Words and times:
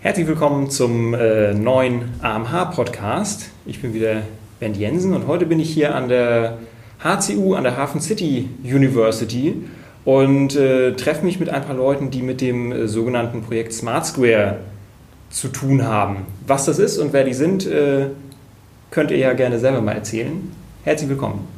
Herzlich 0.00 0.28
willkommen 0.28 0.70
zum 0.70 1.14
äh, 1.14 1.52
neuen 1.54 2.10
AMH-Podcast. 2.20 3.50
Ich 3.64 3.80
bin 3.80 3.94
wieder 3.94 4.22
Ben 4.60 4.74
Jensen 4.74 5.14
und 5.14 5.26
heute 5.26 5.46
bin 5.46 5.58
ich 5.58 5.72
hier 5.72 5.94
an 5.94 6.08
der 6.08 6.58
HCU, 7.02 7.54
an 7.54 7.64
der 7.64 7.76
Hafen 7.76 8.00
City 8.00 8.48
University 8.62 9.54
und 10.04 10.54
äh, 10.54 10.92
treffe 10.92 11.24
mich 11.24 11.40
mit 11.40 11.48
ein 11.48 11.62
paar 11.62 11.74
Leuten, 11.74 12.10
die 12.10 12.22
mit 12.22 12.40
dem 12.40 12.70
äh, 12.70 12.86
sogenannten 12.86 13.42
Projekt 13.42 13.72
Smart 13.72 14.06
Square 14.06 14.58
zu 15.30 15.48
tun 15.48 15.84
haben. 15.84 16.26
Was 16.46 16.66
das 16.66 16.78
ist 16.78 16.98
und 16.98 17.12
wer 17.12 17.24
die 17.24 17.34
sind, 17.34 17.66
äh, 17.66 18.06
könnt 18.90 19.10
ihr 19.10 19.18
ja 19.18 19.32
gerne 19.32 19.58
selber 19.58 19.80
mal 19.80 19.92
erzählen. 19.92 20.52
Herzlich 20.84 21.08
willkommen. 21.08 21.48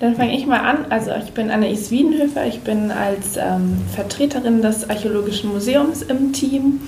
Dann 0.00 0.14
fange 0.14 0.36
ich 0.36 0.46
mal 0.46 0.60
an. 0.60 0.86
Also 0.90 1.12
ich 1.24 1.32
bin 1.32 1.50
Anna-Is 1.50 1.90
Wiedenhöfer. 1.90 2.46
Ich 2.46 2.60
bin 2.60 2.90
als 2.90 3.36
ähm, 3.36 3.78
Vertreterin 3.94 4.60
des 4.60 4.88
Archäologischen 4.88 5.52
Museums 5.52 6.02
im 6.02 6.32
Team. 6.32 6.80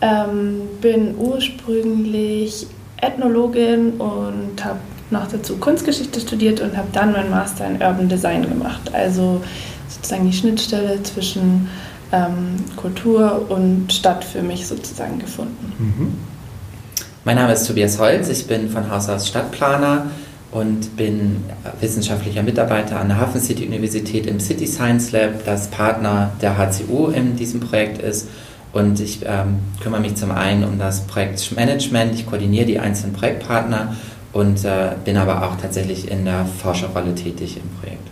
Ähm, 0.00 0.62
bin 0.80 1.16
ursprünglich 1.18 2.66
Ethnologin 3.00 3.94
und 3.94 4.64
habe 4.64 4.78
noch 5.10 5.26
dazu 5.28 5.56
Kunstgeschichte 5.56 6.20
studiert 6.20 6.60
und 6.60 6.76
habe 6.76 6.88
dann 6.92 7.12
meinen 7.12 7.30
Master 7.30 7.66
in 7.66 7.82
Urban 7.82 8.08
Design 8.08 8.42
gemacht. 8.42 8.92
Also 8.92 9.40
sozusagen 9.88 10.30
die 10.30 10.36
Schnittstelle 10.36 11.02
zwischen 11.02 11.68
ähm, 12.12 12.56
Kultur 12.76 13.46
und 13.48 13.92
Stadt 13.92 14.24
für 14.24 14.42
mich 14.42 14.66
sozusagen 14.66 15.18
gefunden. 15.18 15.72
Mhm. 15.78 16.14
Mein 17.24 17.36
Name 17.36 17.52
ist 17.52 17.66
Tobias 17.66 17.98
Holz. 17.98 18.28
Ich 18.28 18.46
bin 18.46 18.70
von 18.70 18.90
Haus 18.90 19.08
aus 19.08 19.28
Stadtplaner 19.28 20.06
und 20.50 20.96
bin 20.96 21.44
wissenschaftlicher 21.80 22.42
Mitarbeiter 22.42 22.98
an 22.98 23.08
der 23.08 23.20
Hafen 23.20 23.40
City 23.40 23.66
Universität 23.66 24.26
im 24.26 24.40
City 24.40 24.66
Science 24.66 25.12
Lab, 25.12 25.44
das 25.44 25.68
Partner 25.68 26.30
der 26.40 26.56
HCU 26.56 27.08
in 27.08 27.36
diesem 27.36 27.60
Projekt 27.60 28.00
ist. 28.00 28.28
Und 28.72 29.00
ich 29.00 29.20
ähm, 29.24 29.60
kümmere 29.80 30.00
mich 30.00 30.16
zum 30.16 30.30
einen 30.30 30.64
um 30.64 30.78
das 30.78 31.06
Projektmanagement, 31.06 32.14
ich 32.14 32.26
koordiniere 32.26 32.66
die 32.66 32.78
einzelnen 32.78 33.14
Projektpartner 33.14 33.96
und 34.32 34.64
äh, 34.64 34.90
bin 35.04 35.16
aber 35.16 35.42
auch 35.42 35.56
tatsächlich 35.56 36.10
in 36.10 36.24
der 36.24 36.44
Forscherrolle 36.44 37.14
tätig 37.14 37.56
im 37.56 37.68
Projekt. 37.80 38.08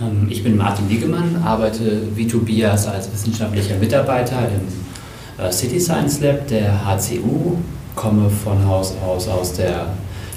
Ähm, 0.00 0.26
ich 0.28 0.42
bin 0.42 0.56
Martin 0.56 0.88
Liegemann, 0.88 1.42
arbeite 1.44 2.02
wie 2.14 2.26
Tobias 2.26 2.86
als 2.86 3.10
wissenschaftlicher 3.12 3.76
Mitarbeiter 3.76 4.40
im 4.48 5.44
äh, 5.44 5.50
City 5.50 5.80
Science 5.80 6.20
Lab 6.20 6.46
der 6.48 6.84
HCU, 6.84 7.56
komme 7.94 8.28
von 8.28 8.66
Haus 8.66 8.94
aus 9.04 9.28
aus 9.28 9.54
der 9.54 9.86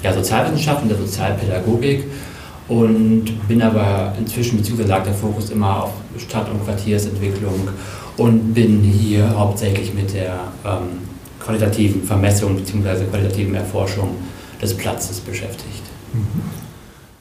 ja, 0.02 0.12
Sozialwissenschaft 0.12 0.82
und 0.82 0.88
der 0.88 0.98
Sozialpädagogik 0.98 2.04
und 2.68 3.48
bin 3.48 3.62
aber 3.62 4.14
inzwischen, 4.18 4.58
beziehungsweise 4.58 4.88
lag 4.88 5.02
der 5.02 5.14
Fokus 5.14 5.50
immer 5.50 5.84
auf 5.84 5.90
Stadt- 6.18 6.48
und 6.50 6.64
Quartiersentwicklung 6.64 7.68
und 8.18 8.52
bin 8.52 8.82
hier 8.82 9.38
hauptsächlich 9.38 9.94
mit 9.94 10.12
der 10.12 10.34
ähm, 10.64 10.98
qualitativen 11.40 12.02
Vermessung 12.02 12.56
bzw. 12.56 13.04
qualitativen 13.04 13.54
Erforschung 13.54 14.16
des 14.60 14.76
Platzes 14.76 15.20
beschäftigt. 15.20 15.82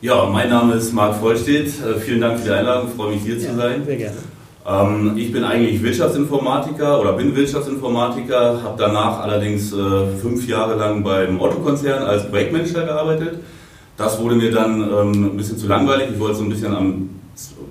Ja, 0.01 0.25
mein 0.25 0.49
Name 0.49 0.73
ist 0.73 0.93
Marc 0.93 1.15
Vollstedt. 1.15 1.67
Äh, 1.67 1.99
vielen 1.99 2.21
Dank 2.21 2.39
für 2.39 2.45
die 2.45 2.51
Einladung, 2.51 2.89
freue 2.95 3.13
mich 3.13 3.23
hier 3.23 3.37
ja, 3.37 3.49
zu 3.49 3.55
sein. 3.55 3.85
Sehr 3.85 3.97
gerne. 3.97 4.17
Ähm, 4.67 5.13
ich 5.15 5.31
bin 5.31 5.43
eigentlich 5.43 5.81
Wirtschaftsinformatiker 5.81 6.99
oder 6.99 7.13
bin 7.13 7.35
Wirtschaftsinformatiker, 7.35 8.61
habe 8.63 8.75
danach 8.77 9.21
allerdings 9.21 9.71
äh, 9.71 10.07
fünf 10.21 10.47
Jahre 10.47 10.75
lang 10.75 11.03
beim 11.03 11.39
Otto-Konzern 11.39 12.03
als 12.03 12.27
Projektmanager 12.29 12.85
gearbeitet. 12.85 13.39
Das 13.95 14.19
wurde 14.19 14.35
mir 14.35 14.51
dann 14.51 14.81
ähm, 14.81 15.25
ein 15.25 15.37
bisschen 15.37 15.57
zu 15.57 15.67
langweilig. 15.67 16.09
Ich 16.13 16.19
wollte 16.19 16.35
so 16.35 16.43
ein 16.43 16.49
bisschen 16.49 16.75
am, 16.75 17.09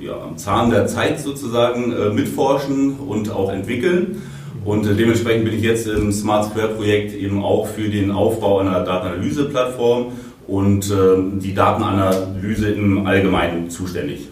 ja, 0.01 0.21
am 0.21 0.39
Zahn 0.39 0.71
der 0.71 0.87
Zeit 0.87 1.21
sozusagen 1.21 1.93
äh, 1.93 2.11
mitforschen 2.11 2.99
und 2.99 3.31
auch 3.31 3.53
entwickeln. 3.53 4.23
Und 4.65 4.87
äh, 4.87 4.95
dementsprechend 4.95 5.45
bin 5.45 5.55
ich 5.55 5.63
jetzt 5.63 5.87
im 5.87 6.13
Smart 6.13 6.51
Square 6.51 6.75
Projekt 6.75 7.15
eben 7.15 7.45
auch 7.45 7.67
für 7.67 7.89
den 7.89 8.11
Aufbau 8.11 8.59
einer 8.59 8.85
Datenanalyse-Plattform 8.85 10.13
und 10.47 10.91
äh, 10.91 11.41
die 11.41 11.55
Datenanalyse 11.55 12.71
im 12.71 13.07
Allgemeinen 13.07 13.71
zuständig. 13.71 14.29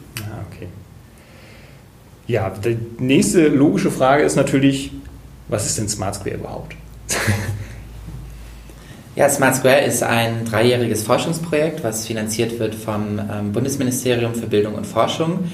Ja, 2.27 2.51
die 2.51 2.78
nächste 2.99 3.49
logische 3.49 3.91
Frage 3.91 4.22
ist 4.22 4.37
natürlich, 4.37 4.93
was 5.49 5.66
ist 5.66 5.78
denn 5.78 5.89
Smart 5.89 6.15
Square 6.15 6.37
überhaupt? 6.37 6.75
Ja, 9.17 9.29
Smart 9.29 9.55
Square 9.55 9.83
ist 9.83 10.03
ein 10.03 10.45
dreijähriges 10.45 11.05
Forschungsprojekt, 11.05 11.85
was 11.85 12.05
finanziert 12.05 12.59
wird 12.59 12.75
vom 12.75 13.21
ähm, 13.21 13.53
Bundesministerium 13.53 14.35
für 14.35 14.49
Bildung 14.49 14.75
und 14.75 14.89
Forschung. 14.89 15.51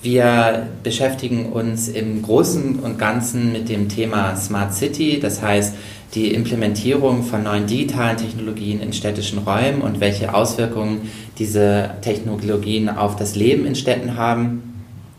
Wir 0.00 0.68
beschäftigen 0.82 1.52
uns 1.52 1.88
im 1.88 2.22
Großen 2.22 2.78
und 2.78 2.98
Ganzen 2.98 3.52
mit 3.52 3.68
dem 3.68 3.90
Thema 3.90 4.34
Smart 4.36 4.72
City, 4.72 5.20
das 5.20 5.42
heißt 5.42 5.74
die 6.14 6.32
Implementierung 6.32 7.22
von 7.22 7.42
neuen 7.42 7.66
digitalen 7.66 8.16
Technologien 8.16 8.80
in 8.80 8.94
städtischen 8.94 9.40
Räumen 9.40 9.82
und 9.82 10.00
welche 10.00 10.32
Auswirkungen 10.32 11.10
diese 11.38 11.90
Technologien 12.00 12.88
auf 12.88 13.16
das 13.16 13.36
Leben 13.36 13.66
in 13.66 13.74
Städten 13.74 14.16
haben 14.16 14.72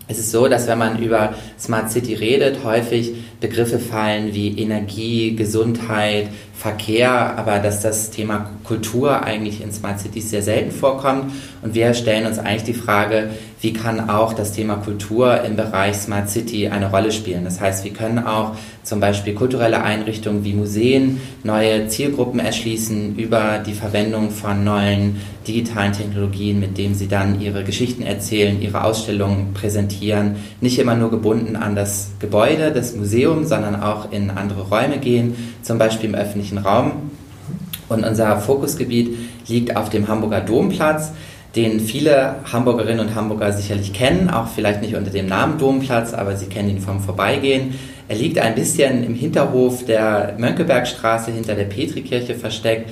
es 0.08 0.20
ist 0.20 0.32
so, 0.32 0.48
dass 0.48 0.68
wenn 0.68 0.78
man 0.78 1.02
über 1.02 1.34
Smart 1.58 1.90
City 1.90 2.14
redet, 2.14 2.64
häufig 2.64 3.14
Begriffe 3.44 3.78
fallen 3.78 4.34
wie 4.34 4.58
Energie, 4.58 5.36
Gesundheit, 5.36 6.30
Verkehr, 6.56 7.38
aber 7.38 7.60
dass 7.60 7.82
das 7.82 8.10
Thema 8.10 8.50
Kultur 8.64 9.22
eigentlich 9.22 9.62
in 9.62 9.74
Smart 9.74 10.00
Cities 10.00 10.30
sehr 10.30 10.42
selten 10.42 10.72
vorkommt. 10.72 11.34
Und 11.62 11.76
wir 11.76 11.94
stellen 11.94 12.26
uns 12.26 12.40
eigentlich 12.40 12.64
die 12.64 12.74
Frage, 12.74 13.32
wie 13.60 13.74
kann 13.74 14.10
auch 14.10 14.32
das 14.32 14.54
Thema 14.54 14.76
Kultur 14.76 15.42
im 15.42 15.58
Bereich 15.58 15.96
Smart 15.96 16.30
City 16.30 16.70
eine 16.70 16.90
Rolle 16.90 17.12
spielen. 17.12 17.44
Das 17.44 17.60
heißt, 17.60 17.84
wir 17.84 17.92
können 17.92 18.20
auch 18.20 18.56
zum 18.84 19.00
Beispiel 19.00 19.34
kulturelle 19.34 19.84
Einrichtungen 19.84 20.44
wie 20.46 20.54
Museen 20.54 21.20
neue 21.44 21.88
Zielgruppen 21.88 22.40
erschließen 22.40 23.18
über 23.18 23.60
die 23.66 23.74
Verwendung 23.74 24.32
von 24.32 24.64
neuen 24.64 25.22
digitalen 25.48 25.94
Technologien, 25.94 26.60
mit 26.60 26.78
denen 26.78 26.96
sie 26.96 27.08
dann 27.08 27.42
ihre 27.42 27.64
Geschichten 27.64 28.04
erzählen, 28.04 28.62
ihre 28.62 28.84
Ausstellungen 28.84 29.54
präsentieren, 29.54 30.38
nicht 30.62 30.80
immer 30.80 30.96
nur 30.96 31.12
gebunden 31.12 31.56
an 31.56 31.76
das 31.76 32.12
Gebäude 32.20 32.72
des 32.72 32.96
Museums, 32.96 33.33
sondern 33.46 33.82
auch 33.82 34.12
in 34.12 34.30
andere 34.30 34.70
Räume 34.70 35.00
gehen, 35.00 35.56
zum 35.62 35.78
Beispiel 35.78 36.10
im 36.10 36.16
öffentlichen 36.16 36.60
Raum. 36.60 37.12
Und 37.90 38.06
unser 38.06 38.40
Fokusgebiet 38.40 39.18
liegt 39.48 39.76
auf 39.76 39.90
dem 39.90 40.08
Hamburger 40.08 40.42
Domplatz 40.42 41.12
den 41.56 41.80
viele 41.80 42.38
Hamburgerinnen 42.52 43.08
und 43.08 43.16
Hamburger 43.16 43.52
sicherlich 43.52 43.94
kennen, 43.94 44.30
auch 44.30 44.48
vielleicht 44.48 44.82
nicht 44.82 44.96
unter 44.96 45.12
dem 45.12 45.28
Namen 45.28 45.60
Domplatz, 45.60 46.14
aber 46.14 46.36
sie 46.36 46.48
kennen 46.48 46.70
ihn 46.70 46.80
vom 46.80 47.00
Vorbeigehen. 47.00 47.76
Er 48.08 48.16
liegt 48.16 48.40
ein 48.40 48.56
bisschen 48.56 49.04
im 49.04 49.14
Hinterhof 49.14 49.86
der 49.86 50.34
Mönckebergstraße 50.38 51.32
hinter 51.32 51.54
der 51.56 51.66
Petrikirche 51.66 52.36
versteckt 52.36 52.90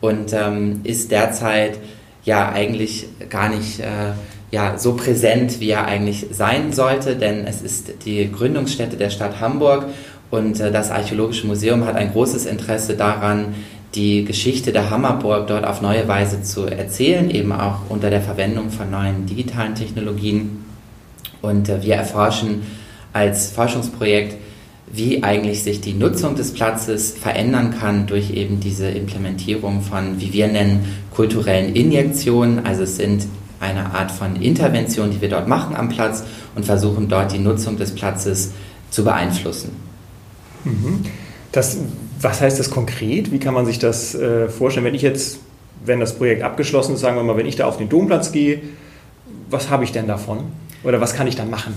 und 0.00 0.32
ähm, 0.34 0.80
ist 0.84 1.10
derzeit 1.10 1.78
ja 2.24 2.50
eigentlich 2.50 3.06
gar 3.30 3.48
nicht 3.48 3.80
äh, 3.80 4.12
ja, 4.52 4.78
so 4.78 4.94
präsent, 4.94 5.60
wie 5.60 5.70
er 5.70 5.86
eigentlich 5.86 6.26
sein 6.30 6.72
sollte, 6.72 7.16
denn 7.16 7.46
es 7.46 7.62
ist 7.62 8.04
die 8.04 8.30
Gründungsstätte 8.30 8.96
der 8.96 9.08
Stadt 9.08 9.40
Hamburg 9.40 9.86
und 10.30 10.60
äh, 10.60 10.70
das 10.70 10.90
Archäologische 10.90 11.46
Museum 11.46 11.86
hat 11.86 11.96
ein 11.96 12.12
großes 12.12 12.44
Interesse 12.46 12.94
daran, 12.94 13.54
die 13.94 14.24
Geschichte 14.24 14.72
der 14.72 14.90
Hammerburg 14.90 15.46
dort 15.46 15.66
auf 15.66 15.80
neue 15.80 16.06
Weise 16.06 16.42
zu 16.42 16.66
erzählen, 16.66 17.30
eben 17.30 17.52
auch 17.52 17.80
unter 17.88 18.10
der 18.10 18.20
Verwendung 18.20 18.70
von 18.70 18.90
neuen 18.90 19.26
digitalen 19.26 19.74
Technologien. 19.74 20.64
Und 21.40 21.70
äh, 21.70 21.82
wir 21.82 21.94
erforschen 21.94 22.62
als 23.14 23.52
Forschungsprojekt, 23.52 24.36
wie 24.92 25.22
eigentlich 25.22 25.62
sich 25.62 25.80
die 25.80 25.94
Nutzung 25.94 26.36
des 26.36 26.52
Platzes 26.52 27.12
verändern 27.12 27.74
kann 27.78 28.06
durch 28.06 28.30
eben 28.30 28.60
diese 28.60 28.88
Implementierung 28.88 29.80
von, 29.80 30.20
wie 30.20 30.34
wir 30.34 30.48
nennen, 30.48 30.84
kulturellen 31.14 31.74
Injektionen. 31.74 32.66
Also 32.66 32.82
es 32.82 32.96
sind 32.96 33.26
eine 33.62 33.94
Art 33.94 34.10
von 34.10 34.36
Intervention, 34.36 35.10
die 35.10 35.20
wir 35.20 35.28
dort 35.28 35.48
machen 35.48 35.74
am 35.74 35.88
Platz 35.88 36.24
und 36.54 36.64
versuchen 36.64 37.08
dort 37.08 37.32
die 37.32 37.38
Nutzung 37.38 37.78
des 37.78 37.94
Platzes 37.94 38.52
zu 38.90 39.04
beeinflussen. 39.04 39.70
Mhm. 40.64 41.04
Das, 41.52 41.78
was 42.20 42.40
heißt 42.40 42.58
das 42.58 42.70
konkret? 42.70 43.32
Wie 43.32 43.38
kann 43.38 43.54
man 43.54 43.64
sich 43.64 43.78
das 43.78 44.14
äh, 44.14 44.48
vorstellen? 44.48 44.84
Wenn 44.84 44.94
ich 44.94 45.02
jetzt, 45.02 45.38
wenn 45.84 46.00
das 46.00 46.14
Projekt 46.14 46.42
abgeschlossen 46.42 46.94
ist, 46.94 47.00
sagen 47.00 47.16
wir 47.16 47.22
mal, 47.22 47.36
wenn 47.36 47.46
ich 47.46 47.56
da 47.56 47.66
auf 47.66 47.78
den 47.78 47.88
Domplatz 47.88 48.32
gehe, 48.32 48.60
was 49.48 49.70
habe 49.70 49.84
ich 49.84 49.92
denn 49.92 50.06
davon? 50.06 50.40
Oder 50.84 51.00
was 51.00 51.14
kann 51.14 51.26
ich 51.26 51.36
dann 51.36 51.50
machen? 51.50 51.74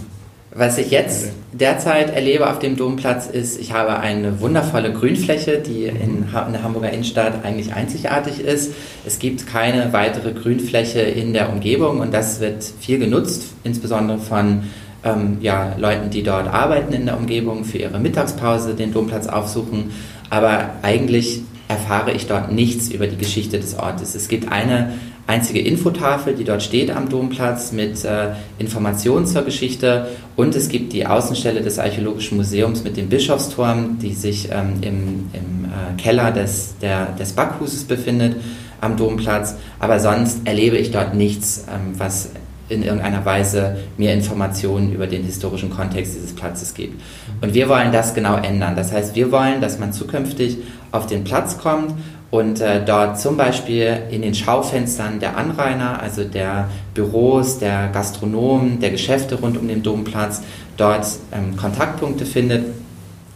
Was 0.57 0.78
ich 0.78 0.90
jetzt 0.90 1.34
derzeit 1.52 2.16
erlebe 2.16 2.50
auf 2.50 2.60
dem 2.60 2.78
Domplatz 2.78 3.28
ist, 3.28 3.60
ich 3.60 3.74
habe 3.74 4.00
eine 4.00 4.40
wundervolle 4.40 4.94
Grünfläche, 4.94 5.57
die 5.57 5.84
in, 5.84 6.28
der 6.31 6.63
Hamburger 6.63 6.94
Innenstadt 6.94 7.44
eigentlich 7.44 7.74
einzigartig 7.74 8.40
ist. 8.40 8.74
Es 9.06 9.19
gibt 9.19 9.48
keine 9.48 9.92
weitere 9.92 10.31
Grünfläche 10.31 11.02
in 11.02 11.34
der 11.34 11.52
Umgebung 11.52 12.00
und 12.00 12.13
das 12.13 12.40
wird 12.40 12.63
viel 12.80 13.00
genutzt, 13.00 13.48
insbesondere 13.66 14.18
von 14.18 14.63
ähm, 15.04 15.40
ja, 15.42 15.75
Leuten, 15.78 16.10
die 16.10 16.24
dort 16.24 16.48
arbeiten 16.48 16.94
in 16.94 17.06
der 17.06 17.18
Umgebung, 17.18 17.66
für 17.66 17.80
ihre 17.80 18.00
Mittagspause 18.00 18.75
den 18.75 18.94
Domplatz 18.94 19.28
aufsuchen. 19.28 19.92
Aber 20.30 20.69
eigentlich 20.84 21.42
erfahre 21.68 22.13
ich 22.13 22.28
dort 22.28 22.54
nichts 22.54 22.88
über 22.88 23.07
die 23.07 23.18
Geschichte 23.18 23.60
des 23.60 23.78
Ortes. 23.78 24.16
Es 24.16 24.30
gibt 24.30 24.50
eine 24.54 24.94
einzige 25.27 25.60
Infotafel, 25.60 26.36
die 26.36 26.44
dort 26.44 26.62
steht 26.62 26.92
am 26.92 27.10
Domplatz 27.10 27.72
mit 27.72 28.06
äh, 28.06 28.33
Informationen 28.60 29.25
zur 29.25 29.44
Geschichte 29.44 30.07
und 30.36 30.56
es 30.56 30.69
gibt 30.69 30.94
die 30.94 31.06
Außenstelle 31.06 31.62
des 31.62 31.80
Archäologischen 31.80 32.38
Museums 32.38 32.83
mit 32.83 32.95
dem 32.98 33.10
Bischofsturm, 33.10 33.98
die 34.00 34.13
sich 34.13 34.50
ähm, 34.51 34.75
im, 34.81 35.30
im 35.33 35.66
äh, 35.66 36.00
Keller 36.00 36.31
des, 36.31 36.75
der, 36.81 37.07
des 37.13 37.33
Backhuses 37.33 37.86
befindet 37.86 38.36
am 38.81 38.98
Domplatz. 38.98 39.56
Aber 39.80 40.00
sonst 40.00 40.45
erlebe 40.45 40.77
ich 40.77 40.92
dort 40.92 41.16
nichts, 41.16 41.66
ähm, 41.74 41.98
was 41.98 42.30
in 42.68 42.83
irgendeiner 42.83 43.24
Weise 43.25 43.78
mir 43.98 44.13
Informationen 44.13 44.92
über 44.92 45.06
den 45.06 45.24
historischen 45.24 45.69
Kontext 45.69 46.16
dieses 46.16 46.33
Platzes 46.33 46.74
gibt. 46.74 47.00
Und 47.42 47.54
wir 47.54 47.69
wollen 47.69 47.92
das 47.92 48.16
genau 48.16 48.38
ändern. 48.38 48.75
Das 48.75 48.92
heißt, 48.92 49.16
wir 49.16 49.31
wollen, 49.31 49.62
dass 49.62 49.78
man 49.78 49.94
zukünftig 49.94 50.57
auf 50.92 51.06
den 51.06 51.24
Platz 51.24 51.57
kommt 51.60 51.94
und 52.31 52.60
äh, 52.60 52.83
dort 52.83 53.19
zum 53.19 53.38
Beispiel 53.38 53.98
in 54.10 54.22
den 54.22 54.36
Schaufenstern 54.36 55.19
der 55.19 55.38
Anrainer, 55.38 56.01
also 56.01 56.24
der 56.24 56.69
Büros, 56.94 57.60
der 57.60 57.89
Gastronomen, 57.89 58.80
der 58.80 58.92
Geschäfte 58.92 59.36
rund 59.36 59.57
um 59.57 59.68
den 59.68 59.83
Domplatz, 59.83 60.42
dort 60.77 61.06
ähm, 61.31 61.56
Kontaktpunkte 61.56 62.25
findet, 62.25 62.66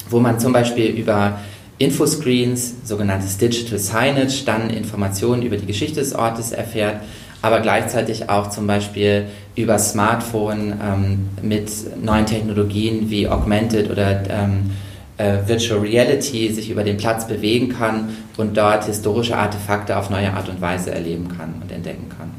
wo 0.09 0.19
man 0.19 0.39
zum 0.39 0.53
Beispiel 0.53 0.87
über 0.87 1.39
Infoscreens, 1.77 2.75
sogenanntes 2.83 3.37
Digital 3.37 3.79
Signage, 3.79 4.43
dann 4.45 4.69
Informationen 4.69 5.43
über 5.43 5.55
die 5.55 5.65
Geschichte 5.65 6.01
des 6.01 6.13
Ortes 6.13 6.51
erfährt, 6.51 6.97
aber 7.41 7.61
gleichzeitig 7.61 8.29
auch 8.29 8.49
zum 8.49 8.67
Beispiel 8.67 9.27
über 9.55 9.79
Smartphone 9.79 10.73
ähm, 10.83 11.29
mit 11.41 11.71
neuen 12.03 12.25
Technologien 12.25 13.09
wie 13.09 13.29
Augmented 13.29 13.89
oder 13.89 14.23
ähm, 14.29 14.71
äh, 15.19 15.47
Virtual 15.47 15.81
Reality 15.81 16.51
sich 16.51 16.71
über 16.71 16.83
den 16.83 16.97
Platz 16.97 17.27
bewegen 17.27 17.69
kann 17.69 18.09
und 18.37 18.55
dort 18.55 18.85
historische 18.85 19.37
Artefakte 19.37 19.97
auf 19.97 20.09
neue 20.09 20.33
Art 20.33 20.47
und 20.49 20.61
Weise 20.61 20.91
erleben 20.91 21.27
kann 21.37 21.55
und 21.61 21.71
entdecken 21.71 22.07
kann. 22.17 22.31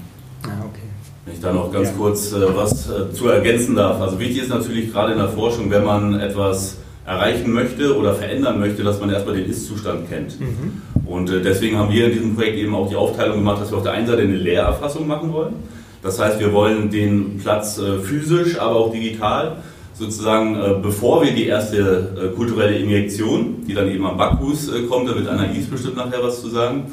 Ah, 0.45 0.65
okay. 0.65 0.81
Wenn 1.27 1.35
ich 1.35 1.41
da 1.41 1.53
noch 1.53 1.71
ganz 1.71 1.89
ja. 1.89 1.95
kurz 1.97 2.33
äh, 2.33 2.57
was 2.57 2.89
äh, 2.89 3.13
zu 3.13 3.29
ergänzen 3.29 3.77
darf. 3.77 4.01
Also 4.01 4.19
wichtig 4.19 4.45
ist 4.45 4.49
natürlich 4.49 4.91
gerade 4.91 5.13
in 5.13 5.19
der 5.19 5.29
Forschung, 5.29 5.71
wenn 5.71 5.85
man 5.85 6.19
etwas 6.19 6.79
erreichen 7.07 7.53
möchte 7.53 7.97
oder 7.99 8.15
verändern 8.15 8.59
möchte, 8.59 8.83
dass 8.83 8.99
man 8.99 9.11
erstmal 9.11 9.37
den 9.37 9.51
Ist-Zustand 9.51 10.09
kennt. 10.09 10.41
Mhm. 10.41 10.83
Und 11.05 11.29
äh, 11.29 11.43
deswegen 11.43 11.77
haben 11.77 11.93
wir 11.93 12.07
in 12.07 12.13
diesem 12.13 12.35
Projekt 12.35 12.57
eben 12.57 12.75
auch 12.75 12.89
die 12.89 12.97
Aufteilung 12.97 13.37
gemacht, 13.37 13.61
dass 13.61 13.71
wir 13.71 13.77
auf 13.77 13.83
der 13.83 13.93
einen 13.93 14.07
Seite 14.07 14.23
eine 14.23 14.37
Lehrerfassung 14.37 15.07
machen 15.07 15.33
wollen. 15.33 15.55
Das 16.03 16.19
heißt, 16.19 16.41
wir 16.41 16.55
wollen 16.55 16.91
den 16.91 17.39
Platz 17.39 17.79
äh, 17.79 17.99
physisch, 17.99 18.59
aber 18.59 18.77
auch 18.77 18.93
digital 18.93 19.59
sozusagen, 20.01 20.57
äh, 20.57 20.75
bevor 20.83 21.23
wir 21.23 21.33
die 21.33 21.47
erste 21.47 22.33
kulturelle 22.35 22.77
Injektion, 22.77 23.65
die 23.67 23.75
dann 23.75 23.89
eben 23.89 24.05
am 24.07 24.17
Backhus 24.17 24.71
kommt, 24.89 25.09
da 25.09 25.15
wird 25.15 25.29
Anais 25.29 25.67
bestimmt 25.71 25.97
nachher 25.97 26.23
was 26.23 26.41
zu 26.41 26.49
sagen, 26.49 26.87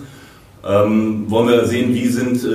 ähm, 0.67 1.25
wollen 1.29 1.47
wir 1.47 1.65
sehen, 1.65 1.93
wie 1.93 2.07
sind, 2.07 2.45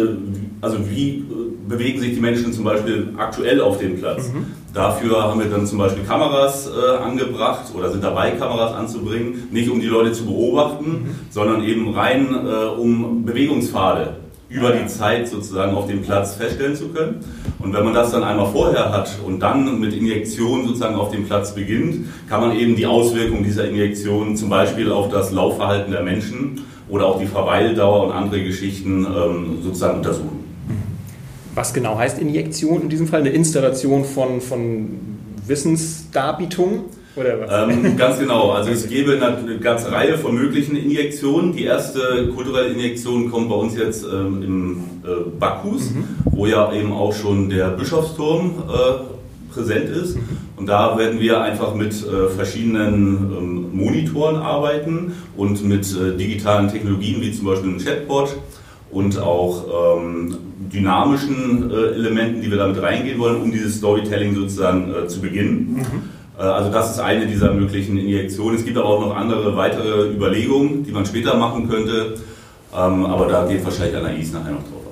also 0.60 0.78
wie 0.90 1.24
bewegen 1.66 2.00
sich 2.00 2.14
die 2.14 2.20
Menschen 2.20 2.52
zum 2.52 2.64
Beispiel 2.64 3.08
aktuell 3.16 3.60
auf 3.60 3.78
dem 3.78 3.98
Platz. 3.98 4.30
Mhm. 4.32 4.46
Dafür 4.74 5.22
haben 5.22 5.40
wir 5.40 5.50
dann 5.50 5.66
zum 5.66 5.78
Beispiel 5.78 6.02
Kameras 6.04 6.68
äh, 6.68 6.96
angebracht 6.96 7.64
oder 7.74 7.90
sind 7.90 8.02
dabei, 8.02 8.30
Kameras 8.32 8.72
anzubringen, 8.74 9.48
nicht 9.50 9.70
um 9.70 9.80
die 9.80 9.86
Leute 9.86 10.12
zu 10.12 10.24
beobachten, 10.24 10.90
mhm. 10.90 11.14
sondern 11.30 11.62
eben 11.62 11.92
rein 11.94 12.28
äh, 12.34 12.80
um 12.80 13.24
Bewegungspfade 13.24 14.16
über 14.52 14.72
die 14.72 14.86
Zeit 14.86 15.28
sozusagen 15.28 15.74
auf 15.74 15.86
dem 15.86 16.02
Platz 16.02 16.34
feststellen 16.34 16.76
zu 16.76 16.88
können. 16.88 17.24
Und 17.58 17.72
wenn 17.72 17.84
man 17.84 17.94
das 17.94 18.10
dann 18.10 18.22
einmal 18.22 18.50
vorher 18.52 18.92
hat 18.92 19.10
und 19.24 19.40
dann 19.40 19.80
mit 19.80 19.94
Injektion 19.94 20.66
sozusagen 20.66 20.96
auf 20.96 21.10
dem 21.10 21.26
Platz 21.26 21.54
beginnt, 21.54 22.06
kann 22.28 22.40
man 22.40 22.56
eben 22.56 22.76
die 22.76 22.86
Auswirkungen 22.86 23.44
dieser 23.44 23.68
Injektion 23.68 24.36
zum 24.36 24.50
Beispiel 24.50 24.90
auf 24.90 25.08
das 25.08 25.32
Laufverhalten 25.32 25.92
der 25.92 26.02
Menschen 26.02 26.62
oder 26.88 27.06
auch 27.06 27.18
die 27.18 27.26
Verweildauer 27.26 28.06
und 28.06 28.12
andere 28.12 28.42
Geschichten 28.42 29.06
ähm, 29.06 29.58
sozusagen 29.62 29.98
untersuchen 29.98 30.42
was 31.54 31.74
genau 31.74 31.98
heißt 31.98 32.18
Injektion 32.18 32.82
in 32.82 32.88
diesem 32.88 33.06
Fall? 33.06 33.20
Eine 33.20 33.30
Installation 33.30 34.04
von, 34.04 34.40
von 34.40 34.98
Wissensdarbietung? 35.46 36.84
Ähm, 37.50 37.96
ganz 37.96 38.18
genau. 38.18 38.52
Also 38.52 38.70
es 38.70 38.88
gäbe 38.88 39.12
eine 39.12 39.58
ganze 39.58 39.92
Reihe 39.92 40.16
von 40.16 40.34
möglichen 40.34 40.76
Injektionen. 40.76 41.54
Die 41.54 41.64
erste 41.64 42.30
kulturelle 42.34 42.68
Injektion 42.72 43.30
kommt 43.30 43.48
bei 43.48 43.54
uns 43.54 43.76
jetzt 43.76 44.04
ähm, 44.04 44.42
im 44.42 44.76
äh, 45.04 45.30
Bacchus, 45.38 45.90
mhm. 45.90 46.04
wo 46.24 46.46
ja 46.46 46.72
eben 46.72 46.92
auch 46.92 47.12
schon 47.12 47.50
der 47.50 47.68
Bischofsturm 47.68 48.62
äh, 48.68 49.52
präsent 49.52 49.90
ist. 49.90 50.16
Und 50.56 50.66
da 50.66 50.96
werden 50.96 51.20
wir 51.20 51.42
einfach 51.42 51.74
mit 51.74 51.92
äh, 51.92 52.28
verschiedenen 52.28 53.32
ähm, 53.36 53.76
Monitoren 53.76 54.36
arbeiten 54.36 55.12
und 55.36 55.64
mit 55.64 55.84
äh, 55.94 56.16
digitalen 56.16 56.68
Technologien 56.68 57.20
wie 57.20 57.32
zum 57.32 57.46
Beispiel 57.46 57.70
einem 57.70 57.78
Chatbot 57.78 58.36
und 58.90 59.18
auch 59.18 59.98
ähm, 59.98 60.36
dynamischen 60.72 61.70
äh, 61.70 61.74
Elementen, 61.94 62.42
die 62.42 62.50
wir 62.50 62.58
damit 62.58 62.80
reingehen 62.80 63.18
wollen, 63.18 63.42
um 63.42 63.50
dieses 63.50 63.76
Storytelling 63.76 64.34
sozusagen 64.34 64.94
äh, 64.94 65.06
zu 65.08 65.20
beginnen. 65.20 65.76
Mhm. 65.78 66.21
Äh, 66.42 66.46
also 66.46 66.70
das 66.70 66.90
ist 66.90 66.98
eine 66.98 67.26
dieser 67.26 67.52
möglichen 67.54 67.96
Injektionen. 67.96 68.58
Es 68.58 68.64
gibt 68.64 68.76
aber 68.76 68.88
auch 68.88 69.00
noch 69.00 69.16
andere 69.16 69.56
weitere 69.56 70.10
Überlegungen, 70.10 70.84
die 70.84 70.90
man 70.90 71.06
später 71.06 71.36
machen 71.36 71.68
könnte. 71.68 72.14
Ähm, 72.74 73.06
aber 73.06 73.26
da 73.26 73.46
geht 73.46 73.64
wahrscheinlich 73.64 73.96
Anais 73.96 74.32
nachher 74.32 74.52
noch 74.52 74.62
drauf. 74.62 74.82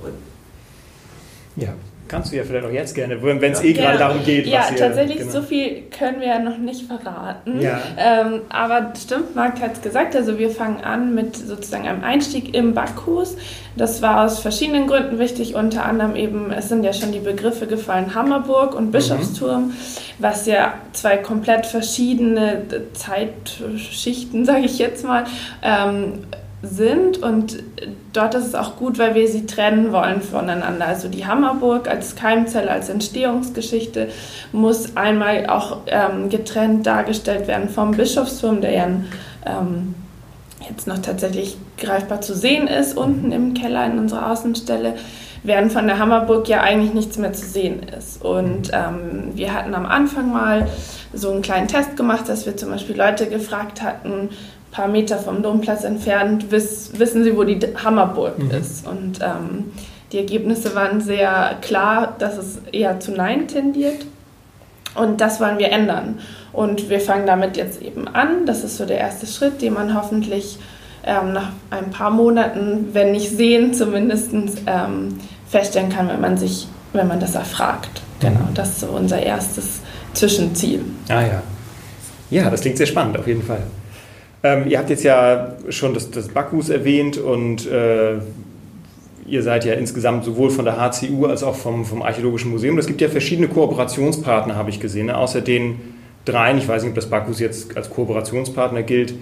Ja, 1.56 1.74
Kannst 2.10 2.32
du 2.32 2.36
ja 2.36 2.42
vielleicht 2.42 2.66
auch 2.66 2.72
jetzt 2.72 2.96
gerne, 2.96 3.22
wenn 3.22 3.40
es 3.52 3.62
eh 3.62 3.72
gerade 3.72 3.96
darum 3.96 4.24
geht. 4.24 4.44
Ja, 4.44 4.64
ihr, 4.68 4.76
tatsächlich, 4.76 5.18
genau. 5.18 5.30
so 5.30 5.42
viel 5.42 5.82
können 5.96 6.18
wir 6.18 6.26
ja 6.26 6.38
noch 6.40 6.58
nicht 6.58 6.86
verraten. 6.88 7.60
Ja. 7.60 7.80
Ähm, 7.96 8.40
aber 8.48 8.92
stimmt, 9.00 9.36
Marc 9.36 9.60
hat 9.60 9.74
es 9.74 9.80
gesagt, 9.80 10.16
also 10.16 10.36
wir 10.36 10.50
fangen 10.50 10.82
an 10.82 11.14
mit 11.14 11.36
sozusagen 11.36 11.86
einem 11.86 12.02
Einstieg 12.02 12.52
im 12.52 12.74
Backhus. 12.74 13.36
Das 13.76 14.02
war 14.02 14.24
aus 14.24 14.40
verschiedenen 14.40 14.88
Gründen 14.88 15.20
wichtig, 15.20 15.54
unter 15.54 15.84
anderem 15.84 16.16
eben, 16.16 16.50
es 16.50 16.68
sind 16.68 16.82
ja 16.82 16.92
schon 16.92 17.12
die 17.12 17.20
Begriffe 17.20 17.68
gefallen, 17.68 18.12
Hammerburg 18.12 18.74
und 18.74 18.90
Bischofsturm, 18.90 19.68
mhm. 19.68 19.74
was 20.18 20.46
ja 20.46 20.74
zwei 20.92 21.16
komplett 21.16 21.64
verschiedene 21.64 22.62
Zeitschichten, 22.92 24.44
sage 24.44 24.64
ich 24.64 24.80
jetzt 24.80 25.04
mal, 25.04 25.26
ähm, 25.62 26.24
sind 26.62 27.22
und 27.22 27.62
dort 28.12 28.34
ist 28.34 28.46
es 28.46 28.54
auch 28.54 28.76
gut, 28.76 28.98
weil 28.98 29.14
wir 29.14 29.26
sie 29.28 29.46
trennen 29.46 29.92
wollen 29.92 30.20
voneinander. 30.20 30.86
Also 30.86 31.08
die 31.08 31.26
Hammerburg 31.26 31.88
als 31.88 32.16
Keimzelle, 32.16 32.70
als 32.70 32.90
Entstehungsgeschichte 32.90 34.08
muss 34.52 34.96
einmal 34.96 35.46
auch 35.46 35.78
ähm, 35.86 36.28
getrennt 36.28 36.86
dargestellt 36.86 37.48
werden 37.48 37.68
vom 37.70 37.92
Bischofsturm, 37.92 38.60
der 38.60 38.72
ja 38.72 38.86
ähm, 39.46 39.94
jetzt 40.68 40.86
noch 40.86 40.98
tatsächlich 40.98 41.56
greifbar 41.78 42.20
zu 42.20 42.34
sehen 42.34 42.66
ist, 42.66 42.96
unten 42.96 43.32
im 43.32 43.54
Keller 43.54 43.86
in 43.86 43.98
unserer 43.98 44.30
Außenstelle, 44.30 44.96
während 45.42 45.72
von 45.72 45.86
der 45.86 45.98
Hammerburg 45.98 46.46
ja 46.48 46.60
eigentlich 46.60 46.92
nichts 46.92 47.16
mehr 47.16 47.32
zu 47.32 47.46
sehen 47.46 47.82
ist. 47.82 48.22
Und 48.22 48.70
ähm, 48.74 49.30
wir 49.34 49.54
hatten 49.54 49.74
am 49.74 49.86
Anfang 49.86 50.30
mal 50.30 50.68
so 51.14 51.30
einen 51.30 51.40
kleinen 51.40 51.68
Test 51.68 51.96
gemacht, 51.96 52.28
dass 52.28 52.44
wir 52.44 52.58
zum 52.58 52.70
Beispiel 52.70 52.98
Leute 52.98 53.26
gefragt 53.26 53.80
hatten, 53.80 54.28
paar 54.70 54.88
Meter 54.88 55.18
vom 55.18 55.42
Domplatz 55.42 55.84
entfernt 55.84 56.50
wiss, 56.50 56.92
wissen 56.94 57.24
sie, 57.24 57.36
wo 57.36 57.44
die 57.44 57.58
Hammerburg 57.82 58.38
mhm. 58.38 58.50
ist. 58.50 58.86
Und 58.86 59.20
ähm, 59.20 59.72
die 60.12 60.18
Ergebnisse 60.18 60.74
waren 60.74 61.00
sehr 61.00 61.56
klar, 61.60 62.14
dass 62.18 62.36
es 62.36 62.58
eher 62.72 63.00
zu 63.00 63.12
Nein 63.12 63.48
tendiert. 63.48 64.06
Und 64.94 65.20
das 65.20 65.40
wollen 65.40 65.58
wir 65.58 65.70
ändern. 65.70 66.18
Und 66.52 66.90
wir 66.90 67.00
fangen 67.00 67.26
damit 67.26 67.56
jetzt 67.56 67.80
eben 67.80 68.08
an. 68.08 68.46
Das 68.46 68.64
ist 68.64 68.76
so 68.76 68.86
der 68.86 68.98
erste 68.98 69.26
Schritt, 69.26 69.62
den 69.62 69.74
man 69.74 69.94
hoffentlich 69.94 70.58
ähm, 71.04 71.32
nach 71.32 71.50
ein 71.70 71.90
paar 71.90 72.10
Monaten, 72.10 72.88
wenn 72.92 73.12
nicht 73.12 73.30
sehen, 73.30 73.72
zumindest 73.72 74.32
ähm, 74.66 75.18
feststellen 75.48 75.90
kann, 75.90 76.08
wenn 76.08 76.20
man 76.20 76.36
sich, 76.36 76.66
wenn 76.92 77.06
man 77.06 77.20
das 77.20 77.34
erfragt. 77.34 78.02
Genau, 78.20 78.48
das 78.52 78.70
ist 78.70 78.80
so 78.80 78.88
unser 78.88 79.22
erstes 79.22 79.80
Zwischenziel. 80.12 80.84
Ah 81.08 81.22
ja. 81.22 81.42
Ja, 82.30 82.50
das 82.50 82.60
klingt 82.60 82.76
sehr 82.76 82.86
spannend, 82.86 83.18
auf 83.18 83.26
jeden 83.26 83.42
Fall. 83.42 83.62
Ähm, 84.42 84.68
ihr 84.68 84.78
habt 84.78 84.90
jetzt 84.90 85.04
ja 85.04 85.54
schon 85.68 85.94
das, 85.94 86.10
das 86.10 86.28
Bacchus 86.28 86.70
erwähnt 86.70 87.18
und 87.18 87.66
äh, 87.70 88.14
ihr 89.26 89.42
seid 89.42 89.64
ja 89.64 89.74
insgesamt 89.74 90.24
sowohl 90.24 90.50
von 90.50 90.64
der 90.64 90.78
HCU 90.78 91.26
als 91.26 91.42
auch 91.42 91.54
vom, 91.54 91.84
vom 91.84 92.02
Archäologischen 92.02 92.50
Museum. 92.50 92.78
Es 92.78 92.86
gibt 92.86 93.00
ja 93.00 93.08
verschiedene 93.08 93.48
Kooperationspartner, 93.48 94.56
habe 94.56 94.70
ich 94.70 94.80
gesehen. 94.80 95.06
Ne? 95.06 95.16
Außer 95.16 95.40
den 95.42 95.80
dreien, 96.24 96.58
ich 96.58 96.66
weiß 96.66 96.82
nicht, 96.82 96.90
ob 96.90 96.96
das 96.96 97.06
Bacchus 97.06 97.38
jetzt 97.38 97.76
als 97.76 97.90
Kooperationspartner 97.90 98.82
gilt, 98.82 99.14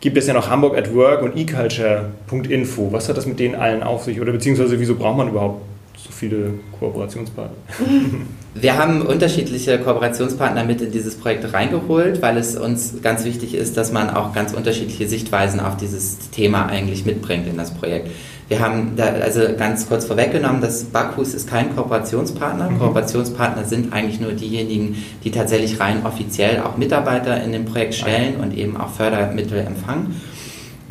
gibt 0.00 0.16
es 0.16 0.26
ja 0.26 0.34
noch 0.34 0.48
Hamburg 0.48 0.76
at 0.76 0.94
Work 0.94 1.22
und 1.22 1.36
eCulture.info. 1.36 2.92
Was 2.92 3.08
hat 3.08 3.16
das 3.16 3.26
mit 3.26 3.40
denen 3.40 3.54
allen 3.54 3.82
auf 3.82 4.04
sich? 4.04 4.20
Oder 4.20 4.32
beziehungsweise 4.32 4.78
wieso 4.78 4.94
braucht 4.94 5.16
man 5.16 5.28
überhaupt 5.28 5.62
so 5.96 6.10
viele 6.10 6.54
Kooperationspartner? 6.78 7.56
Wir 8.54 8.76
haben 8.76 9.00
unterschiedliche 9.00 9.78
Kooperationspartner 9.78 10.64
mit 10.64 10.82
in 10.82 10.92
dieses 10.92 11.14
Projekt 11.14 11.54
reingeholt, 11.54 12.20
weil 12.20 12.36
es 12.36 12.54
uns 12.54 13.00
ganz 13.02 13.24
wichtig 13.24 13.54
ist, 13.54 13.78
dass 13.78 13.92
man 13.92 14.10
auch 14.10 14.34
ganz 14.34 14.52
unterschiedliche 14.52 15.08
Sichtweisen 15.08 15.58
auf 15.58 15.78
dieses 15.78 16.30
Thema 16.30 16.66
eigentlich 16.66 17.06
mitbringt 17.06 17.46
in 17.46 17.56
das 17.56 17.72
Projekt. 17.72 18.10
Wir 18.48 18.60
haben 18.60 18.92
da 18.96 19.04
also 19.04 19.40
ganz 19.56 19.88
kurz 19.88 20.04
vorweggenommen, 20.04 20.60
dass 20.60 20.84
Bacchus 20.84 21.32
ist 21.32 21.48
kein 21.48 21.74
Kooperationspartner. 21.74 22.68
Mhm. 22.68 22.78
Kooperationspartner 22.80 23.64
sind 23.64 23.94
eigentlich 23.94 24.20
nur 24.20 24.32
diejenigen, 24.32 25.02
die 25.24 25.30
tatsächlich 25.30 25.80
rein 25.80 26.04
offiziell 26.04 26.60
auch 26.60 26.76
Mitarbeiter 26.76 27.42
in 27.42 27.52
dem 27.52 27.64
Projekt 27.64 27.94
stellen 27.94 28.36
und 28.36 28.54
eben 28.54 28.76
auch 28.76 28.90
Fördermittel 28.90 29.60
empfangen. 29.60 30.20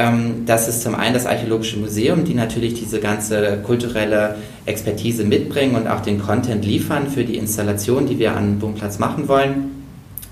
Ähm, 0.01 0.45
das 0.45 0.67
ist 0.67 0.81
zum 0.81 0.95
einen 0.95 1.13
das 1.13 1.25
Archäologische 1.25 1.77
Museum, 1.77 2.23
die 2.23 2.33
natürlich 2.33 2.73
diese 2.73 2.99
ganze 2.99 3.59
kulturelle 3.63 4.35
Expertise 4.65 5.23
mitbringen 5.23 5.75
und 5.75 5.87
auch 5.87 6.01
den 6.01 6.19
Content 6.19 6.65
liefern 6.65 7.07
für 7.07 7.23
die 7.23 7.37
Installation, 7.37 8.07
die 8.07 8.17
wir 8.17 8.35
an 8.35 8.59
Domplatz 8.59 8.97
machen 8.97 9.27
wollen. 9.27 9.83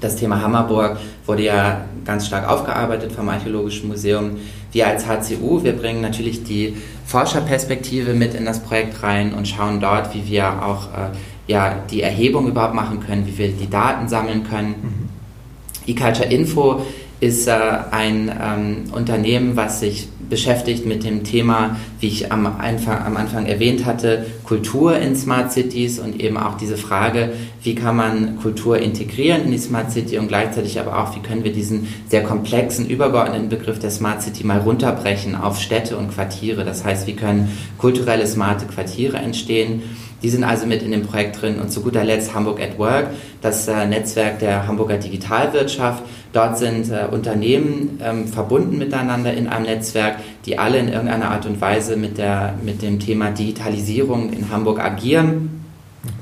Das 0.02 0.16
Thema 0.16 0.42
Hammerburg 0.42 0.98
wurde 1.26 1.44
ja 1.44 1.82
ganz 2.06 2.26
stark 2.26 2.50
aufgearbeitet 2.50 3.12
vom 3.12 3.30
Archäologischen 3.30 3.90
Museum. 3.90 4.38
Wir 4.72 4.88
als 4.88 5.06
HCU, 5.06 5.64
wir 5.64 5.74
bringen 5.74 6.02
natürlich 6.02 6.44
die 6.44 6.78
Forscherperspektive 7.06 8.14
mit 8.14 8.34
in 8.34 8.46
das 8.46 8.60
Projekt 8.60 9.04
rein 9.04 9.34
und 9.34 9.48
schauen 9.48 9.82
dort, 9.82 10.16
wie 10.16 10.28
wir 10.28 10.64
auch 10.64 10.86
äh, 10.86 11.52
ja, 11.52 11.76
die 11.92 12.02
Erhebung 12.02 12.48
überhaupt 12.48 12.76
machen 12.76 13.02
können, 13.02 13.28
wie 13.28 13.38
wir 13.38 13.50
die 13.50 13.70
Daten 13.70 14.08
sammeln 14.08 14.44
können. 14.50 14.76
Mhm. 14.82 15.94
eCulture 15.94 16.30
Info 16.30 16.82
ist 17.20 17.48
äh, 17.48 17.52
ein 17.92 18.32
ähm, 18.42 18.84
Unternehmen, 18.94 19.58
was 19.58 19.82
sich 19.82 20.08
beschäftigt 20.30 20.86
mit 20.86 21.04
dem 21.04 21.24
Thema, 21.24 21.78
wie 22.00 22.08
ich 22.08 22.32
am, 22.32 22.46
Anfang, 22.46 23.04
am 23.04 23.18
Anfang 23.18 23.46
erwähnt 23.48 23.86
hatte, 23.86 24.26
Kultur 24.44 24.98
in 24.98 25.16
Smart 25.16 25.52
Cities 25.52 26.00
und 26.00 26.22
eben 26.22 26.38
auch 26.38 26.56
diese 26.56 26.78
Frage, 26.78 27.34
wie 27.64 27.76
kann 27.76 27.96
man 27.96 28.38
Kultur 28.38 28.78
integrieren 28.78 29.44
in 29.46 29.52
die 29.52 29.58
Smart 29.58 29.92
City 29.92 30.18
und 30.18 30.28
gleichzeitig 30.28 30.80
aber 30.80 31.00
auch, 31.00 31.16
wie 31.16 31.20
können 31.20 31.44
wir 31.44 31.52
diesen 31.52 31.88
sehr 32.08 32.24
komplexen, 32.24 32.88
übergeordneten 32.88 33.50
Begriff 33.50 33.80
der 33.80 33.92
Smart 33.92 34.22
City 34.22 34.46
mal 34.46 34.60
runterbrechen 34.60 35.36
auf 35.36 35.60
Städte 35.60 35.98
und 35.98 36.14
Quartiere. 36.14 36.64
Das 36.64 36.86
heißt, 36.86 37.08
wie 37.08 37.16
können 37.16 37.50
kulturelle 37.78 38.28
smarte 38.28 38.66
Quartiere 38.66 39.18
entstehen 39.18 39.82
die 40.22 40.30
sind 40.30 40.44
also 40.44 40.66
mit 40.66 40.82
in 40.84 40.92
dem 40.92 41.04
Projekt 41.04 41.42
drin. 41.42 41.60
Und 41.60 41.72
zu 41.72 41.82
guter 41.82 42.04
Letzt 42.04 42.34
Hamburg 42.34 42.62
at 42.62 42.78
Work, 42.78 43.08
das 43.42 43.68
äh, 43.68 43.86
Netzwerk 43.86 44.40
der 44.40 44.68
Hamburger 44.68 44.98
Digitalwirtschaft. 44.98 46.04
Dort 46.32 46.60
sind 46.60 46.92
äh, 46.92 47.08
Unternehmen 47.10 48.00
ähm, 48.04 48.28
verbunden 48.28 48.78
miteinander 48.78 49.34
in 49.34 49.48
einem 49.48 49.66
Netzwerk, 49.66 50.18
die 50.46 50.60
alle 50.60 50.78
in 50.78 50.88
irgendeiner 50.88 51.32
Art 51.32 51.46
und 51.48 51.60
Weise 51.60 51.98
mit, 51.98 52.18
der, 52.18 52.54
mit 52.64 52.82
dem 52.82 53.00
Thema 53.00 53.32
Digitalisierung 53.32 54.32
in 54.32 54.52
Hamburg 54.52 54.80
agieren. 54.80 55.64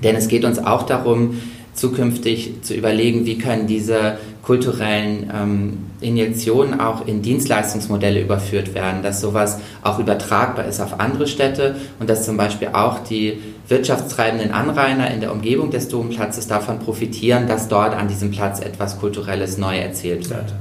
Denn 0.03 0.15
es 0.15 0.27
geht 0.27 0.45
uns 0.45 0.59
auch 0.59 0.83
darum, 0.83 1.41
zukünftig 1.73 2.61
zu 2.61 2.73
überlegen, 2.73 3.25
wie 3.25 3.37
können 3.37 3.67
diese 3.67 4.17
kulturellen 4.47 5.29
ähm, 5.35 5.77
Injektionen 5.99 6.79
auch 6.79 7.05
in 7.05 7.21
Dienstleistungsmodelle 7.21 8.21
überführt 8.21 8.73
werden, 8.73 9.03
dass 9.03 9.19
sowas 9.19 9.59
auch 9.83 9.99
übertragbar 9.99 10.63
ist 10.63 10.79
auf 10.79 11.01
andere 11.01 11.27
Städte 11.27 11.75
und 11.99 12.09
dass 12.09 12.25
zum 12.25 12.37
Beispiel 12.37 12.69
auch 12.69 12.99
die 12.99 13.39
wirtschaftstreibenden 13.67 14.51
Anrainer 14.51 15.11
in 15.11 15.19
der 15.19 15.33
Umgebung 15.33 15.69
des 15.69 15.89
Domplatzes 15.89 16.47
davon 16.47 16.79
profitieren, 16.79 17.49
dass 17.49 17.67
dort 17.67 17.93
an 17.93 18.07
diesem 18.07 18.31
Platz 18.31 18.61
etwas 18.61 19.01
Kulturelles 19.01 19.57
neu 19.57 19.77
erzählt 19.77 20.29
wird. 20.29 20.53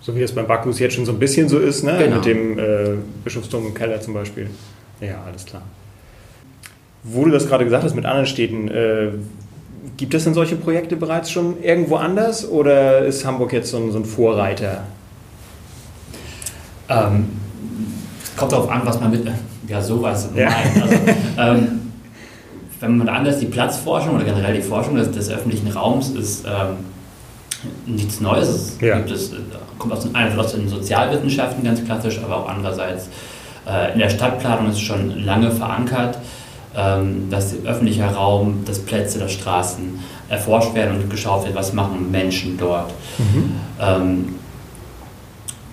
So 0.00 0.16
wie 0.16 0.22
es 0.22 0.32
beim 0.32 0.46
Bacchus 0.46 0.78
jetzt 0.78 0.94
schon 0.94 1.04
so 1.04 1.12
ein 1.12 1.18
bisschen 1.18 1.50
so 1.50 1.58
ist, 1.58 1.82
ne? 1.82 1.98
Genau. 1.98 2.16
mit 2.16 2.24
dem 2.24 2.58
äh, 2.58 2.94
Bischofsdom 3.22 3.66
im 3.66 3.74
Keller 3.74 4.00
zum 4.00 4.14
Beispiel. 4.14 4.48
Ja, 5.02 5.22
alles 5.26 5.44
klar. 5.44 5.62
Wo 7.02 7.26
du 7.26 7.30
das 7.32 7.46
gerade 7.46 7.64
gesagt 7.64 7.84
hast 7.84 7.94
mit 7.94 8.06
anderen 8.06 8.26
Städten, 8.26 8.68
äh, 8.68 9.10
gibt 9.96 10.14
es 10.14 10.24
denn 10.24 10.34
solche 10.34 10.56
Projekte 10.56 10.96
bereits 10.96 11.30
schon 11.30 11.62
irgendwo 11.62 11.96
anders 11.96 12.48
oder 12.48 13.04
ist 13.04 13.24
Hamburg 13.24 13.52
jetzt 13.52 13.70
so 13.70 13.78
ein, 13.78 13.92
so 13.92 13.98
ein 13.98 14.04
Vorreiter? 14.04 14.84
Ähm, 16.88 17.28
kommt 18.36 18.52
darauf 18.52 18.70
an, 18.70 18.82
was 18.84 19.00
man 19.00 19.10
mit 19.10 19.26
ja, 19.68 19.82
sowas 19.82 20.28
ja. 20.34 20.50
meint. 20.50 20.82
Also, 20.82 20.96
ähm, 21.38 21.80
wenn 22.80 22.98
man 22.98 23.08
anders 23.08 23.38
die 23.38 23.46
Platzforschung 23.46 24.14
oder 24.14 24.24
generell 24.24 24.54
die 24.54 24.62
Forschung 24.62 24.96
des, 24.96 25.10
des 25.10 25.30
öffentlichen 25.30 25.68
Raums 25.68 26.10
ist 26.10 26.44
ähm, 26.44 26.76
nichts 27.86 28.20
Neues. 28.20 28.76
Ja. 28.80 28.98
Es, 29.00 29.32
äh, 29.32 29.36
kommt 29.78 29.92
aus, 29.92 30.06
einerseits 30.12 30.38
aus 30.38 30.52
den 30.52 30.68
Sozialwissenschaften 30.68 31.64
ganz 31.64 31.84
klassisch, 31.84 32.20
aber 32.22 32.36
auch 32.36 32.48
andererseits 32.48 33.08
äh, 33.66 33.92
in 33.92 33.98
der 33.98 34.10
Stadtplanung 34.10 34.68
ist 34.68 34.76
es 34.76 34.80
schon 34.80 35.24
lange 35.24 35.50
verankert, 35.50 36.18
dass 37.30 37.60
der 37.60 37.70
öffentliche 37.70 38.04
Raum, 38.04 38.64
dass 38.66 38.80
Plätze, 38.80 39.18
dass 39.18 39.32
Straßen 39.32 39.98
erforscht 40.28 40.74
werden 40.74 41.00
und 41.00 41.08
geschaut 41.08 41.44
wird, 41.44 41.54
was 41.54 41.72
machen 41.72 42.10
Menschen 42.10 42.58
dort. 42.58 42.92
Mhm. 43.18 43.52
Ähm, 43.80 44.24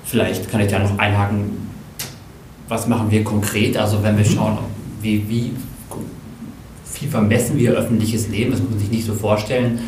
vielleicht 0.06 0.50
kann 0.50 0.62
ich 0.62 0.68
da 0.68 0.80
noch 0.80 0.98
einhaken, 0.98 1.70
was 2.70 2.88
machen 2.88 3.12
wir 3.12 3.24
konkret? 3.24 3.76
Also 3.76 4.02
wenn 4.02 4.18
wir 4.18 4.26
mhm. 4.26 4.34
schauen, 4.34 4.58
wie, 5.02 5.28
wie 5.28 5.52
wie 7.04 7.08
vermessen 7.08 7.58
wir 7.58 7.72
öffentliches 7.74 8.30
Leben. 8.30 8.52
Das 8.52 8.62
muss 8.62 8.72
man 8.72 8.80
sich 8.80 8.90
nicht 8.90 9.06
so 9.06 9.14
vorstellen, 9.14 9.80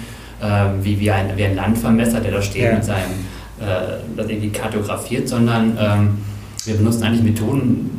äh, 0.41 0.45
wie, 0.81 1.00
wie, 1.00 1.12
ein, 1.12 1.31
wie 1.36 1.45
ein 1.45 1.55
Landvermesser, 1.55 2.19
der 2.19 2.31
da 2.31 2.41
steht 2.41 2.63
ja. 2.63 2.74
mit 2.74 2.84
seinem, 2.84 3.12
äh, 3.60 3.98
das 4.15 4.29
irgendwie 4.29 4.50
kartografiert, 4.50 5.27
sondern 5.27 5.77
ähm, 5.79 6.17
wir 6.65 6.75
benutzen 6.75 7.03
eigentlich 7.03 7.24
Methoden, 7.24 7.95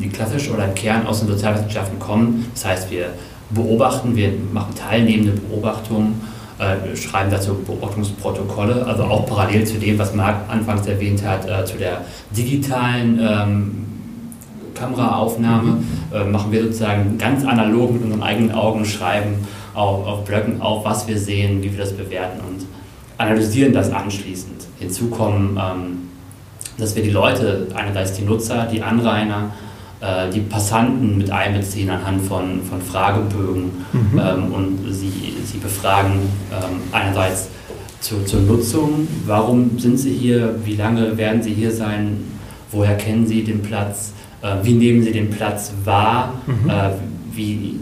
die 0.00 0.08
klassisch 0.08 0.50
oder 0.50 0.64
im 0.64 0.74
Kern 0.74 1.06
aus 1.06 1.20
den 1.20 1.28
Sozialwissenschaften 1.28 1.98
kommen. 1.98 2.50
Das 2.54 2.64
heißt, 2.64 2.90
wir 2.90 3.10
beobachten, 3.50 4.16
wir 4.16 4.32
machen 4.52 4.74
teilnehmende 4.74 5.32
Beobachtungen, 5.32 6.20
äh, 6.58 6.96
schreiben 6.96 7.30
dazu 7.30 7.54
Beobachtungsprotokolle, 7.54 8.86
also 8.86 9.04
auch 9.04 9.26
parallel 9.26 9.64
zu 9.64 9.78
dem, 9.78 9.98
was 9.98 10.14
Marc 10.14 10.48
anfangs 10.48 10.86
erwähnt 10.86 11.24
hat, 11.24 11.48
äh, 11.48 11.64
zu 11.64 11.76
der 11.76 12.02
digitalen 12.36 13.20
ähm, 13.20 13.86
Kameraaufnahme, 14.74 15.72
mhm. 15.72 15.84
äh, 16.12 16.24
machen 16.24 16.52
wir 16.52 16.62
sozusagen 16.64 17.18
ganz 17.18 17.44
analog 17.44 17.92
mit 17.92 18.04
unseren 18.04 18.22
eigenen 18.22 18.52
Augen, 18.52 18.84
schreiben 18.84 19.46
auf, 19.74 20.06
auf 20.06 20.24
Blöcken 20.24 20.60
auf, 20.60 20.84
was 20.84 21.06
wir 21.06 21.18
sehen, 21.18 21.62
wie 21.62 21.70
wir 21.72 21.78
das 21.78 21.92
bewerten 21.92 22.40
und 22.40 22.66
analysieren 23.18 23.72
das 23.72 23.92
anschließend. 23.92 24.66
Hinzu 24.78 25.08
kommen, 25.08 25.58
ähm, 25.60 25.98
dass 26.78 26.94
wir 26.94 27.02
die 27.02 27.10
Leute, 27.10 27.68
einerseits 27.74 28.14
die 28.14 28.22
Nutzer, 28.22 28.66
die 28.70 28.82
Anrainer, 28.82 29.50
die 30.34 30.40
Passanten 30.40 31.16
mit 31.16 31.30
einbeziehen 31.30 31.88
anhand 31.88 32.20
von, 32.20 32.62
von 32.62 32.82
Fragebögen 32.82 33.70
mhm. 33.94 34.18
ähm, 34.18 34.52
und 34.52 34.78
sie, 34.92 35.34
sie 35.42 35.56
befragen 35.56 36.20
ähm, 36.52 36.80
einerseits 36.92 37.48
zu, 38.00 38.22
zur 38.24 38.40
Nutzung, 38.40 39.08
warum 39.24 39.78
sind 39.78 39.98
sie 39.98 40.12
hier, 40.12 40.54
wie 40.66 40.76
lange 40.76 41.16
werden 41.16 41.42
sie 41.42 41.54
hier 41.54 41.72
sein, 41.72 42.18
woher 42.70 42.96
kennen 42.98 43.26
sie 43.26 43.42
den 43.42 43.62
Platz, 43.62 44.12
äh, 44.42 44.56
wie 44.62 44.74
nehmen 44.74 45.02
Sie 45.02 45.12
den 45.12 45.30
Platz 45.30 45.72
wahr? 45.84 46.34
Mhm. 46.46 46.70
Äh, 46.70 46.90
wie 47.32 47.80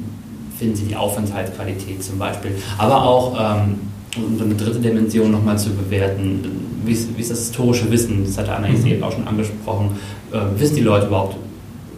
finden 0.59 0.77
Sie 0.77 0.85
die 0.85 0.97
Aufenthaltsqualität 0.97 2.03
zum 2.03 2.19
Beispiel? 2.19 2.53
Aber 2.79 3.03
auch 3.03 3.35
ähm, 3.39 3.79
um 4.17 4.41
eine 4.41 4.55
dritte 4.55 4.79
Dimension 4.79 5.31
nochmal 5.31 5.59
zu 5.59 5.71
bewerten, 5.71 6.45
wie 6.85 6.93
ist, 6.93 7.17
wie 7.17 7.21
ist, 7.21 7.31
das 7.31 7.41
historische 7.41 7.91
Wissen? 7.91 8.25
Das 8.25 8.39
hat 8.39 8.49
Annelies 8.49 8.83
mhm. 8.83 8.87
eben 8.87 9.03
auch 9.03 9.13
schon 9.13 9.27
angesprochen. 9.27 9.91
Äh, 10.33 10.39
wissen 10.59 10.77
die 10.77 10.83
Leute 10.83 11.07
überhaupt 11.07 11.37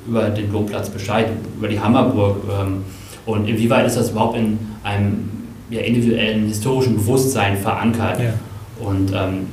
über 0.07 0.31
den 0.31 0.51
Domplatz 0.53 0.91
Bescheid, 0.91 1.29
über 1.57 1.69
die 1.69 1.81
Hammerburg? 1.81 2.43
Ähm, 2.51 2.85
und 3.25 3.49
inwieweit 3.49 3.87
ist 3.87 3.97
das 3.97 4.11
überhaupt 4.11 4.37
in 4.37 4.59
einem 4.85 5.31
ja, 5.71 5.81
individuellen 5.81 6.47
historischen 6.47 6.97
Bewusstsein 6.97 7.57
verankert? 7.57 8.21
Ja. 8.21 8.35
Und 8.79 9.13
ähm, 9.13 9.47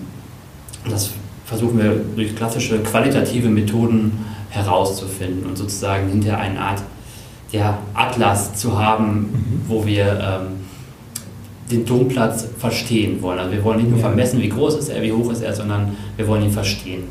das 0.90 1.12
versuchen 1.46 1.78
wir 1.80 2.02
durch 2.16 2.36
klassische 2.36 2.80
qualitative 2.80 3.50
Methoden 3.50 4.12
herauszufinden 4.50 5.46
und 5.48 5.58
sozusagen 5.58 6.10
hinterher 6.10 6.40
eine 6.40 6.60
Art 6.60 6.84
ja, 7.52 7.80
Atlas 7.94 8.56
zu 8.56 8.78
haben, 8.78 9.20
mhm. 9.20 9.62
wo 9.68 9.86
wir 9.86 10.20
ähm, 10.20 10.64
den 11.72 11.86
Domplatz 11.86 12.48
verstehen 12.58 13.22
wollen. 13.22 13.40
Also 13.40 13.52
wir 13.52 13.64
wollen 13.64 13.78
nicht 13.78 13.90
nur 13.90 14.00
vermessen, 14.00 14.42
wie 14.42 14.50
groß 14.50 14.76
ist 14.76 14.90
er, 14.90 15.02
wie 15.02 15.12
hoch 15.12 15.32
ist 15.32 15.42
er, 15.42 15.54
sondern 15.54 15.96
wir 16.18 16.28
wollen 16.28 16.44
ihn 16.44 16.52
verstehen. 16.52 17.04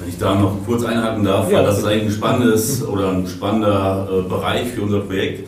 Wenn 0.00 0.08
ich 0.08 0.18
da 0.18 0.34
noch 0.34 0.56
kurz 0.64 0.82
einhaken 0.82 1.24
darf, 1.24 1.50
ja. 1.50 1.58
weil 1.58 1.66
das 1.66 1.78
ist 1.78 1.84
eigentlich 1.84 2.04
ein 2.04 2.10
spannendes 2.10 2.86
oder 2.86 3.10
ein 3.10 3.26
spannender 3.26 4.08
äh, 4.10 4.28
Bereich 4.28 4.68
für 4.68 4.80
unser 4.80 5.00
Projekt 5.00 5.46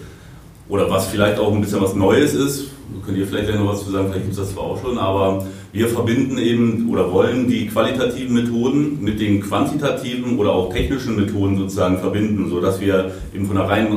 oder 0.68 0.90
was 0.90 1.06
vielleicht 1.06 1.38
auch 1.38 1.52
ein 1.52 1.62
bisschen 1.62 1.80
was 1.80 1.94
Neues 1.94 2.34
ist. 2.34 2.66
Könnt 3.06 3.16
ihr 3.16 3.26
vielleicht 3.26 3.54
noch 3.54 3.72
was 3.72 3.84
zu 3.84 3.90
sagen, 3.90 4.08
vielleicht 4.08 4.24
gibt 4.24 4.32
es 4.32 4.38
das 4.38 4.52
zwar 4.52 4.64
auch 4.64 4.82
schon, 4.82 4.98
aber 4.98 5.46
wir 5.72 5.88
verbinden 5.88 6.36
eben 6.36 6.90
oder 6.90 7.10
wollen 7.10 7.48
die 7.48 7.66
qualitativen 7.66 8.34
Methoden 8.34 9.02
mit 9.02 9.18
den 9.18 9.40
quantitativen 9.40 10.38
oder 10.38 10.52
auch 10.52 10.70
technischen 10.70 11.16
Methoden 11.16 11.56
sozusagen 11.56 11.98
verbinden, 11.98 12.50
sodass 12.50 12.78
wir 12.78 13.12
eben 13.34 13.46
von 13.46 13.56
der 13.56 13.68
rein 13.68 13.88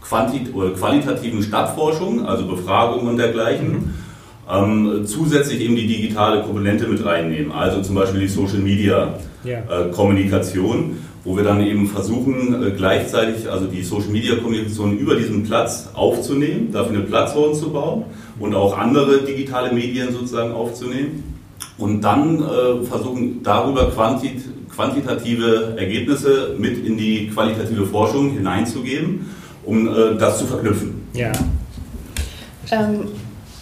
quantit 0.00 0.52
oder 0.52 0.70
qualitativen 0.70 1.40
Stadtforschung, 1.40 2.26
also 2.26 2.46
Befragungen 2.46 3.06
und 3.06 3.16
dergleichen, 3.18 3.72
mhm. 3.72 3.94
Ähm, 4.50 5.02
zusätzlich 5.06 5.60
eben 5.60 5.76
die 5.76 5.86
digitale 5.86 6.42
Komponente 6.42 6.86
mit 6.86 7.04
reinnehmen, 7.04 7.52
also 7.52 7.82
zum 7.82 7.94
Beispiel 7.94 8.20
die 8.20 8.28
Social 8.28 8.58
Media 8.58 9.18
äh, 9.44 9.90
Kommunikation 9.92 10.96
wo 11.24 11.36
wir 11.36 11.44
dann 11.44 11.60
eben 11.60 11.86
versuchen, 11.86 12.62
äh, 12.62 12.70
gleichzeitig 12.72 13.48
also 13.50 13.66
die 13.66 13.82
Social 13.82 14.10
Media 14.10 14.36
Kommunikation 14.36 14.98
über 14.98 15.14
diesen 15.14 15.44
Platz 15.44 15.90
aufzunehmen, 15.94 16.72
dafür 16.72 16.96
eine 16.96 17.04
Plattform 17.04 17.54
zu 17.54 17.70
bauen 17.70 18.04
und 18.38 18.54
auch 18.54 18.76
andere 18.76 19.22
digitale 19.22 19.72
Medien 19.72 20.12
sozusagen 20.12 20.52
aufzunehmen 20.52 21.22
und 21.78 22.00
dann 22.00 22.40
äh, 22.40 22.84
versuchen, 22.84 23.42
darüber 23.42 23.90
quantit 23.90 24.42
quantitative 24.74 25.74
Ergebnisse 25.76 26.54
mit 26.58 26.84
in 26.86 26.96
die 26.96 27.28
qualitative 27.28 27.84
Forschung 27.86 28.30
hineinzugeben, 28.30 29.26
um 29.64 29.86
äh, 29.86 30.16
das 30.18 30.38
zu 30.38 30.46
verknüpfen. 30.46 31.06
Ja. 31.12 31.30
Ähm, 32.70 33.00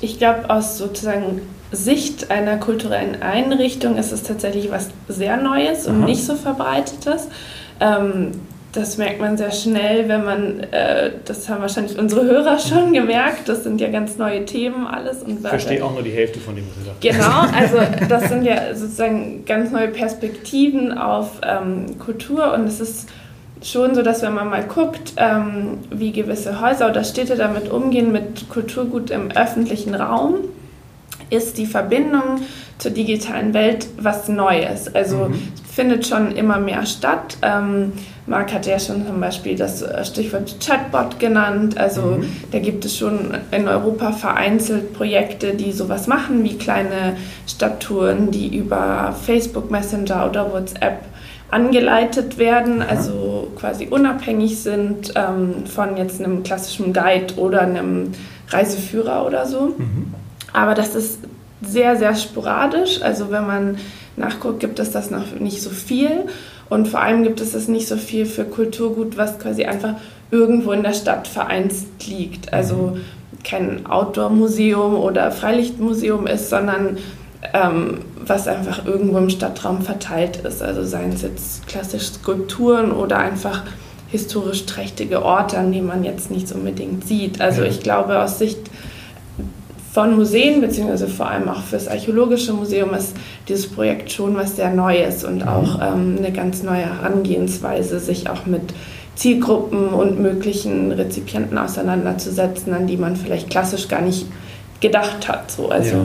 ich 0.00 0.18
glaube, 0.18 0.50
aus 0.50 0.78
sozusagen 0.78 1.42
Sicht 1.72 2.30
einer 2.30 2.56
kulturellen 2.56 3.22
Einrichtung 3.22 3.96
ist 3.96 4.12
es 4.12 4.22
tatsächlich 4.22 4.70
was 4.70 4.88
sehr 5.08 5.36
Neues 5.36 5.86
und 5.86 5.98
Aha. 5.98 6.04
nicht 6.06 6.24
so 6.24 6.34
verbreitetes. 6.34 7.28
Ähm, 7.80 8.32
das 8.72 8.98
merkt 8.98 9.20
man 9.20 9.36
sehr 9.36 9.50
schnell, 9.50 10.08
wenn 10.08 10.24
man, 10.24 10.60
äh, 10.60 11.10
das 11.24 11.48
haben 11.48 11.60
wahrscheinlich 11.60 11.98
unsere 11.98 12.22
Hörer 12.22 12.58
schon 12.58 12.92
gemerkt, 12.92 13.48
das 13.48 13.64
sind 13.64 13.80
ja 13.80 13.88
ganz 13.88 14.16
neue 14.16 14.44
Themen 14.44 14.86
alles. 14.86 15.22
Und 15.22 15.40
ich 15.40 15.48
verstehe 15.48 15.84
auch 15.84 15.92
nur 15.92 16.02
die 16.02 16.12
Hälfte 16.12 16.38
von 16.38 16.54
dem, 16.54 16.64
was 16.68 17.04
ihr 17.04 17.12
Genau, 17.12 17.40
also 17.56 17.78
das 18.08 18.28
sind 18.28 18.44
ja 18.44 18.74
sozusagen 18.74 19.44
ganz 19.44 19.72
neue 19.72 19.88
Perspektiven 19.88 20.96
auf 20.96 21.40
ähm, 21.42 21.98
Kultur 21.98 22.52
und 22.54 22.66
es 22.66 22.80
ist 22.80 23.08
schon 23.62 23.94
so, 23.94 24.02
dass 24.02 24.22
wenn 24.22 24.34
man 24.34 24.48
mal 24.48 24.64
guckt, 24.64 25.14
ähm, 25.16 25.78
wie 25.90 26.12
gewisse 26.12 26.60
Häuser 26.60 26.88
oder 26.88 27.04
Städte 27.04 27.36
damit 27.36 27.70
umgehen 27.70 28.12
mit 28.12 28.48
Kulturgut 28.48 29.10
im 29.10 29.30
öffentlichen 29.30 29.94
Raum, 29.94 30.36
ist 31.28 31.58
die 31.58 31.66
Verbindung 31.66 32.40
zur 32.78 32.90
digitalen 32.90 33.54
Welt 33.54 33.86
was 33.98 34.28
Neues. 34.28 34.92
Also 34.94 35.28
mhm. 35.28 35.52
findet 35.72 36.06
schon 36.06 36.32
immer 36.32 36.58
mehr 36.58 36.86
statt. 36.86 37.36
Ähm, 37.42 37.92
Marc 38.26 38.52
hat 38.52 38.66
ja 38.66 38.78
schon 38.78 39.06
zum 39.06 39.20
Beispiel 39.20 39.56
das 39.56 39.84
Stichwort 40.04 40.56
Chatbot 40.64 41.18
genannt. 41.20 41.78
Also 41.78 42.02
mhm. 42.02 42.32
da 42.50 42.58
gibt 42.58 42.84
es 42.84 42.96
schon 42.96 43.36
in 43.50 43.68
Europa 43.68 44.12
vereinzelt 44.12 44.94
Projekte, 44.94 45.54
die 45.54 45.72
sowas 45.72 46.06
machen, 46.06 46.42
wie 46.42 46.56
kleine 46.56 47.16
Stadttouren, 47.46 48.30
die 48.30 48.56
über 48.56 49.14
Facebook 49.24 49.70
Messenger 49.70 50.26
oder 50.28 50.52
WhatsApp 50.52 51.09
angeleitet 51.50 52.38
werden, 52.38 52.82
also 52.82 53.48
quasi 53.56 53.88
unabhängig 53.90 54.60
sind 54.60 55.12
ähm, 55.16 55.66
von 55.66 55.96
jetzt 55.96 56.22
einem 56.22 56.42
klassischen 56.42 56.92
Guide 56.92 57.34
oder 57.36 57.62
einem 57.62 58.12
Reiseführer 58.48 59.26
oder 59.26 59.46
so. 59.46 59.74
Mhm. 59.76 60.14
Aber 60.52 60.74
das 60.74 60.94
ist 60.94 61.18
sehr, 61.62 61.96
sehr 61.96 62.14
sporadisch. 62.14 63.02
Also 63.02 63.30
wenn 63.30 63.46
man 63.46 63.78
nachguckt, 64.16 64.60
gibt 64.60 64.78
es 64.78 64.90
das 64.90 65.10
noch 65.10 65.38
nicht 65.38 65.62
so 65.62 65.70
viel. 65.70 66.26
Und 66.68 66.86
vor 66.86 67.00
allem 67.00 67.24
gibt 67.24 67.40
es 67.40 67.52
das 67.52 67.68
nicht 67.68 67.88
so 67.88 67.96
viel 67.96 68.26
für 68.26 68.44
Kulturgut, 68.44 69.16
was 69.16 69.38
quasi 69.38 69.64
einfach 69.64 69.94
irgendwo 70.30 70.72
in 70.72 70.82
der 70.82 70.94
Stadt 70.94 71.26
vereinzt 71.26 71.88
liegt. 72.06 72.52
Also 72.52 72.94
mhm. 72.94 73.00
kein 73.42 73.86
Outdoor-Museum 73.86 74.94
oder 74.94 75.32
Freilichtmuseum 75.32 76.26
ist, 76.26 76.48
sondern 76.48 76.98
ähm, 77.52 77.98
was 78.30 78.48
einfach 78.48 78.86
irgendwo 78.86 79.18
im 79.18 79.28
Stadtraum 79.28 79.82
verteilt 79.82 80.38
ist. 80.38 80.62
Also 80.62 80.84
seien 80.84 81.12
es 81.12 81.20
jetzt 81.20 81.66
klassische 81.66 82.14
Skulpturen 82.14 82.92
oder 82.92 83.18
einfach 83.18 83.64
historisch 84.08 84.64
trächtige 84.64 85.22
Orte, 85.22 85.58
an 85.58 85.72
denen 85.72 85.86
man 85.86 86.04
jetzt 86.04 86.30
nicht 86.30 86.50
unbedingt 86.52 87.06
sieht. 87.06 87.40
Also 87.40 87.62
ich 87.62 87.80
glaube, 87.80 88.22
aus 88.22 88.38
Sicht 88.38 88.58
von 89.92 90.16
Museen, 90.16 90.60
beziehungsweise 90.60 91.08
vor 91.08 91.28
allem 91.28 91.48
auch 91.48 91.62
fürs 91.62 91.88
Archäologische 91.88 92.52
Museum, 92.52 92.94
ist 92.94 93.16
dieses 93.48 93.68
Projekt 93.68 94.12
schon 94.12 94.36
was 94.36 94.56
sehr 94.56 94.70
Neues 94.70 95.24
und 95.24 95.42
mhm. 95.42 95.48
auch 95.48 95.80
ähm, 95.82 96.16
eine 96.18 96.32
ganz 96.32 96.62
neue 96.62 96.86
Herangehensweise, 96.86 97.98
sich 97.98 98.30
auch 98.30 98.46
mit 98.46 98.62
Zielgruppen 99.16 99.88
und 99.88 100.20
möglichen 100.20 100.92
Rezipienten 100.92 101.58
auseinanderzusetzen, 101.58 102.72
an 102.72 102.86
die 102.86 102.96
man 102.96 103.16
vielleicht 103.16 103.50
klassisch 103.50 103.88
gar 103.88 104.00
nicht 104.00 104.26
gedacht 104.80 105.28
hat. 105.28 105.50
So. 105.50 105.68
Also, 105.68 105.96
ja. 105.96 106.04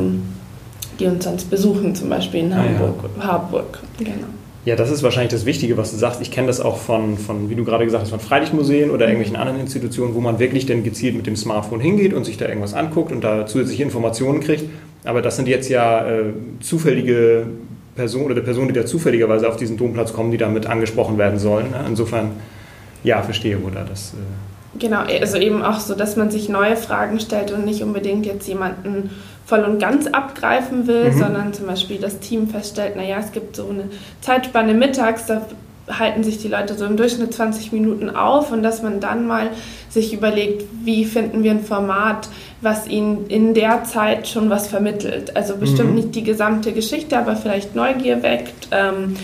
Die 0.99 1.05
uns 1.05 1.23
sonst 1.23 1.49
besuchen, 1.49 1.95
zum 1.95 2.09
Beispiel 2.09 2.41
in 2.41 2.55
Hamburg. 2.55 2.95
Ah, 3.03 3.09
ja. 3.17 3.23
Harburg. 3.25 3.79
Genau. 3.97 4.27
Ja, 4.65 4.75
das 4.75 4.89
ist 4.89 5.03
wahrscheinlich 5.03 5.31
das 5.31 5.45
Wichtige, 5.45 5.77
was 5.77 5.91
du 5.91 5.97
sagst. 5.97 6.21
Ich 6.21 6.31
kenne 6.31 6.47
das 6.47 6.59
auch 6.59 6.77
von, 6.77 7.19
von, 7.19 7.51
wie 7.51 7.55
du 7.55 7.63
gerade 7.63 7.85
gesagt 7.85 8.01
hast, 8.01 8.09
von 8.09 8.19
Freilichtmuseen 8.19 8.89
oder 8.89 9.05
irgendwelchen 9.05 9.35
anderen 9.35 9.59
Institutionen, 9.59 10.15
wo 10.15 10.21
man 10.21 10.39
wirklich 10.39 10.65
dann 10.65 10.83
gezielt 10.83 11.15
mit 11.15 11.27
dem 11.27 11.35
Smartphone 11.35 11.79
hingeht 11.79 12.15
und 12.15 12.25
sich 12.25 12.37
da 12.37 12.47
irgendwas 12.47 12.73
anguckt 12.73 13.11
und 13.11 13.23
da 13.23 13.45
zusätzliche 13.45 13.83
Informationen 13.83 14.39
kriegt. 14.39 14.63
Aber 15.03 15.21
das 15.21 15.35
sind 15.35 15.47
jetzt 15.47 15.69
ja 15.69 16.07
äh, 16.07 16.33
zufällige 16.61 17.45
Personen 17.95 18.31
oder 18.31 18.41
Personen, 18.41 18.69
die 18.69 18.73
da 18.73 18.87
zufälligerweise 18.87 19.47
auf 19.47 19.55
diesen 19.55 19.77
Domplatz 19.77 20.13
kommen, 20.13 20.31
die 20.31 20.37
damit 20.37 20.65
angesprochen 20.65 21.19
werden 21.19 21.37
sollen. 21.37 21.69
Ne? 21.69 21.85
Insofern, 21.87 22.31
ja, 23.03 23.21
verstehe, 23.21 23.63
wo 23.63 23.69
da 23.69 23.83
das. 23.83 24.13
Äh 24.13 24.79
genau, 24.79 25.01
also 25.01 25.37
eben 25.37 25.61
auch 25.61 25.79
so, 25.79 25.95
dass 25.95 26.15
man 26.15 26.31
sich 26.31 26.49
neue 26.49 26.75
Fragen 26.75 27.19
stellt 27.19 27.51
und 27.51 27.65
nicht 27.65 27.83
unbedingt 27.83 28.25
jetzt 28.25 28.47
jemanden 28.47 29.11
voll 29.45 29.61
und 29.61 29.79
ganz 29.79 30.07
abgreifen 30.07 30.87
will, 30.87 31.11
mhm. 31.11 31.19
sondern 31.19 31.53
zum 31.53 31.67
Beispiel 31.67 31.97
das 31.97 32.19
Team 32.19 32.47
feststellt, 32.47 32.95
naja, 32.95 33.17
es 33.19 33.31
gibt 33.31 33.55
so 33.55 33.69
eine 33.69 33.89
Zeitspanne 34.21 34.73
mittags, 34.73 35.27
da 35.27 35.41
halten 35.87 36.23
sich 36.23 36.39
die 36.39 36.47
Leute 36.47 36.73
so 36.73 36.85
im 36.85 36.97
Durchschnitt 36.97 37.33
20 37.33 37.71
Minuten 37.71 38.09
auf 38.09 38.51
und 38.51 38.63
dass 38.63 38.81
man 38.81 38.99
dann 38.99 39.27
mal 39.27 39.49
sich 39.89 40.13
überlegt, 40.13 40.63
wie 40.83 41.05
finden 41.05 41.43
wir 41.43 41.51
ein 41.51 41.63
Format, 41.63 42.27
was 42.61 42.87
ihnen 42.87 43.27
in 43.27 43.53
der 43.53 43.83
Zeit 43.83 44.27
schon 44.27 44.49
was 44.49 44.67
vermittelt. 44.67 45.35
Also 45.35 45.57
bestimmt 45.57 45.89
mhm. 45.89 45.95
nicht 45.95 46.15
die 46.15 46.23
gesamte 46.23 46.73
Geschichte, 46.73 47.17
aber 47.17 47.35
vielleicht 47.35 47.75
Neugier 47.75 48.23
weckt 48.23 48.69
ähm, 48.71 49.15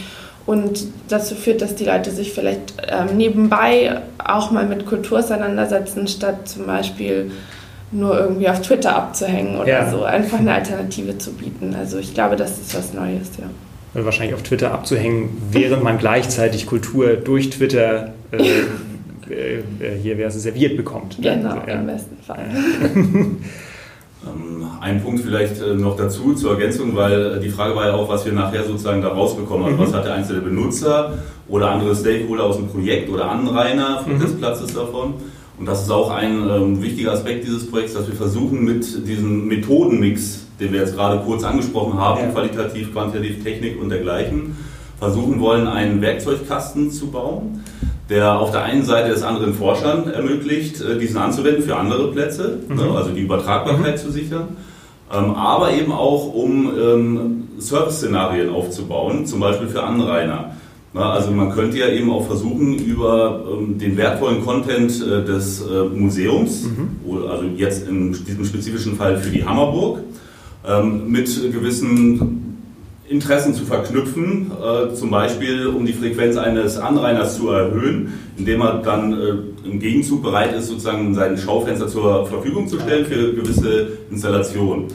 und 0.45 0.86
dazu 1.10 1.34
führt, 1.34 1.62
dass 1.62 1.75
die 1.75 1.86
Leute 1.86 2.12
sich 2.12 2.31
vielleicht 2.31 2.73
ähm, 2.88 3.17
nebenbei 3.17 4.01
auch 4.23 4.51
mal 4.51 4.65
mit 4.65 4.86
Kultur 4.86 5.19
auseinandersetzen, 5.19 6.07
statt 6.07 6.47
zum 6.47 6.67
Beispiel 6.67 7.31
nur 7.91 8.17
irgendwie 8.17 8.47
auf 8.49 8.62
Twitter 8.62 8.95
abzuhängen 8.95 9.58
oder 9.58 9.67
ja. 9.67 9.91
so. 9.91 10.04
Einfach 10.04 10.39
eine 10.39 10.54
Alternative 10.54 11.17
zu 11.17 11.34
bieten. 11.34 11.75
Also 11.77 11.97
ich 11.97 12.13
glaube, 12.13 12.36
das 12.36 12.58
ist 12.60 12.75
was 12.75 12.93
Neues, 12.93 13.32
ja. 13.38 13.45
Also 13.93 14.06
wahrscheinlich 14.06 14.36
auf 14.36 14.43
Twitter 14.43 14.71
abzuhängen, 14.71 15.38
während 15.51 15.84
man 15.84 15.97
gleichzeitig 15.97 16.65
Kultur 16.65 17.17
durch 17.17 17.49
Twitter 17.49 18.13
äh, 18.32 18.62
äh, 19.30 19.60
äh 19.60 19.97
hier 20.01 20.17
wäre 20.17 20.30
es 20.30 20.41
serviert 20.41 20.77
bekommt. 20.77 21.17
Genau, 21.21 21.56
ja. 21.67 21.73
im 21.73 21.88
besten 21.88 22.17
Fall. 22.25 22.45
Ähm, 24.23 24.67
ein 24.80 25.01
Punkt 25.01 25.21
vielleicht 25.21 25.62
äh, 25.62 25.73
noch 25.73 25.97
dazu 25.97 26.36
zur 26.36 26.51
Ergänzung, 26.51 26.95
weil 26.95 27.39
die 27.39 27.49
Frage 27.49 27.75
war 27.75 27.88
ja 27.88 27.93
auch, 27.93 28.08
was 28.08 28.23
wir 28.25 28.34
nachher 28.34 28.63
sozusagen 28.63 29.01
da 29.01 29.10
rausbekommen. 29.10 29.65
Also 29.65 29.77
mhm. 29.77 29.82
was 29.82 29.93
hat 29.93 30.06
der 30.06 30.13
einzelne 30.13 30.41
Benutzer 30.41 31.17
oder 31.47 31.71
andere 31.71 31.95
Stakeholder 31.95 32.43
aus 32.43 32.58
dem 32.58 32.67
Projekt 32.67 33.10
oder 33.10 33.32
Anrainer 33.32 34.06
mhm. 34.06 34.19
des 34.19 34.38
Platzes 34.38 34.73
davon? 34.73 35.15
Und 35.62 35.67
das 35.67 35.84
ist 35.84 35.91
auch 35.91 36.10
ein 36.10 36.50
ähm, 36.50 36.82
wichtiger 36.82 37.12
Aspekt 37.12 37.45
dieses 37.45 37.69
Projekts, 37.69 37.93
dass 37.93 38.08
wir 38.08 38.15
versuchen 38.15 38.65
mit 38.65 39.08
diesem 39.08 39.45
Methodenmix, 39.45 40.47
den 40.60 40.74
wir 40.74 40.80
jetzt 40.80 40.95
gerade 40.95 41.21
kurz 41.24 41.43
angesprochen 41.43 42.00
haben, 42.00 42.19
ja. 42.19 42.32
qualitativ, 42.32 42.91
quantitativ, 42.91 43.43
Technik 43.43 43.80
und 43.80 43.89
dergleichen, 43.89 44.58
versuchen 44.97 45.39
wollen, 45.39 45.67
einen 45.67 46.02
Werkzeugkasten 46.02 46.89
zu 46.89 47.12
bauen, 47.12 47.63
der 48.10 48.39
auf 48.39 48.50
der 48.50 48.63
einen 48.63 48.84
Seite 48.84 49.12
es 49.12 49.21
anderen 49.21 49.54
Forschern 49.54 50.12
ermöglicht, 50.12 50.82
äh, 50.82 50.97
diesen 50.97 51.17
anzuwenden 51.17 51.62
für 51.62 51.76
andere 51.76 52.12
Plätze, 52.12 52.58
mhm. 52.67 52.78
ne, 52.78 52.91
also 52.95 53.12
die 53.12 53.21
Übertragbarkeit 53.21 53.97
mhm. 53.97 54.02
zu 54.02 54.12
sichern, 54.12 54.58
ähm, 55.13 55.36
aber 55.36 55.74
eben 55.74 55.91
auch 55.91 56.34
um 56.34 56.71
ähm, 56.76 57.47
Service-Szenarien 57.60 58.50
aufzubauen, 58.50 59.28
zum 59.28 59.39
Beispiel 59.39 59.67
für 59.67 59.84
Anrainer. 59.84 60.56
Na, 60.93 61.13
also 61.13 61.32
man 61.32 61.51
könnte 61.51 61.77
ja 61.77 61.88
eben 61.88 62.12
auch 62.12 62.27
versuchen, 62.27 62.73
über 62.73 63.45
ähm, 63.49 63.77
den 63.77 63.95
wertvollen 63.95 64.43
Content 64.43 64.91
äh, 65.01 65.23
des 65.23 65.62
äh, 65.62 65.84
Museums, 65.86 66.63
mhm. 66.65 67.30
also 67.30 67.45
jetzt 67.56 67.88
in 67.88 68.12
diesem 68.12 68.43
spezifischen 68.43 68.97
Fall 68.97 69.17
für 69.17 69.30
die 69.30 69.45
Hammerburg, 69.45 69.99
ähm, 70.67 71.10
mit 71.10 71.27
gewissen 71.54 72.51
Interessen 73.08 73.54
zu 73.54 73.63
verknüpfen, 73.65 74.51
äh, 74.51 74.93
zum 74.93 75.12
Beispiel 75.12 75.67
um 75.67 75.86
die 75.86 75.93
Frequenz 75.93 76.36
eines 76.36 76.77
Anrainers 76.77 77.38
zu 77.38 77.49
erhöhen, 77.49 78.13
indem 78.38 78.62
er 78.62 78.80
dann 78.80 79.13
äh, 79.13 79.67
im 79.69 79.80
Gegenzug 79.80 80.23
bereit 80.23 80.54
ist, 80.54 80.67
sozusagen 80.67 81.13
sein 81.15 81.38
Schaufenster 81.38 81.88
zur 81.88 82.25
Verfügung 82.25 82.67
zu 82.67 82.80
stellen 82.80 83.06
für 83.06 83.34
gewisse 83.34 83.88
Installationen. 84.10 84.86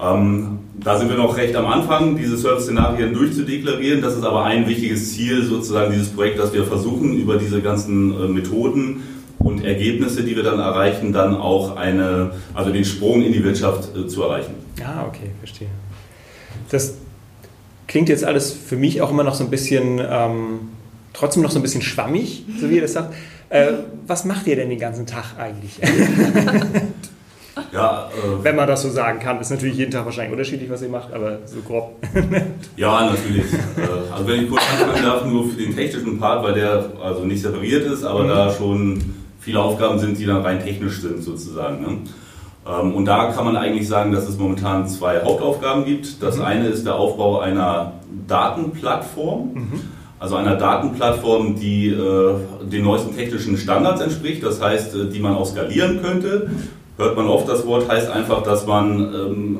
Ähm, 0.00 0.58
da 0.80 0.98
sind 0.98 1.08
wir 1.08 1.16
noch 1.16 1.36
recht 1.36 1.56
am 1.56 1.66
Anfang, 1.66 2.16
diese 2.16 2.38
Service-Szenarien 2.38 3.12
durchzudeklarieren. 3.12 4.00
Das 4.00 4.16
ist 4.16 4.22
aber 4.22 4.44
ein 4.44 4.68
wichtiges 4.68 5.12
Ziel 5.12 5.44
sozusagen 5.44 5.92
dieses 5.92 6.08
Projekt, 6.08 6.38
dass 6.38 6.52
wir 6.52 6.64
versuchen, 6.64 7.18
über 7.18 7.36
diese 7.36 7.60
ganzen 7.60 8.12
äh, 8.12 8.28
Methoden 8.28 9.02
und 9.38 9.64
Ergebnisse, 9.64 10.22
die 10.22 10.36
wir 10.36 10.42
dann 10.42 10.58
erreichen, 10.58 11.12
dann 11.12 11.36
auch 11.36 11.76
eine, 11.76 12.32
also 12.54 12.70
den 12.70 12.84
Sprung 12.84 13.22
in 13.22 13.32
die 13.32 13.42
Wirtschaft 13.42 13.96
äh, 13.96 14.06
zu 14.06 14.22
erreichen. 14.22 14.54
Ah, 14.84 15.04
okay, 15.06 15.30
verstehe. 15.40 15.68
Das 16.70 16.94
klingt 17.86 18.08
jetzt 18.08 18.24
alles 18.24 18.52
für 18.52 18.76
mich 18.76 19.02
auch 19.02 19.10
immer 19.10 19.24
noch 19.24 19.34
so 19.34 19.42
ein 19.42 19.50
bisschen, 19.50 20.00
ähm, 20.00 20.60
trotzdem 21.12 21.42
noch 21.42 21.50
so 21.50 21.58
ein 21.58 21.62
bisschen 21.62 21.82
schwammig, 21.82 22.44
so 22.60 22.70
wie 22.70 22.76
ihr 22.76 22.82
das 22.82 22.92
sagt. 22.92 23.14
Äh, 23.50 23.72
was 24.06 24.24
macht 24.24 24.46
ihr 24.46 24.56
denn 24.56 24.68
den 24.68 24.78
ganzen 24.78 25.06
Tag 25.06 25.38
eigentlich? 25.38 25.80
Ja, 27.72 28.08
äh, 28.12 28.44
Wenn 28.44 28.56
man 28.56 28.66
das 28.66 28.82
so 28.82 28.90
sagen 28.90 29.18
kann. 29.18 29.40
Ist 29.40 29.50
natürlich 29.50 29.76
jeden 29.76 29.90
Tag 29.90 30.04
wahrscheinlich 30.04 30.32
unterschiedlich, 30.32 30.70
was 30.70 30.82
ihr 30.82 30.88
macht, 30.88 31.12
aber 31.12 31.38
so 31.44 31.60
grob. 31.60 31.96
ja, 32.76 33.10
natürlich. 33.10 33.52
Äh, 33.52 34.12
also 34.12 34.26
wenn 34.26 34.44
ich 34.44 34.48
kurz 34.48 34.62
anfangen 34.72 35.02
darf, 35.02 35.24
nur 35.24 35.48
für 35.48 35.60
den 35.60 35.74
technischen 35.74 36.18
Part, 36.18 36.42
weil 36.44 36.54
der 36.54 36.92
also 37.02 37.24
nicht 37.24 37.42
separiert 37.42 37.84
ist, 37.86 38.04
aber 38.04 38.24
mhm. 38.24 38.28
da 38.28 38.50
schon 38.50 39.14
viele 39.40 39.60
Aufgaben 39.60 39.98
sind, 39.98 40.18
die 40.18 40.26
dann 40.26 40.42
rein 40.42 40.62
technisch 40.62 41.00
sind 41.00 41.22
sozusagen. 41.22 41.82
Ne? 41.82 41.98
Ähm, 42.66 42.94
und 42.94 43.04
da 43.04 43.32
kann 43.32 43.44
man 43.44 43.56
eigentlich 43.56 43.86
sagen, 43.86 44.12
dass 44.12 44.28
es 44.28 44.38
momentan 44.38 44.88
zwei 44.88 45.20
Hauptaufgaben 45.22 45.84
gibt. 45.84 46.22
Das 46.22 46.36
mhm. 46.36 46.44
eine 46.44 46.68
ist 46.68 46.86
der 46.86 46.94
Aufbau 46.94 47.40
einer 47.40 47.94
Datenplattform. 48.26 49.50
Mhm. 49.54 49.80
Also 50.20 50.34
einer 50.34 50.56
Datenplattform, 50.56 51.54
die 51.54 51.90
äh, 51.90 52.34
den 52.62 52.82
neuesten 52.82 53.14
technischen 53.14 53.56
Standards 53.56 54.00
entspricht, 54.00 54.42
das 54.42 54.60
heißt, 54.60 54.94
äh, 54.96 55.10
die 55.10 55.20
man 55.20 55.36
auch 55.36 55.46
skalieren 55.46 56.02
könnte 56.02 56.50
hört 56.98 57.16
man 57.16 57.26
oft 57.26 57.48
das 57.48 57.66
Wort, 57.66 57.88
heißt 57.88 58.10
einfach, 58.10 58.42
dass 58.42 58.66
man 58.66 59.00
ähm, 59.00 59.58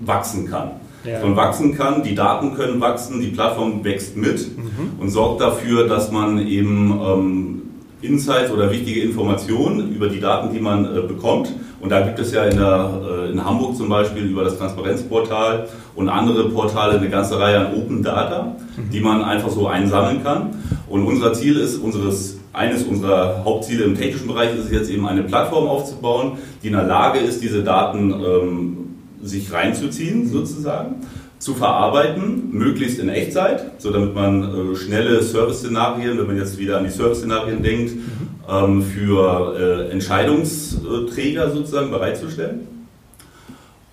wachsen 0.00 0.50
kann. 0.50 0.72
Ja. 1.04 1.22
Und 1.22 1.36
wachsen 1.36 1.76
kann, 1.76 2.02
die 2.02 2.14
Daten 2.14 2.54
können 2.54 2.80
wachsen, 2.80 3.20
die 3.20 3.28
Plattform 3.28 3.84
wächst 3.84 4.16
mit 4.16 4.58
mhm. 4.58 5.00
und 5.00 5.08
sorgt 5.08 5.40
dafür, 5.40 5.88
dass 5.88 6.10
man 6.10 6.46
eben 6.46 7.00
ähm, 7.02 7.62
Insights 8.02 8.50
oder 8.50 8.70
wichtige 8.70 9.02
Informationen 9.02 9.94
über 9.94 10.08
die 10.08 10.20
Daten, 10.20 10.52
die 10.52 10.60
man 10.60 10.84
äh, 10.84 11.00
bekommt. 11.00 11.54
Und 11.80 11.90
da 11.90 12.02
gibt 12.02 12.18
es 12.18 12.32
ja 12.32 12.44
in, 12.44 12.58
der, 12.58 12.90
äh, 13.08 13.30
in 13.30 13.42
Hamburg 13.42 13.76
zum 13.76 13.88
Beispiel 13.88 14.24
über 14.24 14.44
das 14.44 14.58
Transparenzportal 14.58 15.68
und 15.94 16.08
andere 16.08 16.50
Portale 16.50 16.98
eine 16.98 17.08
ganze 17.08 17.38
Reihe 17.38 17.58
an 17.58 17.74
Open 17.74 18.02
Data, 18.02 18.56
mhm. 18.76 18.90
die 18.90 19.00
man 19.00 19.22
einfach 19.22 19.50
so 19.50 19.66
einsammeln 19.66 20.22
kann. 20.22 20.50
Und 20.88 21.06
unser 21.06 21.32
Ziel 21.32 21.56
ist, 21.56 21.76
unseres, 21.76 22.39
eines 22.60 22.82
unserer 22.82 23.42
Hauptziele 23.42 23.84
im 23.84 23.96
technischen 23.96 24.28
Bereich 24.28 24.54
ist 24.54 24.66
es 24.66 24.70
jetzt 24.70 24.90
eben 24.90 25.06
eine 25.06 25.22
Plattform 25.22 25.66
aufzubauen, 25.66 26.32
die 26.62 26.66
in 26.66 26.74
der 26.74 26.84
Lage 26.84 27.18
ist, 27.18 27.42
diese 27.42 27.64
Daten 27.64 28.12
ähm, 28.12 28.76
sich 29.22 29.50
reinzuziehen 29.50 30.28
sozusagen 30.28 30.96
zu 31.38 31.54
verarbeiten, 31.54 32.50
möglichst 32.52 32.98
in 32.98 33.08
Echtzeit, 33.08 33.80
so 33.80 33.90
damit 33.90 34.14
man 34.14 34.42
äh, 34.42 34.76
schnelle 34.76 35.22
Service-Szenarien, 35.22 36.18
wenn 36.18 36.26
man 36.26 36.36
jetzt 36.36 36.58
wieder 36.58 36.76
an 36.76 36.84
die 36.84 36.90
Service-Szenarien 36.90 37.62
denkt, 37.62 37.94
mhm. 37.94 38.02
ähm, 38.46 38.82
für 38.82 39.56
äh, 39.58 39.92
Entscheidungsträger 39.92 41.50
sozusagen 41.50 41.90
bereitzustellen. 41.90 42.79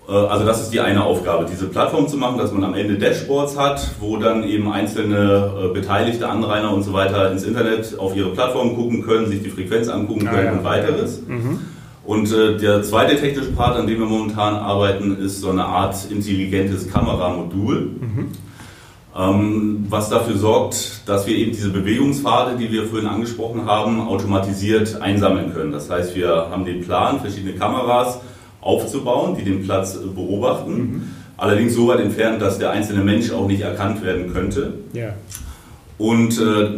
Äh, 0.07 0.11
also 0.11 0.45
das 0.45 0.61
ist 0.61 0.73
die 0.73 0.79
eine 0.79 1.03
Aufgabe, 1.03 1.45
diese 1.49 1.67
Plattform 1.67 2.07
zu 2.07 2.17
machen, 2.17 2.37
dass 2.37 2.51
man 2.51 2.63
am 2.63 2.73
Ende 2.73 2.95
Dashboards 2.95 3.57
hat, 3.57 3.95
wo 3.99 4.17
dann 4.17 4.43
eben 4.43 4.71
einzelne 4.71 5.51
äh, 5.63 5.73
Beteiligte, 5.73 6.27
Anrainer 6.29 6.73
und 6.73 6.83
so 6.83 6.93
weiter 6.93 7.31
ins 7.31 7.43
Internet 7.43 7.97
auf 7.99 8.15
ihre 8.15 8.29
Plattform 8.29 8.75
gucken 8.75 9.03
können, 9.03 9.27
sich 9.27 9.43
die 9.43 9.49
Frequenz 9.49 9.87
angucken 9.87 10.27
ah, 10.27 10.31
können 10.31 10.45
ja. 10.45 10.51
und 10.53 10.63
weiteres. 10.63 11.21
Mhm. 11.27 11.59
Und 12.05 12.31
äh, 12.31 12.57
der 12.57 12.83
zweite 12.83 13.19
technische 13.19 13.51
Part, 13.51 13.75
an 13.77 13.85
dem 13.85 13.99
wir 13.99 14.05
momentan 14.05 14.55
arbeiten, 14.55 15.17
ist 15.17 15.41
so 15.41 15.49
eine 15.49 15.65
Art 15.65 15.95
intelligentes 16.09 16.89
Kameramodul, 16.89 17.81
mhm. 17.99 18.27
ähm, 19.17 19.85
was 19.89 20.09
dafür 20.09 20.37
sorgt, 20.37 21.01
dass 21.05 21.27
wir 21.27 21.35
eben 21.35 21.51
diese 21.51 21.69
Bewegungspfade, 21.69 22.55
die 22.55 22.71
wir 22.71 22.85
vorhin 22.85 23.09
angesprochen 23.09 23.65
haben, 23.65 24.07
automatisiert 24.07 25.01
einsammeln 25.01 25.53
können. 25.53 25.73
Das 25.73 25.89
heißt, 25.89 26.15
wir 26.15 26.29
haben 26.49 26.63
den 26.63 26.79
Plan, 26.79 27.19
verschiedene 27.19 27.55
Kameras 27.55 28.21
aufzubauen, 28.61 29.35
die 29.37 29.43
den 29.43 29.63
Platz 29.63 29.97
beobachten. 29.97 30.71
Mhm. 30.71 31.01
Allerdings 31.37 31.75
so 31.75 31.87
weit 31.87 31.99
entfernt, 31.99 32.41
dass 32.41 32.57
der 32.57 32.71
einzelne 32.71 33.03
Mensch 33.03 33.31
auch 33.31 33.47
nicht 33.47 33.61
erkannt 33.61 34.03
werden 34.03 34.33
könnte. 34.33 34.73
Ja. 34.93 35.13
Und 35.97 36.39
äh, 36.39 36.69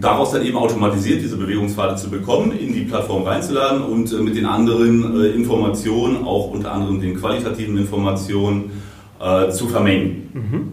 daraus 0.00 0.32
dann 0.32 0.44
eben 0.44 0.56
automatisiert 0.56 1.20
diese 1.20 1.36
Bewegungspfade 1.36 1.96
zu 1.96 2.10
bekommen, 2.10 2.52
in 2.52 2.72
die 2.72 2.82
Plattform 2.82 3.24
reinzuladen 3.24 3.82
und 3.82 4.12
äh, 4.12 4.16
mit 4.16 4.36
den 4.36 4.46
anderen 4.46 5.20
äh, 5.20 5.28
Informationen, 5.28 6.24
auch 6.24 6.50
unter 6.50 6.72
anderem 6.72 7.00
den 7.00 7.16
qualitativen 7.16 7.76
Informationen, 7.76 8.70
äh, 9.20 9.50
zu 9.50 9.68
vermengen. 9.68 10.30
Mhm. 10.32 10.72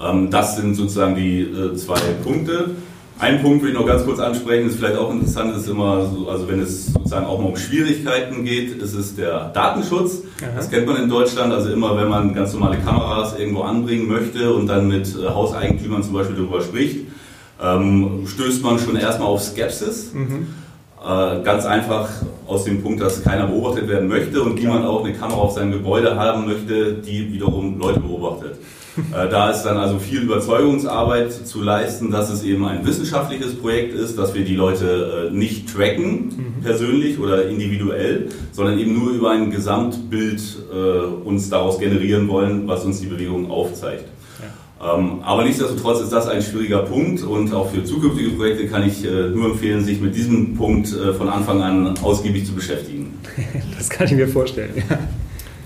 Ähm, 0.00 0.30
das 0.30 0.56
sind 0.56 0.74
sozusagen 0.74 1.14
die 1.14 1.48
zwei 1.76 2.00
Punkte. 2.22 2.70
Ein 3.18 3.40
Punkt 3.40 3.62
will 3.62 3.70
ich 3.70 3.76
noch 3.76 3.86
ganz 3.86 4.04
kurz 4.04 4.18
ansprechen, 4.18 4.68
ist 4.68 4.76
vielleicht 4.76 4.96
auch 4.96 5.10
interessant, 5.10 5.56
ist 5.56 5.68
immer 5.68 6.06
so, 6.06 6.28
also 6.28 6.48
wenn 6.48 6.60
es 6.60 6.86
sozusagen 6.86 7.26
auch 7.26 7.38
mal 7.38 7.48
um 7.50 7.56
Schwierigkeiten 7.56 8.44
geht, 8.44 8.82
ist 8.82 8.94
es 8.94 9.14
der 9.14 9.50
Datenschutz. 9.50 10.22
Aha. 10.40 10.50
Das 10.56 10.70
kennt 10.70 10.86
man 10.86 10.96
in 10.96 11.08
Deutschland, 11.08 11.52
also 11.52 11.70
immer 11.70 11.96
wenn 11.96 12.08
man 12.08 12.34
ganz 12.34 12.52
normale 12.52 12.78
Kameras 12.78 13.38
irgendwo 13.38 13.62
anbringen 13.62 14.08
möchte 14.08 14.52
und 14.52 14.66
dann 14.66 14.88
mit 14.88 15.06
Hauseigentümern 15.16 16.02
zum 16.02 16.14
Beispiel 16.14 16.36
darüber 16.36 16.60
spricht, 16.62 17.06
ähm, 17.62 18.26
stößt 18.26 18.62
man 18.62 18.78
schon 18.78 18.96
erstmal 18.96 19.28
auf 19.28 19.42
Skepsis. 19.42 20.12
Mhm. 20.14 20.48
Äh, 21.04 21.42
ganz 21.42 21.64
einfach 21.64 22.08
aus 22.46 22.64
dem 22.64 22.82
Punkt, 22.82 23.00
dass 23.00 23.22
keiner 23.22 23.46
beobachtet 23.46 23.88
werden 23.88 24.08
möchte 24.08 24.42
und 24.42 24.54
niemand 24.54 24.84
auch 24.84 25.04
eine 25.04 25.14
Kamera 25.14 25.38
auf 25.38 25.52
seinem 25.52 25.72
Gebäude 25.72 26.16
haben 26.16 26.46
möchte, 26.46 26.94
die 26.94 27.32
wiederum 27.32 27.78
Leute 27.78 28.00
beobachtet. 28.00 28.58
Äh, 28.96 29.28
da 29.28 29.50
ist 29.50 29.62
dann 29.62 29.78
also 29.78 29.98
viel 29.98 30.22
Überzeugungsarbeit 30.22 31.32
zu 31.32 31.62
leisten, 31.62 32.10
dass 32.10 32.30
es 32.30 32.42
eben 32.42 32.66
ein 32.66 32.84
wissenschaftliches 32.86 33.56
Projekt 33.56 33.94
ist, 33.94 34.18
dass 34.18 34.34
wir 34.34 34.44
die 34.44 34.54
Leute 34.54 35.30
äh, 35.30 35.34
nicht 35.34 35.72
tracken, 35.72 36.56
mhm. 36.58 36.62
persönlich 36.62 37.18
oder 37.18 37.48
individuell, 37.48 38.28
sondern 38.52 38.78
eben 38.78 38.92
nur 38.92 39.12
über 39.12 39.30
ein 39.30 39.50
Gesamtbild 39.50 40.42
äh, 40.72 41.26
uns 41.26 41.48
daraus 41.48 41.78
generieren 41.78 42.28
wollen, 42.28 42.68
was 42.68 42.84
uns 42.84 43.00
die 43.00 43.06
Bewegung 43.06 43.50
aufzeigt. 43.50 44.04
Ähm, 44.82 45.20
aber 45.22 45.44
nichtsdestotrotz 45.44 46.00
ist 46.00 46.12
das 46.12 46.26
ein 46.26 46.42
schwieriger 46.42 46.80
Punkt 46.80 47.22
und 47.22 47.54
auch 47.54 47.70
für 47.70 47.84
zukünftige 47.84 48.30
Projekte 48.30 48.66
kann 48.66 48.82
ich 48.82 49.04
nur 49.04 49.52
empfehlen, 49.52 49.84
sich 49.84 50.00
mit 50.00 50.16
diesem 50.16 50.56
Punkt 50.56 50.88
von 50.88 51.28
Anfang 51.28 51.62
an 51.62 51.94
ausgiebig 52.02 52.44
zu 52.44 52.52
beschäftigen. 52.52 53.16
Das 53.78 53.88
kann 53.88 54.08
ich 54.08 54.14
mir 54.14 54.26
vorstellen. 54.26 54.72
Ja. 54.74 54.98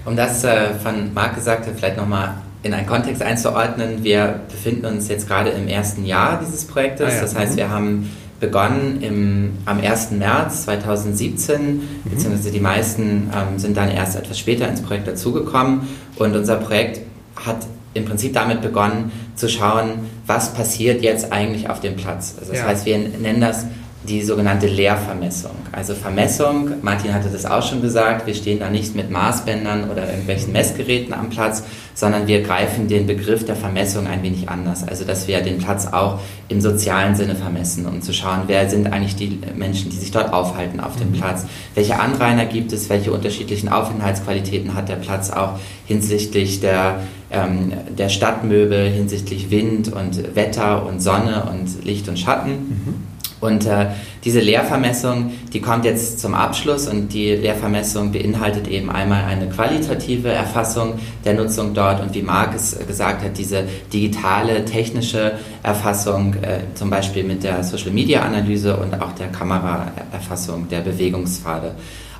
Um 0.05 0.17
das 0.17 0.43
von 0.83 1.15
Marc 1.15 1.35
Gesagte 1.35 1.71
vielleicht 1.75 1.97
nochmal 1.97 2.35
in 2.67 2.75
einen 2.75 2.87
Kontext 2.87 3.23
einzuordnen, 3.23 4.05
wir 4.05 4.41
befinden 4.49 4.87
uns 4.87 5.09
jetzt 5.09 5.29
gerade 5.29 5.51
im 5.51 5.69
ersten 5.69 6.05
Jahr 6.05 6.41
dieses 6.45 6.67
Projektes. 6.67 7.13
Ah, 7.13 7.15
ja. 7.15 7.21
Das 7.23 7.35
heißt, 7.35 7.57
wir 7.57 7.71
haben 7.71 8.11
begonnen 8.41 9.01
im, 9.01 9.53
am 9.65 9.81
1. 9.81 10.11
März 10.13 10.65
2017, 10.65 11.75
mhm. 11.75 11.81
beziehungsweise 12.05 12.51
die 12.51 12.61
meisten 12.61 13.31
ähm, 13.35 13.59
sind 13.59 13.77
dann 13.77 13.91
erst 13.91 14.17
etwas 14.17 14.39
später 14.39 14.69
ins 14.69 14.83
Projekt 14.83 15.09
dazugekommen. 15.09 15.89
Und 16.17 16.37
unser 16.37 16.57
Projekt 16.57 17.01
hat 17.45 17.67
im 17.95 18.05
Prinzip 18.05 18.35
damit 18.35 18.61
begonnen 18.61 19.11
zu 19.37 19.49
schauen, 19.49 20.11
was 20.27 20.53
passiert 20.53 21.03
jetzt 21.03 21.33
eigentlich 21.33 21.71
auf 21.71 21.81
dem 21.81 21.97
Platz. 21.97 22.35
Also 22.39 22.53
das 22.53 22.61
ja. 22.61 22.67
heißt, 22.67 22.85
wir 22.85 22.99
nennen 22.99 23.41
das 23.41 23.65
die 24.09 24.23
sogenannte 24.23 24.67
Leervermessung. 24.67 25.53
Also 25.73 25.95
Vermessung, 25.95 26.71
Martin 26.83 27.13
hatte 27.13 27.29
das 27.29 27.45
auch 27.45 27.63
schon 27.63 27.83
gesagt, 27.83 28.27
wir 28.27 28.35
stehen 28.35 28.61
da 28.61 28.71
nicht 28.71 28.95
mit 28.95 29.11
Maßbändern 29.11 29.91
oder 29.91 30.09
irgendwelchen 30.09 30.53
Messgeräten 30.53 31.13
am 31.13 31.31
Platz, 31.31 31.63
sondern 31.95 32.27
wir 32.27 32.43
greifen 32.43 32.89
den 32.89 33.07
Begriff 33.07 33.45
der 33.45 33.57
Vermessung 33.57 34.07
ein 34.07 34.23
wenig 34.23 34.49
anders. 34.49 34.87
Also 34.87 35.05
dass 35.05 35.27
wir 35.29 35.41
den 35.41 35.59
Platz 35.59 35.87
auch 35.87 36.21
im 36.49 36.61
sozialen 36.61 37.17
Sinne 37.17 37.35
vermessen, 37.35 37.87
um 37.87 38.03
zu 38.03 38.13
schauen, 38.13 38.43
wer 38.47 38.69
sind 38.69 38.93
eigentlich 38.93 39.17
die 39.17 39.39
Menschen, 39.57 39.91
die 39.91 39.97
sich 39.97 40.11
dort 40.11 40.33
aufhalten 40.33 40.81
auf 40.81 40.97
dem 40.97 41.11
mhm. 41.11 41.15
Platz, 41.15 41.45
welche 41.75 41.99
Anrainer 41.99 42.47
gibt 42.47 42.73
es, 42.73 42.89
welche 42.89 43.13
unterschiedlichen 43.13 43.69
Aufenthaltsqualitäten 43.69 44.75
hat 44.75 44.89
der 44.89 44.97
Platz 44.97 45.31
auch 45.31 45.59
hinsichtlich 45.87 46.61
der, 46.61 47.01
ähm, 47.31 47.73
der 47.97 48.09
Stadtmöbel, 48.09 48.89
hinsichtlich 48.89 49.51
Wind 49.51 49.93
und 49.93 50.37
Wetter 50.37 50.87
und 50.87 51.01
Sonne 51.01 51.49
und 51.51 51.85
Licht 51.85 52.09
und 52.09 52.19
Schatten. 52.19 52.51
Mhm. 52.51 53.16
Und 53.47 53.67
äh, 53.67 53.87
diese 54.25 54.41
Lehrvermessung, 54.41 55.31
die 55.53 55.61
kommt 55.61 55.85
jetzt 55.85 56.21
zum 56.21 56.35
Abschluss 56.35 56.89
und 56.89 57.13
die 57.13 57.31
Lehrvermessung 57.35 58.13
beinhaltet 58.13 58.69
eben 58.69 58.91
einmal 58.91 59.25
eine 59.25 59.49
qualitative 59.49 60.29
Erfassung 60.29 60.99
der 61.25 61.35
Nutzung 61.35 61.73
dort 61.73 62.03
und 62.03 62.13
wie 62.15 62.23
Marc 62.23 62.55
es 62.55 62.77
gesagt 62.87 63.23
hat, 63.23 63.39
diese 63.39 63.65
digitale, 63.93 64.65
technische 64.65 65.33
Erfassung, 65.63 66.35
äh, 66.43 66.61
zum 66.75 66.91
Beispiel 66.91 67.25
mit 67.25 67.45
der 67.45 67.63
Social-Media-Analyse 67.63 68.77
und 68.77 69.01
auch 69.01 69.13
der 69.13 69.29
Kameraerfassung 69.29 70.69
der 70.69 70.81
Bewegungspfade. 70.81 71.75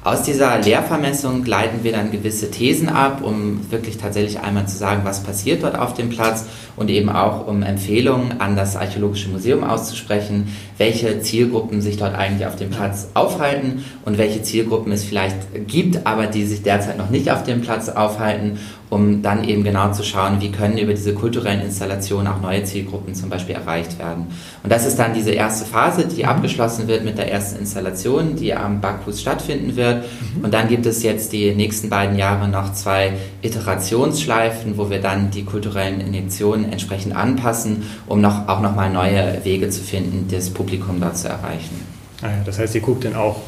Aus 0.07 0.23
dieser 0.23 0.61
Lehrvermessung 0.61 1.45
leiten 1.45 1.83
wir 1.83 1.91
dann 1.91 2.13
gewisse 2.13 2.49
Thesen 2.49 2.89
ab, 2.89 3.23
um 3.25 3.69
wirklich 3.73 3.99
tatsächlich 3.99 4.39
einmal 4.39 4.69
zu 4.69 4.77
sagen, 4.77 5.01
was 5.03 5.25
passiert 5.25 5.65
dort 5.65 5.77
auf 5.77 5.95
dem 5.95 6.11
Platz 6.11 6.45
und 6.77 6.91
eben 6.91 7.09
auch 7.09 7.49
um 7.49 7.65
Empfehlungen 7.65 8.41
an 8.41 8.55
das 8.55 8.77
Archäologische 8.77 9.31
Museum 9.31 9.65
auszusprechen, 9.65 10.55
welche 10.79 11.23
Zielgruppen 11.23 11.81
sich 11.81 11.97
dort 11.97 12.15
eigentlich 12.15 12.47
auf 12.47 12.55
dem 12.55 12.71
Platz 12.71 13.09
aufhalten 13.15 13.85
und 14.05 14.17
welche 14.17 14.43
Zielgruppen 14.43 14.93
es 14.93 15.03
vielleicht 15.03 15.67
gibt, 15.67 16.07
aber 16.07 16.29
die 16.29 16.45
sich 16.45 16.63
derzeit 16.63 16.99
noch 16.99 17.11
nicht 17.11 17.33
auf 17.33 17.43
dem 17.43 17.63
Platz 17.63 17.89
aufhalten 17.89 18.61
um 18.89 19.23
dann 19.23 19.45
eben 19.45 19.65
genau 19.65 19.93
zu 19.93 20.05
schauen, 20.05 20.41
wie 20.41 20.53
können 20.53 20.79
über 20.79 20.93
diese 20.93 21.13
kulturellen 21.13 21.61
Installationen 21.61 22.29
auch 22.29 22.41
neue 22.41 22.63
Zielgruppen 22.65 23.15
zum 23.15 23.29
Beispiel 23.29 23.57
erreicht 23.57 23.99
werden. 23.99 24.27
Und 24.63 24.73
das 24.73 24.87
ist 24.87 24.99
dann 24.99 25.13
diese 25.13 25.33
erste 25.33 25.65
Phase, 25.65 26.07
die 26.07 26.23
mhm. 26.23 26.29
abgeschlossen 26.29 26.87
wird 26.87 27.05
mit 27.05 27.19
der 27.19 27.31
ersten 27.33 27.59
Installation, 27.59 28.37
die 28.37 28.55
am 28.55 28.81
Backhus 28.81 29.21
stattfinden 29.21 29.77
wird. 29.77 30.05
Mhm. 30.37 30.45
Und 30.45 30.55
dann 30.55 30.69
gibt 30.69 30.87
es 30.87 31.03
jetzt 31.03 31.33
die 31.33 31.53
nächsten 31.55 31.91
beiden 31.91 32.17
Jahre 32.17 32.49
noch 32.49 32.73
zwei 32.75 33.15
Iterationsschleifen, 33.43 34.79
wo 34.79 34.89
wir 34.89 35.01
dann 35.01 35.31
die 35.31 35.45
kulturellen 35.45 36.01
Injektionen 36.01 36.71
entsprechend 36.71 37.17
anpassen, 37.17 37.85
um 38.07 38.21
noch, 38.21 38.49
auch 38.49 38.61
nochmal 38.61 38.91
neue 38.91 39.45
Wege 39.45 39.69
zu 39.69 39.83
finden, 39.83 40.29
das 40.31 40.51
Publikum 40.51 41.01
dort 41.01 41.19
zu 41.19 41.29
erreichen. 41.29 41.81
Ah 42.23 42.29
das 42.45 42.59
heißt, 42.59 42.75
ihr 42.75 42.81
guckt 42.81 43.05
dann 43.05 43.15
auch 43.15 43.41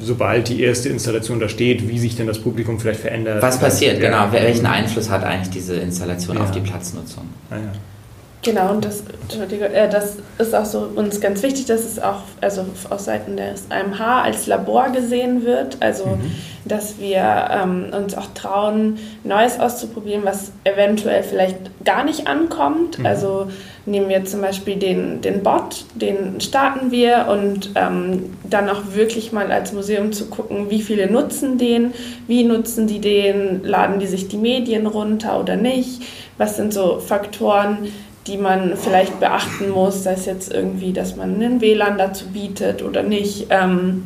sobald 0.00 0.48
die 0.48 0.62
erste 0.62 0.88
Installation 0.88 1.40
da 1.40 1.48
steht, 1.48 1.88
wie 1.88 1.98
sich 1.98 2.16
denn 2.16 2.26
das 2.26 2.38
Publikum 2.38 2.78
vielleicht 2.78 3.00
verändert. 3.00 3.42
Was 3.42 3.58
passiert, 3.58 4.00
genau. 4.00 4.30
Welchen 4.32 4.66
Einfluss 4.66 5.10
hat 5.10 5.24
eigentlich 5.24 5.50
diese 5.50 5.76
Installation 5.76 6.36
ja. 6.36 6.44
auf 6.44 6.50
die 6.50 6.60
Platznutzung? 6.60 7.24
Ah, 7.50 7.56
ja. 7.56 7.72
Genau, 8.44 8.70
und 8.70 8.84
das, 8.84 9.00
äh, 9.00 9.88
das 9.88 10.16
ist 10.38 10.54
auch 10.54 10.66
so 10.66 10.90
uns 10.94 11.20
ganz 11.20 11.42
wichtig, 11.42 11.64
dass 11.64 11.84
es 11.84 11.98
auch 11.98 12.20
also 12.42 12.66
aus 12.90 13.06
Seiten 13.06 13.36
des 13.36 13.64
AMH 13.70 14.22
als 14.22 14.46
Labor 14.46 14.90
gesehen 14.90 15.44
wird. 15.44 15.78
Also, 15.80 16.04
mhm. 16.04 16.30
dass 16.66 16.98
wir 16.98 17.48
ähm, 17.50 17.86
uns 17.92 18.16
auch 18.16 18.26
trauen, 18.34 18.98
Neues 19.24 19.58
auszuprobieren, 19.58 20.22
was 20.24 20.52
eventuell 20.64 21.22
vielleicht 21.22 21.56
gar 21.84 22.04
nicht 22.04 22.28
ankommt. 22.28 22.98
Mhm. 22.98 23.06
Also, 23.06 23.46
nehmen 23.86 24.08
wir 24.08 24.24
zum 24.24 24.42
Beispiel 24.42 24.76
den, 24.76 25.22
den 25.22 25.42
Bot, 25.42 25.84
den 25.94 26.40
starten 26.40 26.90
wir 26.90 27.26
und 27.30 27.70
ähm, 27.74 28.34
dann 28.44 28.68
auch 28.68 28.94
wirklich 28.94 29.32
mal 29.32 29.50
als 29.52 29.72
Museum 29.72 30.12
zu 30.12 30.26
gucken, 30.26 30.70
wie 30.70 30.82
viele 30.82 31.10
nutzen 31.10 31.58
den, 31.58 31.92
wie 32.26 32.44
nutzen 32.44 32.86
die 32.86 33.00
den, 33.00 33.64
laden 33.64 34.00
die 34.00 34.06
sich 34.06 34.28
die 34.28 34.38
Medien 34.38 34.86
runter 34.86 35.40
oder 35.40 35.56
nicht. 35.56 36.02
Was 36.36 36.56
sind 36.56 36.72
so 36.72 36.98
Faktoren, 36.98 37.88
die 38.26 38.38
man 38.38 38.76
vielleicht 38.76 39.20
beachten 39.20 39.70
muss, 39.70 40.02
sei 40.02 40.12
es 40.12 40.26
jetzt 40.26 40.52
irgendwie, 40.52 40.92
dass 40.92 41.16
man 41.16 41.34
einen 41.34 41.60
WLAN 41.60 41.98
dazu 41.98 42.28
bietet 42.28 42.82
oder 42.82 43.02
nicht. 43.02 43.48
Ähm, 43.50 44.04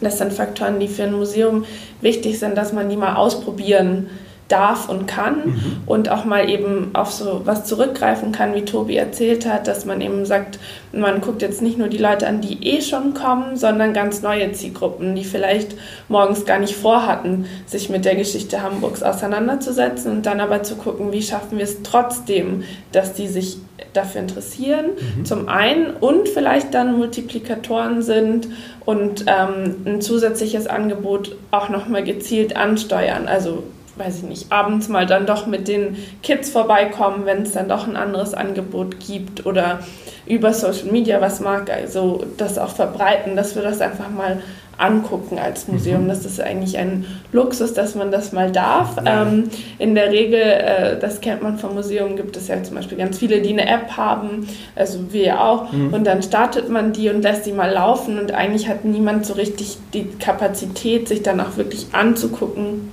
das 0.00 0.18
sind 0.18 0.32
Faktoren, 0.32 0.80
die 0.80 0.88
für 0.88 1.04
ein 1.04 1.12
Museum 1.12 1.64
wichtig 2.00 2.38
sind, 2.38 2.56
dass 2.56 2.72
man 2.72 2.88
die 2.88 2.96
mal 2.96 3.16
ausprobieren 3.16 4.06
kann 4.06 4.29
darf 4.50 4.88
und 4.88 5.06
kann 5.06 5.36
mhm. 5.46 5.76
und 5.86 6.08
auch 6.08 6.24
mal 6.24 6.48
eben 6.48 6.90
auf 6.92 7.10
so 7.12 7.42
was 7.44 7.64
zurückgreifen 7.64 8.32
kann, 8.32 8.54
wie 8.54 8.64
Tobi 8.64 8.96
erzählt 8.96 9.46
hat, 9.46 9.66
dass 9.66 9.84
man 9.84 10.00
eben 10.00 10.26
sagt, 10.26 10.58
man 10.92 11.20
guckt 11.20 11.42
jetzt 11.42 11.62
nicht 11.62 11.78
nur 11.78 11.88
die 11.88 11.98
Leute 11.98 12.26
an, 12.26 12.40
die 12.40 12.66
eh 12.66 12.80
schon 12.80 13.14
kommen, 13.14 13.56
sondern 13.56 13.92
ganz 13.92 14.22
neue 14.22 14.52
Zielgruppen, 14.52 15.14
die 15.14 15.24
vielleicht 15.24 15.76
morgens 16.08 16.44
gar 16.44 16.58
nicht 16.58 16.74
vorhatten, 16.74 17.46
sich 17.66 17.90
mit 17.90 18.04
der 18.04 18.16
Geschichte 18.16 18.62
Hamburgs 18.62 19.02
auseinanderzusetzen 19.02 20.10
und 20.10 20.26
dann 20.26 20.40
aber 20.40 20.62
zu 20.62 20.76
gucken, 20.76 21.12
wie 21.12 21.22
schaffen 21.22 21.58
wir 21.58 21.64
es 21.64 21.82
trotzdem, 21.82 22.64
dass 22.92 23.14
die 23.14 23.28
sich 23.28 23.58
dafür 23.92 24.20
interessieren, 24.20 24.86
mhm. 25.16 25.24
zum 25.24 25.48
einen 25.48 25.90
und 25.90 26.28
vielleicht 26.28 26.74
dann 26.74 26.96
Multiplikatoren 26.96 28.02
sind 28.02 28.48
und 28.84 29.24
ähm, 29.26 29.76
ein 29.84 30.00
zusätzliches 30.00 30.66
Angebot 30.66 31.36
auch 31.50 31.68
nochmal 31.68 32.04
gezielt 32.04 32.56
ansteuern. 32.56 33.26
Also 33.26 33.64
weiß 34.00 34.18
ich 34.18 34.22
nicht, 34.24 34.52
abends 34.52 34.88
mal 34.88 35.06
dann 35.06 35.26
doch 35.26 35.46
mit 35.46 35.68
den 35.68 35.96
Kids 36.22 36.50
vorbeikommen, 36.50 37.26
wenn 37.26 37.42
es 37.42 37.52
dann 37.52 37.68
doch 37.68 37.86
ein 37.86 37.96
anderes 37.96 38.34
Angebot 38.34 38.98
gibt 38.98 39.46
oder 39.46 39.80
über 40.26 40.52
Social 40.52 40.90
Media 40.90 41.20
was 41.20 41.40
mag, 41.40 41.70
also 41.70 42.24
das 42.36 42.58
auch 42.58 42.70
verbreiten, 42.70 43.36
dass 43.36 43.54
wir 43.54 43.62
das 43.62 43.80
einfach 43.80 44.10
mal 44.10 44.42
angucken 44.80 45.38
als 45.38 45.68
Museum. 45.68 46.04
Mhm. 46.04 46.08
Das 46.08 46.24
ist 46.24 46.40
eigentlich 46.40 46.78
ein 46.78 47.06
Luxus, 47.32 47.74
dass 47.74 47.94
man 47.94 48.10
das 48.10 48.32
mal 48.32 48.50
darf. 48.50 48.96
Ähm, 49.04 49.50
in 49.78 49.94
der 49.94 50.10
Regel, 50.10 50.40
äh, 50.40 50.98
das 50.98 51.20
kennt 51.20 51.42
man 51.42 51.58
vom 51.58 51.74
Museum, 51.74 52.16
gibt 52.16 52.36
es 52.36 52.48
ja 52.48 52.62
zum 52.62 52.76
Beispiel 52.76 52.98
ganz 52.98 53.18
viele, 53.18 53.42
die 53.42 53.50
eine 53.50 53.68
App 53.68 53.96
haben, 53.96 54.48
also 54.74 55.12
wir 55.12 55.40
auch. 55.40 55.70
Mhm. 55.70 55.92
Und 55.92 56.04
dann 56.04 56.22
startet 56.22 56.68
man 56.68 56.92
die 56.92 57.10
und 57.10 57.22
lässt 57.22 57.44
sie 57.44 57.52
mal 57.52 57.70
laufen 57.70 58.18
und 58.18 58.32
eigentlich 58.32 58.68
hat 58.68 58.84
niemand 58.84 59.26
so 59.26 59.34
richtig 59.34 59.78
die 59.92 60.06
Kapazität, 60.18 61.08
sich 61.08 61.22
dann 61.22 61.40
auch 61.40 61.56
wirklich 61.56 61.88
anzugucken, 61.92 62.89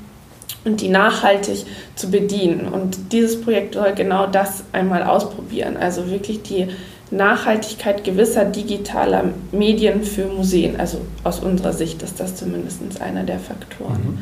und 0.63 0.81
die 0.81 0.89
nachhaltig 0.89 1.65
zu 1.95 2.09
bedienen. 2.09 2.67
Und 2.67 3.11
dieses 3.11 3.41
Projekt 3.41 3.75
soll 3.75 3.93
genau 3.93 4.27
das 4.27 4.63
einmal 4.71 5.03
ausprobieren. 5.03 5.77
Also 5.77 6.09
wirklich 6.09 6.41
die 6.43 6.67
Nachhaltigkeit 7.09 8.03
gewisser 8.03 8.45
digitaler 8.45 9.25
Medien 9.51 10.03
für 10.03 10.25
Museen. 10.25 10.79
Also 10.79 10.99
aus 11.23 11.39
unserer 11.39 11.73
Sicht 11.73 12.03
ist 12.03 12.19
das 12.19 12.35
zumindest 12.35 12.81
einer 13.01 13.23
der 13.23 13.39
Faktoren. 13.39 14.01
Mhm. 14.01 14.17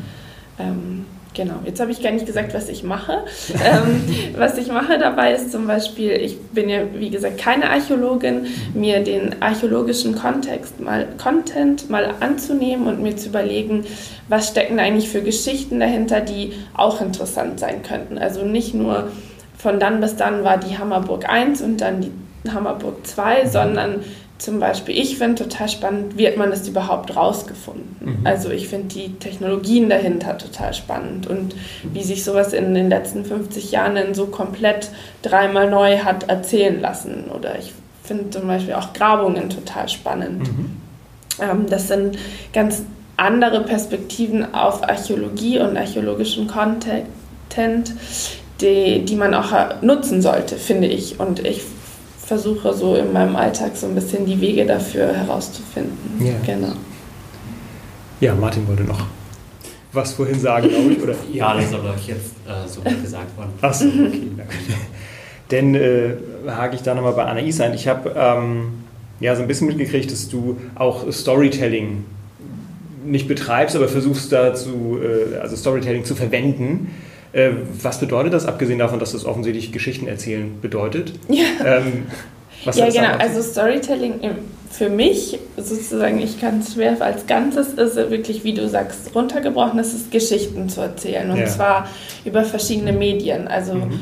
Ähm, 0.58 1.04
Genau, 1.36 1.56
jetzt 1.66 1.80
habe 1.80 1.90
ich 1.90 2.02
gar 2.02 2.12
nicht 2.12 2.24
gesagt, 2.24 2.54
was 2.54 2.70
ich 2.70 2.82
mache. 2.82 3.24
ähm, 3.62 4.02
was 4.38 4.56
ich 4.56 4.68
mache 4.68 4.98
dabei 4.98 5.34
ist 5.34 5.52
zum 5.52 5.66
Beispiel, 5.66 6.12
ich 6.12 6.40
bin 6.40 6.70
ja 6.70 6.80
wie 6.94 7.10
gesagt 7.10 7.36
keine 7.36 7.68
Archäologin, 7.68 8.46
mir 8.72 9.00
den 9.04 9.42
archäologischen 9.42 10.14
Kontext 10.14 10.80
mal, 10.80 11.06
Content 11.22 11.90
mal 11.90 12.14
anzunehmen 12.20 12.86
und 12.86 13.02
mir 13.02 13.16
zu 13.16 13.28
überlegen, 13.28 13.84
was 14.28 14.48
stecken 14.48 14.78
eigentlich 14.78 15.10
für 15.10 15.20
Geschichten 15.20 15.78
dahinter, 15.78 16.22
die 16.22 16.54
auch 16.74 17.02
interessant 17.02 17.60
sein 17.60 17.82
könnten. 17.82 18.16
Also 18.16 18.42
nicht 18.42 18.72
nur 18.72 19.10
von 19.58 19.78
dann 19.78 20.00
bis 20.00 20.16
dann 20.16 20.42
war 20.42 20.56
die 20.56 20.78
Hammerburg 20.78 21.28
1 21.28 21.60
und 21.60 21.82
dann 21.82 22.00
die 22.00 22.12
Hammerburg 22.50 23.06
2, 23.06 23.46
sondern 23.46 24.00
zum 24.38 24.60
Beispiel, 24.60 24.98
ich 24.98 25.16
finde 25.16 25.44
total 25.44 25.68
spannend, 25.68 26.18
wie 26.18 26.26
hat 26.26 26.36
man 26.36 26.50
das 26.50 26.68
überhaupt 26.68 27.16
rausgefunden? 27.16 27.96
Mhm. 28.00 28.26
Also 28.26 28.50
ich 28.50 28.68
finde 28.68 28.88
die 28.94 29.14
Technologien 29.14 29.88
dahinter 29.88 30.36
total 30.36 30.74
spannend 30.74 31.26
und 31.26 31.54
wie 31.92 32.02
sich 32.02 32.22
sowas 32.22 32.52
in 32.52 32.74
den 32.74 32.90
letzten 32.90 33.24
50 33.24 33.70
Jahren 33.70 34.14
so 34.14 34.26
komplett 34.26 34.90
dreimal 35.22 35.70
neu 35.70 35.98
hat 35.98 36.28
erzählen 36.28 36.80
lassen. 36.80 37.30
Oder 37.34 37.58
ich 37.58 37.72
finde 38.04 38.30
zum 38.30 38.46
Beispiel 38.46 38.74
auch 38.74 38.92
Grabungen 38.92 39.48
total 39.48 39.88
spannend. 39.88 40.40
Mhm. 40.40 40.76
Ähm, 41.40 41.66
das 41.68 41.88
sind 41.88 42.18
ganz 42.52 42.82
andere 43.16 43.62
Perspektiven 43.62 44.54
auf 44.54 44.82
Archäologie 44.82 45.58
und 45.60 45.78
archäologischen 45.78 46.46
Content, 46.46 47.06
die, 48.60 49.02
die 49.02 49.16
man 49.16 49.32
auch 49.32 49.82
nutzen 49.82 50.20
sollte, 50.20 50.56
finde 50.56 50.88
ich. 50.88 51.18
Und 51.18 51.46
ich 51.46 51.62
versuche 52.26 52.74
so 52.74 52.96
in 52.96 53.12
meinem 53.12 53.36
Alltag 53.36 53.76
so 53.76 53.86
ein 53.86 53.94
bisschen 53.94 54.26
die 54.26 54.40
Wege 54.40 54.66
dafür 54.66 55.12
herauszufinden. 55.12 55.96
Ja. 56.18 56.34
Genau. 56.44 56.72
Ja, 58.20 58.34
Martin 58.34 58.66
wollte 58.66 58.82
noch 58.82 59.06
was 59.92 60.12
vorhin 60.12 60.38
sagen, 60.38 60.68
glaube 60.68 60.92
ich. 60.92 61.02
Oder? 61.02 61.14
Ja, 61.32 61.54
das 61.54 61.66
ist 61.66 61.74
aber 61.74 61.94
jetzt 62.06 62.32
äh, 62.46 62.68
so 62.68 62.80
gesagt 62.80 63.36
worden. 63.36 63.50
Achso, 63.60 63.86
okay. 63.86 64.30
Denn 65.50 65.74
äh, 65.74 66.14
hake 66.48 66.74
ich 66.74 66.82
da 66.82 66.94
nochmal 66.94 67.12
bei 67.12 67.24
Anais 67.24 67.60
ein. 67.60 67.74
Ich 67.74 67.86
habe 67.86 68.12
ähm, 68.16 68.84
ja 69.20 69.36
so 69.36 69.42
ein 69.42 69.48
bisschen 69.48 69.68
mitgekriegt, 69.68 70.10
dass 70.10 70.28
du 70.28 70.58
auch 70.74 71.10
Storytelling 71.12 72.04
nicht 73.04 73.28
betreibst, 73.28 73.76
aber 73.76 73.88
versuchst 73.88 74.32
dazu, 74.32 74.98
äh, 75.00 75.36
also 75.38 75.54
Storytelling 75.54 76.04
zu 76.04 76.16
verwenden. 76.16 76.90
Äh, 77.36 77.50
was 77.82 78.00
bedeutet 78.00 78.32
das, 78.32 78.46
abgesehen 78.46 78.78
davon, 78.78 78.98
dass 78.98 79.12
das 79.12 79.26
offensichtlich 79.26 79.70
Geschichten 79.70 80.08
erzählen 80.08 80.58
bedeutet? 80.62 81.12
Ja, 81.28 81.44
ähm, 81.64 82.06
ja 82.72 82.88
genau. 82.88 83.18
Also 83.18 83.42
Storytelling 83.42 84.14
für 84.70 84.88
mich 84.88 85.38
sozusagen, 85.56 86.18
ich 86.18 86.40
kann 86.40 86.60
es 86.60 86.72
schwer 86.72 87.00
als 87.00 87.26
Ganzes, 87.26 87.74
ist 87.74 87.96
wirklich, 87.96 88.42
wie 88.44 88.54
du 88.54 88.66
sagst, 88.68 89.14
runtergebrochen, 89.14 89.78
ist 89.78 90.10
Geschichten 90.10 90.70
zu 90.70 90.80
erzählen. 90.80 91.30
Und 91.30 91.38
ja. 91.38 91.46
zwar 91.46 91.88
über 92.24 92.42
verschiedene 92.42 92.92
Medien. 92.92 93.48
Also 93.48 93.74
mhm. 93.74 94.00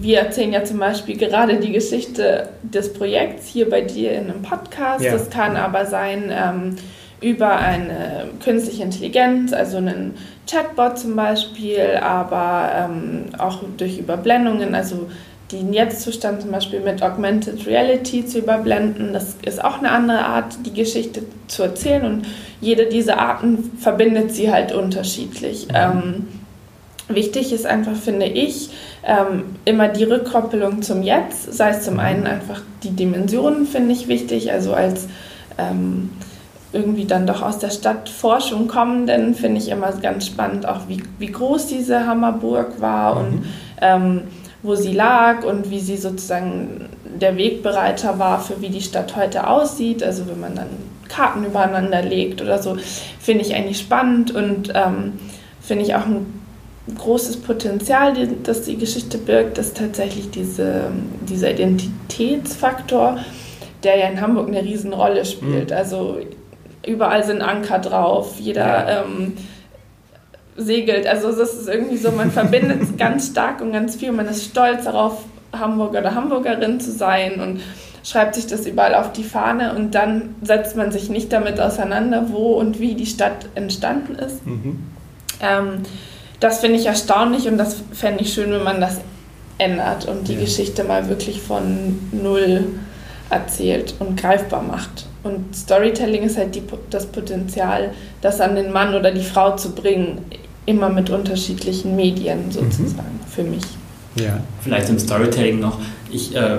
wir 0.00 0.18
erzählen 0.18 0.52
ja 0.52 0.64
zum 0.64 0.78
Beispiel 0.78 1.16
gerade 1.16 1.56
die 1.56 1.72
Geschichte 1.72 2.50
des 2.62 2.92
Projekts 2.92 3.48
hier 3.48 3.68
bei 3.68 3.80
dir 3.80 4.12
in 4.12 4.30
einem 4.30 4.42
Podcast. 4.42 5.02
Ja. 5.02 5.12
Das 5.12 5.30
kann 5.30 5.56
aber 5.56 5.86
sein 5.86 6.30
ähm, 6.30 6.76
über 7.20 7.56
eine 7.56 8.28
künstliche 8.42 8.82
Intelligenz, 8.82 9.54
also 9.54 9.78
einen 9.78 10.14
Chatbot 10.46 10.98
zum 10.98 11.16
Beispiel, 11.16 11.98
aber 12.02 12.70
ähm, 12.74 13.26
auch 13.38 13.60
durch 13.76 13.98
Überblendungen, 13.98 14.74
also 14.74 15.08
den 15.52 15.72
Jetzt-Zustand 15.72 16.42
zum 16.42 16.50
Beispiel 16.50 16.80
mit 16.80 17.02
Augmented 17.02 17.66
Reality 17.66 18.26
zu 18.26 18.38
überblenden. 18.38 19.12
Das 19.12 19.36
ist 19.44 19.62
auch 19.62 19.78
eine 19.78 19.90
andere 19.90 20.24
Art, 20.24 20.56
die 20.64 20.72
Geschichte 20.72 21.22
zu 21.48 21.62
erzählen 21.62 22.04
und 22.04 22.26
jede 22.60 22.86
dieser 22.86 23.18
Arten 23.18 23.72
verbindet 23.78 24.34
sie 24.34 24.50
halt 24.50 24.72
unterschiedlich. 24.72 25.68
Mhm. 25.68 25.74
Ähm, 25.74 26.28
wichtig 27.08 27.52
ist 27.52 27.66
einfach, 27.66 27.94
finde 27.94 28.26
ich, 28.26 28.70
ähm, 29.04 29.56
immer 29.64 29.88
die 29.88 30.04
Rückkoppelung 30.04 30.82
zum 30.82 31.02
Jetzt, 31.02 31.52
sei 31.52 31.70
es 31.70 31.82
zum 31.82 32.00
einen 32.00 32.26
einfach 32.26 32.62
die 32.82 32.90
Dimensionen, 32.90 33.66
finde 33.66 33.92
ich 33.92 34.08
wichtig, 34.08 34.50
also 34.50 34.72
als 34.72 35.08
ähm, 35.58 36.10
irgendwie 36.74 37.04
dann 37.04 37.26
doch 37.26 37.42
aus 37.42 37.58
der 37.58 37.70
Stadtforschung 37.70 38.68
kommenden, 38.68 39.34
finde 39.34 39.60
ich 39.60 39.68
immer 39.68 39.92
ganz 39.92 40.26
spannend, 40.26 40.66
auch 40.68 40.88
wie, 40.88 41.02
wie 41.18 41.32
groß 41.32 41.68
diese 41.68 42.06
Hammerburg 42.06 42.80
war 42.80 43.14
mhm. 43.14 43.20
und 43.20 43.44
ähm, 43.80 44.20
wo 44.62 44.74
sie 44.74 44.92
lag 44.92 45.44
und 45.44 45.70
wie 45.70 45.80
sie 45.80 45.96
sozusagen 45.96 46.88
der 47.04 47.36
Wegbereiter 47.36 48.18
war 48.18 48.40
für 48.40 48.60
wie 48.60 48.70
die 48.70 48.80
Stadt 48.80 49.14
heute 49.14 49.46
aussieht. 49.46 50.02
Also 50.02 50.26
wenn 50.26 50.40
man 50.40 50.54
dann 50.54 50.68
Karten 51.08 51.44
übereinander 51.44 52.02
legt 52.02 52.40
oder 52.42 52.62
so, 52.62 52.76
finde 53.20 53.44
ich 53.44 53.54
eigentlich 53.54 53.78
spannend 53.78 54.34
und 54.34 54.72
ähm, 54.74 55.12
finde 55.60 55.84
ich 55.84 55.94
auch 55.94 56.06
ein 56.06 56.26
großes 56.96 57.38
Potenzial, 57.38 58.14
das 58.42 58.62
die 58.62 58.76
Geschichte 58.76 59.18
birgt, 59.18 59.58
ist 59.58 59.76
tatsächlich 59.76 60.30
diese, 60.30 60.90
dieser 61.28 61.50
Identitätsfaktor, 61.50 63.18
der 63.82 63.98
ja 63.98 64.08
in 64.08 64.20
Hamburg 64.20 64.48
eine 64.48 64.62
Riesenrolle 64.62 65.24
spielt. 65.24 65.70
Mhm. 65.70 65.76
Also 65.76 66.18
überall 66.86 67.24
sind 67.24 67.42
Anker 67.42 67.78
drauf, 67.78 68.36
jeder 68.38 69.04
ähm, 69.04 69.36
segelt. 70.56 71.06
Also 71.06 71.32
das 71.32 71.54
ist 71.54 71.68
irgendwie 71.68 71.96
so, 71.96 72.10
man 72.12 72.30
verbindet 72.30 72.82
es 72.82 72.96
ganz 72.98 73.28
stark 73.28 73.60
und 73.60 73.72
ganz 73.72 73.96
viel. 73.96 74.12
Man 74.12 74.26
ist 74.26 74.44
stolz 74.44 74.84
darauf, 74.84 75.24
Hamburger 75.52 76.00
oder 76.00 76.14
Hamburgerin 76.14 76.80
zu 76.80 76.90
sein 76.90 77.40
und 77.40 77.60
schreibt 78.02 78.34
sich 78.34 78.46
das 78.46 78.66
überall 78.66 78.94
auf 78.94 79.12
die 79.12 79.24
Fahne 79.24 79.74
und 79.74 79.94
dann 79.94 80.34
setzt 80.42 80.76
man 80.76 80.92
sich 80.92 81.08
nicht 81.08 81.32
damit 81.32 81.60
auseinander, 81.60 82.26
wo 82.28 82.54
und 82.54 82.80
wie 82.80 82.94
die 82.94 83.06
Stadt 83.06 83.46
entstanden 83.54 84.16
ist. 84.16 84.44
Mhm. 84.46 84.82
Ähm, 85.40 85.82
das 86.40 86.58
finde 86.58 86.78
ich 86.78 86.86
erstaunlich 86.86 87.48
und 87.48 87.56
das 87.56 87.76
fände 87.92 88.22
ich 88.22 88.34
schön, 88.34 88.50
wenn 88.50 88.62
man 88.62 88.80
das 88.80 89.00
ändert 89.58 90.06
und 90.06 90.28
die 90.28 90.34
ja. 90.34 90.40
Geschichte 90.40 90.84
mal 90.84 91.08
wirklich 91.08 91.40
von 91.40 91.98
null 92.12 92.66
erzählt 93.30 93.94
und 94.00 94.20
greifbar 94.20 94.62
macht. 94.62 95.06
Und 95.24 95.56
Storytelling 95.56 96.22
ist 96.22 96.36
halt 96.36 96.54
die, 96.54 96.62
das 96.90 97.06
Potenzial, 97.06 97.90
das 98.20 98.40
an 98.40 98.54
den 98.54 98.72
Mann 98.72 98.94
oder 98.94 99.10
die 99.10 99.22
Frau 99.22 99.56
zu 99.56 99.70
bringen, 99.72 100.18
immer 100.66 100.90
mit 100.90 101.10
unterschiedlichen 101.10 101.96
Medien 101.96 102.50
sozusagen 102.50 103.20
mhm. 103.20 103.32
für 103.34 103.42
mich. 103.42 103.64
Ja. 104.16 104.38
Vielleicht 104.60 104.88
im 104.90 104.98
Storytelling 104.98 105.60
noch, 105.60 105.80
ich, 106.10 106.34
äh, 106.36 106.58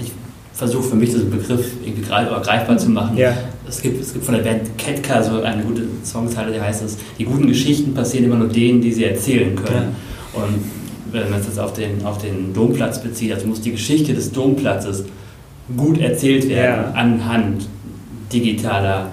ich 0.00 0.12
versuche 0.54 0.84
für 0.84 0.96
mich 0.96 1.10
diesen 1.10 1.30
Begriff 1.30 1.66
irgendwie 1.84 2.02
greifbar 2.02 2.78
zu 2.78 2.88
machen. 2.90 3.16
Ja. 3.16 3.34
Es, 3.68 3.82
gibt, 3.82 4.00
es 4.00 4.12
gibt 4.12 4.24
von 4.24 4.34
der 4.34 4.42
Band 4.42 4.78
Ketka 4.78 5.22
so 5.22 5.42
eine 5.42 5.62
gute 5.62 5.82
Songzeile, 6.04 6.52
die 6.52 6.60
heißt 6.60 6.84
es, 6.84 6.96
die 7.18 7.24
guten 7.24 7.48
Geschichten 7.48 7.92
passieren 7.92 8.24
immer 8.24 8.36
nur 8.36 8.48
denen, 8.48 8.80
die 8.80 8.92
sie 8.92 9.04
erzählen 9.04 9.54
können. 9.56 9.94
Ja. 10.34 10.42
Und 10.42 10.64
wenn 11.12 11.30
man 11.30 11.40
es 11.40 11.46
jetzt 11.46 11.58
auf 11.58 11.72
den, 11.72 12.04
auf 12.06 12.18
den 12.18 12.54
Domplatz 12.54 13.02
bezieht, 13.02 13.32
also 13.32 13.46
muss 13.46 13.60
die 13.60 13.72
Geschichte 13.72 14.14
des 14.14 14.32
Domplatzes 14.32 15.04
gut 15.76 15.98
erzählt 15.98 16.48
werden 16.48 16.84
ja. 16.84 16.92
anhand 16.92 17.66
digitaler, 18.32 19.12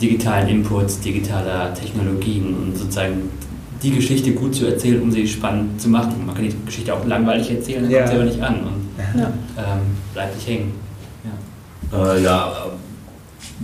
digitalen 0.00 0.48
Inputs, 0.48 1.00
digitaler 1.00 1.74
Technologien 1.74 2.54
und 2.54 2.76
sozusagen 2.76 3.30
die 3.82 3.90
Geschichte 3.90 4.32
gut 4.32 4.54
zu 4.54 4.66
erzählen, 4.66 5.02
um 5.02 5.10
sie 5.10 5.26
spannend 5.28 5.80
zu 5.80 5.88
machen. 5.88 6.24
Man 6.24 6.34
kann 6.34 6.44
die 6.44 6.54
Geschichte 6.64 6.94
auch 6.94 7.04
langweilig 7.04 7.50
erzählen, 7.50 7.82
dann 7.82 7.90
ja. 7.90 7.98
kommt 7.98 8.10
sie 8.10 8.16
aber 8.16 8.24
nicht 8.24 8.42
an 8.42 8.54
und 8.54 9.20
ja. 9.20 9.26
ähm, 9.58 9.80
bleibt 10.14 10.34
nicht 10.36 10.48
hängen. 10.48 10.72
Ja, 11.92 12.14
äh, 12.14 12.22
ja 12.22 12.52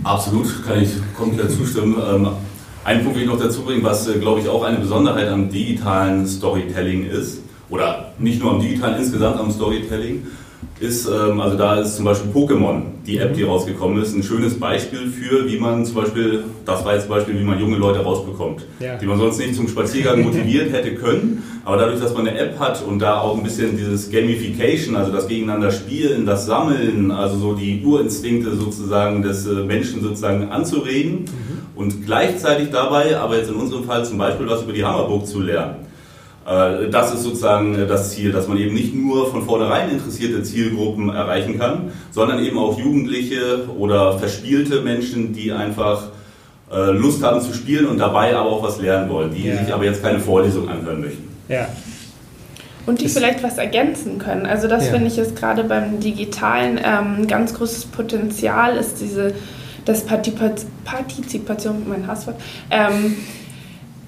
absolut, 0.03 0.65
kann 0.65 0.81
ich 0.81 0.89
komplett 1.17 1.51
zustimmen. 1.51 1.95
Ähm, 2.07 2.27
einen 2.83 3.03
Punkt 3.03 3.15
will 3.15 3.23
ich 3.23 3.29
noch 3.29 3.39
dazu 3.39 3.61
bringen, 3.61 3.83
was, 3.83 4.07
äh, 4.07 4.19
glaube 4.19 4.41
ich, 4.41 4.49
auch 4.49 4.63
eine 4.63 4.77
Besonderheit 4.77 5.27
am 5.27 5.49
digitalen 5.49 6.27
Storytelling 6.27 7.05
ist, 7.05 7.41
oder 7.69 8.13
nicht 8.19 8.41
nur 8.41 8.51
am 8.51 8.61
digitalen, 8.61 8.97
insgesamt 8.97 9.39
am 9.39 9.51
Storytelling, 9.51 10.27
ist, 10.81 11.07
ähm, 11.07 11.39
also 11.39 11.57
da 11.57 11.79
ist 11.79 11.95
zum 11.95 12.05
Beispiel 12.05 12.31
Pokémon, 12.31 12.81
die 13.05 13.19
App, 13.19 13.33
die 13.35 13.43
mhm. 13.43 13.49
rausgekommen 13.49 14.01
ist, 14.01 14.15
ein 14.15 14.23
schönes 14.23 14.59
Beispiel 14.59 15.07
für, 15.07 15.47
wie 15.47 15.59
man 15.59 15.85
zum 15.85 15.95
Beispiel, 15.95 16.43
das 16.65 16.83
war 16.83 16.93
jetzt 16.93 17.03
zum 17.03 17.15
Beispiel, 17.15 17.39
wie 17.39 17.43
man 17.43 17.59
junge 17.59 17.77
Leute 17.77 17.99
rausbekommt, 17.99 18.65
ja. 18.79 18.95
die 18.97 19.05
man 19.05 19.19
sonst 19.19 19.37
nicht 19.37 19.55
zum 19.55 19.67
Spaziergang 19.67 20.21
motiviert 20.23 20.73
hätte 20.73 20.95
können, 20.95 21.43
aber 21.65 21.77
dadurch, 21.77 21.99
dass 21.99 22.13
man 22.13 22.27
eine 22.27 22.37
App 22.37 22.59
hat 22.59 22.83
und 22.83 22.99
da 22.99 23.19
auch 23.19 23.37
ein 23.37 23.43
bisschen 23.43 23.77
dieses 23.77 24.09
Gamification, 24.09 24.95
also 24.95 25.11
das 25.11 25.27
Gegeneinander 25.27 25.71
Spielen, 25.71 26.25
das 26.25 26.47
Sammeln, 26.47 27.11
also 27.11 27.37
so 27.37 27.53
die 27.53 27.83
Urinstinkte 27.85 28.55
sozusagen 28.55 29.21
des 29.21 29.45
äh, 29.45 29.53
Menschen 29.63 30.01
sozusagen 30.01 30.49
anzuregen 30.49 31.19
mhm. 31.21 31.61
und 31.75 32.05
gleichzeitig 32.05 32.69
dabei, 32.71 33.17
aber 33.17 33.37
jetzt 33.37 33.49
in 33.49 33.55
unserem 33.55 33.83
Fall 33.83 34.03
zum 34.03 34.17
Beispiel 34.17 34.47
was 34.47 34.63
über 34.63 34.73
die 34.73 34.83
Hammerburg 34.83 35.27
zu 35.27 35.41
lernen. 35.41 35.90
Äh, 36.51 36.89
das 36.89 37.13
ist 37.13 37.23
sozusagen 37.23 37.75
äh, 37.75 37.87
das 37.87 38.11
Ziel, 38.11 38.31
dass 38.31 38.47
man 38.47 38.57
eben 38.57 38.73
nicht 38.73 38.93
nur 38.93 39.29
von 39.31 39.45
vornherein 39.45 39.89
interessierte 39.89 40.43
Zielgruppen 40.43 41.09
erreichen 41.09 41.57
kann, 41.57 41.91
sondern 42.11 42.43
eben 42.43 42.57
auch 42.57 42.77
Jugendliche 42.77 43.69
oder 43.77 44.17
verspielte 44.19 44.81
Menschen, 44.81 45.33
die 45.33 45.51
einfach 45.51 46.09
äh, 46.71 46.91
Lust 46.91 47.23
haben 47.23 47.41
zu 47.41 47.53
spielen 47.53 47.85
und 47.87 47.97
dabei 47.97 48.35
aber 48.35 48.49
auch 48.49 48.63
was 48.63 48.81
lernen 48.81 49.09
wollen, 49.09 49.33
die 49.33 49.47
ja. 49.47 49.57
sich 49.57 49.73
aber 49.73 49.85
jetzt 49.85 50.03
keine 50.03 50.19
Vorlesung 50.19 50.67
anhören 50.67 51.01
möchten. 51.01 51.27
Ja. 51.47 51.67
Und 52.87 52.99
die 52.99 53.09
vielleicht 53.09 53.43
was 53.43 53.57
ergänzen 53.59 54.17
können. 54.17 54.47
Also 54.47 54.67
das 54.67 54.85
ja. 54.85 54.93
finde 54.93 55.07
ich 55.07 55.17
ist 55.17 55.35
gerade 55.35 55.63
beim 55.63 55.99
Digitalen 55.99 56.79
ähm, 56.83 57.27
ganz 57.27 57.53
großes 57.53 57.85
Potenzial, 57.85 58.75
ist 58.75 58.99
diese 58.99 59.33
das 59.85 60.03
Partizipation, 60.05 61.83
mein 61.87 62.05
Hasswort, 62.07 62.35
ähm, 62.69 63.17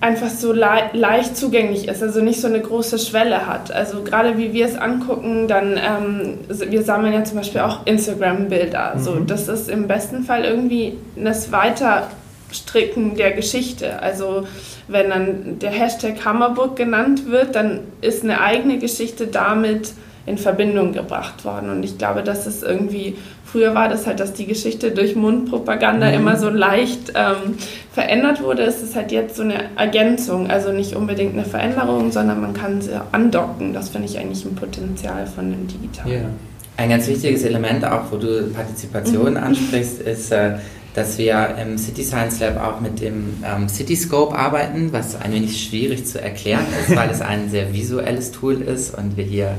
einfach 0.04 0.30
so 0.30 0.52
le 0.52 0.90
leicht 0.92 1.38
zugänglich 1.38 1.88
ist, 1.88 2.04
also 2.04 2.20
nicht 2.20 2.42
so 2.42 2.48
eine 2.48 2.60
große 2.60 3.00
Schwelle 3.00 3.48
hat. 3.48 3.72
Also 3.72 4.04
gerade 4.04 4.38
wie 4.38 4.52
wir 4.52 4.66
es 4.66 4.76
angucken, 4.76 5.48
dann, 5.48 5.78
ähm, 5.78 6.40
wir 6.50 6.84
sammeln 6.84 7.14
ja 7.14 7.24
zum 7.24 7.38
Beispiel 7.38 7.62
auch 7.62 7.86
Instagram-Bilder. 7.86 8.96
Mhm. 8.96 9.00
So, 9.00 9.16
das 9.20 9.48
ist 9.48 9.70
im 9.70 9.88
besten 9.88 10.24
Fall 10.26 10.44
irgendwie 10.44 10.98
das 11.16 11.54
Weiterstricken 11.54 13.16
der 13.16 13.32
Geschichte. 13.32 14.02
Also 14.02 14.46
wenn 14.90 15.10
dann 15.10 15.60
der 15.60 15.72
Hashtag 15.72 16.26
Hammerburg 16.26 16.76
genannt 16.76 17.30
wird, 17.30 17.56
dann 17.56 17.80
ist 18.02 18.26
eine 18.26 18.42
eigene 18.42 18.80
Geschichte 18.80 19.28
damit 19.28 19.94
in 20.26 20.38
Verbindung 20.38 20.92
gebracht 20.92 21.46
worden. 21.46 21.70
Und 21.70 21.84
ich 21.84 21.98
glaube, 21.98 22.24
das 22.24 22.46
ist 22.46 22.62
irgendwie 22.62 23.16
Früher 23.54 23.76
war 23.76 23.88
das 23.88 24.08
halt, 24.08 24.20
dass 24.20 24.34
die 24.34 24.48
Geschichte 24.48 24.90
durch 24.90 25.16
Mundpropaganda 25.16 26.08
mhm. 26.08 26.16
immer 26.16 26.38
so 26.38 26.50
leicht 26.50 27.14
ähm, 27.14 27.54
verändert 27.94 28.42
wurde. 28.42 28.64
Es 28.64 28.82
ist 28.82 28.96
halt 28.96 29.12
jetzt 29.12 29.36
so 29.36 29.44
eine 29.44 29.66
Ergänzung, 29.76 30.50
also 30.50 30.72
nicht 30.72 30.96
unbedingt 30.96 31.34
eine 31.34 31.46
Veränderung, 31.46 32.12
sondern 32.12 32.42
man 32.42 32.56
kann 32.56 32.82
sie 32.82 33.00
andocken. 33.12 33.72
Das 33.72 33.90
finde 33.90 34.08
ich 34.08 34.18
eigentlich 34.18 34.44
ein 34.44 34.56
Potenzial 34.56 35.28
von 35.28 35.52
dem 35.52 35.68
Digitalen. 35.68 36.12
Yeah. 36.12 36.30
Ein 36.78 36.90
ganz 36.90 37.08
wichtiges 37.08 37.44
Element, 37.44 37.86
auch 37.86 38.06
wo 38.10 38.18
du 38.18 38.50
Partizipation 38.50 39.34
mhm. 39.34 39.38
ansprichst, 39.38 40.02
ist, 40.02 40.32
äh, 40.32 40.54
dass 40.94 41.18
wir 41.18 41.56
im 41.62 41.78
City 41.78 42.04
Science 42.04 42.40
Lab 42.40 42.62
auch 42.62 42.80
mit 42.80 43.02
dem 43.02 43.44
ähm, 43.44 43.68
Cityscope 43.68 44.36
arbeiten, 44.36 44.94
was 44.94 45.20
ein 45.20 45.34
wenig 45.34 45.64
schwierig 45.64 46.06
zu 46.06 46.22
erklären 46.22 46.66
ist, 46.82 46.96
weil 46.96 47.10
es 47.10 47.22
ein 47.22 47.50
sehr 47.50 47.74
visuelles 47.74 48.32
Tool 48.32 48.62
ist 48.62 48.96
und 48.96 49.18
wir 49.18 49.24
hier 49.24 49.58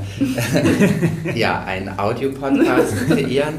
ja, 1.35 1.63
einen 1.63 1.99
Audio-Podcast 1.99 3.07
kreieren. 3.07 3.55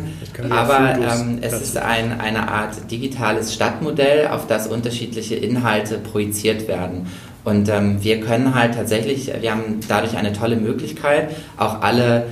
Aber 0.50 0.96
ähm, 0.96 1.38
es 1.40 1.60
ist 1.60 1.76
ein, 1.76 2.18
eine 2.20 2.48
Art 2.48 2.90
digitales 2.90 3.52
Stadtmodell, 3.54 4.28
auf 4.28 4.46
das 4.46 4.66
unterschiedliche 4.66 5.34
Inhalte 5.34 5.98
projiziert 5.98 6.68
werden. 6.68 7.06
Und 7.44 7.68
ähm, 7.68 8.02
wir 8.02 8.20
können 8.20 8.54
halt 8.54 8.74
tatsächlich, 8.74 9.30
wir 9.40 9.52
haben 9.52 9.80
dadurch 9.86 10.16
eine 10.16 10.32
tolle 10.32 10.56
Möglichkeit, 10.56 11.30
auch 11.56 11.80
alle 11.80 12.26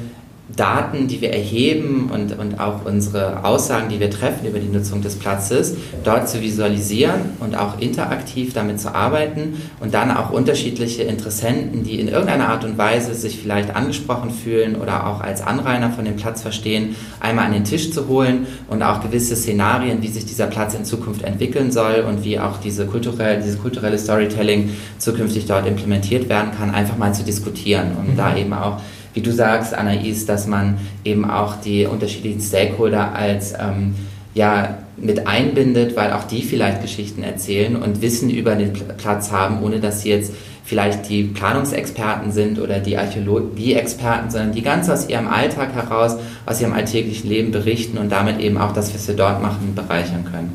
Daten, 0.55 1.09
die 1.09 1.23
wir 1.23 1.33
erheben 1.33 2.11
und, 2.13 2.39
und 2.39 2.61
auch 2.61 2.85
unsere 2.85 3.45
Aussagen, 3.45 3.89
die 3.89 3.99
wir 3.99 4.11
treffen 4.11 4.47
über 4.47 4.59
die 4.59 4.69
Nutzung 4.69 5.01
des 5.01 5.17
Platzes, 5.17 5.75
dort 6.05 6.29
zu 6.29 6.43
visualisieren 6.43 7.21
und 7.41 7.57
auch 7.57 7.81
interaktiv 7.81 8.53
damit 8.53 8.79
zu 8.79 8.95
arbeiten 8.95 9.57
und 9.81 9.95
dann 9.95 10.11
auch 10.11 10.31
unterschiedliche 10.31 11.05
Interessenten, 11.05 11.83
die 11.83 11.99
in 11.99 12.09
irgendeiner 12.09 12.51
Art 12.51 12.65
und 12.65 12.77
Weise 12.77 13.15
sich 13.15 13.39
vielleicht 13.39 13.75
angesprochen 13.75 14.31
fühlen 14.31 14.77
oder 14.77 15.07
auch 15.07 15.23
als 15.23 15.41
Anrainer 15.41 15.91
von 15.91 16.05
dem 16.05 16.17
Platz 16.17 16.43
verstehen, 16.43 16.95
einmal 17.21 17.47
an 17.47 17.53
den 17.53 17.65
Tisch 17.65 17.91
zu 17.91 18.07
holen 18.07 18.47
und 18.69 18.83
auch 18.83 19.01
gewisse 19.01 19.37
Szenarien, 19.37 20.03
wie 20.03 20.09
sich 20.09 20.27
dieser 20.27 20.47
Platz 20.47 20.75
in 20.75 20.85
Zukunft 20.85 21.23
entwickeln 21.23 21.73
soll 21.73 22.05
und 22.07 22.23
wie 22.23 22.39
auch 22.39 22.59
diese 22.59 22.85
kulturelle, 22.85 23.43
diese 23.43 23.57
kulturelle 23.57 23.99
Storytelling 23.99 24.71
zukünftig 24.99 25.47
dort 25.47 25.67
implementiert 25.67 26.29
werden 26.29 26.51
kann, 26.57 26.71
einfach 26.71 26.99
mal 26.99 27.15
zu 27.15 27.25
diskutieren 27.25 27.93
und 27.99 28.13
mhm. 28.13 28.17
da 28.19 28.37
eben 28.37 28.53
auch 28.53 28.81
wie 29.15 29.21
du 29.21 29.33
sagst, 29.33 29.75
Anais, 29.75 30.27
dass 30.27 30.47
man 30.47 30.79
eben 31.05 31.25
auch 31.29 31.57
die 31.61 31.87
unterschiedlichen 31.87 32.41
Stakeholder 32.41 33.15
als 33.15 33.55
ähm, 33.55 33.95
ja, 34.35 34.79
mit 34.97 35.27
einbindet, 35.27 35.97
weil 35.97 36.13
auch 36.13 36.25
die 36.25 36.43
vielleicht 36.43 36.83
Geschichten 36.83 37.23
erzählen 37.23 37.77
und 37.77 38.03
Wissen 38.03 38.31
über 38.31 38.55
den 38.57 38.73
Platz 38.73 39.31
haben, 39.31 39.63
ohne 39.63 39.81
dass 39.81 40.03
sie 40.03 40.11
jetzt 40.11 40.33
vielleicht 40.65 41.09
die 41.09 41.25
Planungsexperten 41.25 42.33
sind 42.33 42.59
oder 42.59 42.79
die 42.79 42.97
Archäologie-Experten, 42.97 44.31
sondern 44.31 44.53
die 44.53 44.63
ganz 44.63 44.89
aus 44.89 45.09
ihrem 45.09 45.29
Alltag 45.29 45.75
heraus, 45.75 46.17
aus 46.47 46.61
ihrem 46.61 46.73
alltäglichen 46.73 47.29
Leben 47.29 47.53
berichten 47.53 47.99
und 47.99 48.11
damit 48.11 48.41
eben 48.41 48.57
auch 48.57 48.73
das, 48.73 48.95
was 48.95 49.07
wir 49.07 49.15
dort 49.15 49.43
machen, 49.43 49.75
bereichern 49.75 50.25
können. 50.25 50.53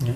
Ja. 0.00 0.12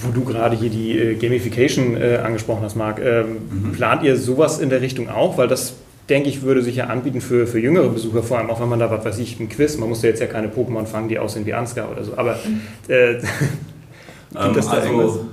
Wo 0.00 0.10
du 0.10 0.24
gerade 0.24 0.56
hier 0.56 0.70
die 0.70 0.98
äh, 0.98 1.14
Gamification 1.14 1.96
äh, 1.96 2.16
angesprochen 2.16 2.62
hast, 2.62 2.74
Marc, 2.74 3.00
ähm, 3.00 3.36
mhm. 3.50 3.72
plant 3.72 4.02
ihr 4.02 4.16
sowas 4.16 4.58
in 4.58 4.70
der 4.70 4.80
Richtung 4.80 5.08
auch? 5.08 5.38
Weil 5.38 5.46
das 5.46 5.74
denke 6.08 6.28
ich, 6.28 6.42
würde 6.42 6.62
sich 6.62 6.76
ja 6.76 6.86
anbieten 6.86 7.20
für, 7.20 7.46
für 7.46 7.58
jüngere 7.58 7.88
Besucher, 7.88 8.22
vor 8.22 8.38
allem 8.38 8.50
auch 8.50 8.60
wenn 8.60 8.68
man 8.68 8.78
da, 8.78 8.90
was 8.90 9.04
weiß 9.04 9.18
ich, 9.18 9.40
ein 9.40 9.48
Quiz, 9.48 9.78
man 9.78 9.88
muss 9.88 10.02
ja 10.02 10.10
jetzt 10.10 10.20
ja 10.20 10.26
keine 10.26 10.48
Pokémon 10.48 10.84
fangen, 10.84 11.08
die 11.08 11.18
aussehen 11.18 11.46
wie 11.46 11.54
Ansgar 11.54 11.90
oder 11.90 12.04
so, 12.04 12.16
aber 12.16 12.38
äh, 12.88 13.14
ähm, 13.14 13.22
das 14.32 14.66
da 14.66 14.72
also, 14.72 15.26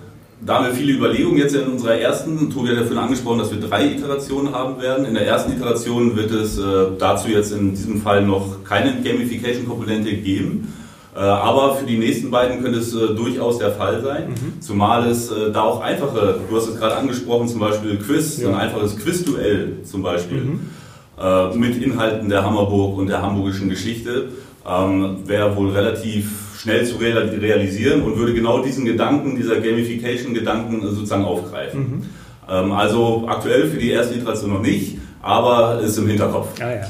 da 0.43 0.55
haben 0.55 0.67
wir 0.67 0.73
viele 0.73 0.93
Überlegungen 0.93 1.37
jetzt 1.37 1.55
in 1.55 1.67
unserer 1.67 1.95
ersten, 1.95 2.49
Tobi 2.49 2.69
hat 2.69 2.77
ja 2.77 2.81
vorhin 2.81 2.97
angesprochen, 2.97 3.39
dass 3.39 3.51
wir 3.51 3.59
drei 3.59 3.91
Iterationen 3.91 4.53
haben 4.53 4.81
werden. 4.81 5.05
In 5.05 5.13
der 5.13 5.27
ersten 5.27 5.51
Iteration 5.51 6.15
wird 6.15 6.31
es 6.31 6.57
äh, 6.57 6.63
dazu 6.97 7.29
jetzt 7.29 7.51
in 7.51 7.75
diesem 7.75 8.01
Fall 8.01 8.25
noch 8.25 8.63
keine 8.63 9.01
Gamification-Komponente 9.03 10.11
geben. 10.13 10.73
Äh, 11.13 11.19
aber 11.19 11.75
für 11.75 11.85
die 11.85 11.97
nächsten 11.97 12.31
beiden 12.31 12.63
könnte 12.63 12.79
es 12.79 12.95
äh, 12.95 13.13
durchaus 13.15 13.57
der 13.57 13.71
Fall 13.71 14.01
sein, 14.01 14.29
mhm. 14.29 14.61
zumal 14.61 15.09
es 15.09 15.29
äh, 15.29 15.51
da 15.51 15.63
auch 15.63 15.81
einfache, 15.81 16.39
du 16.49 16.55
hast 16.55 16.69
es 16.69 16.79
gerade 16.79 16.95
angesprochen, 16.95 17.49
zum 17.49 17.59
Beispiel 17.59 17.97
Quiz, 17.97 18.39
ja. 18.39 18.49
ein 18.49 18.55
einfaches 18.55 18.97
Quizduell 18.97 19.79
zum 19.83 20.03
Beispiel, 20.03 20.41
mhm. 20.41 21.59
mit 21.59 21.83
Inhalten 21.83 22.29
der 22.29 22.45
Hammerburg 22.45 22.97
und 22.97 23.07
der 23.07 23.21
hamburgischen 23.21 23.69
Geschichte, 23.69 24.29
ähm, 24.67 25.17
wäre 25.25 25.55
wohl 25.55 25.71
relativ 25.71 26.57
schnell 26.57 26.85
zu 26.85 26.97
realisieren 26.97 28.03
und 28.03 28.17
würde 28.17 28.33
genau 28.33 28.61
diesen 28.63 28.85
Gedanken, 28.85 29.35
dieser 29.35 29.59
Gamification-Gedanken 29.59 30.81
sozusagen 30.81 31.25
aufgreifen. 31.25 31.79
Mhm. 31.79 32.03
Ähm, 32.49 32.71
also 32.71 33.25
aktuell 33.27 33.67
für 33.67 33.77
die 33.77 33.91
erste 33.91 34.15
Iteration 34.15 34.53
noch 34.53 34.61
nicht, 34.61 34.97
aber 35.21 35.81
ist 35.81 35.97
im 35.97 36.07
Hinterkopf. 36.07 36.49
Ah, 36.61 36.71
ja. 36.71 36.87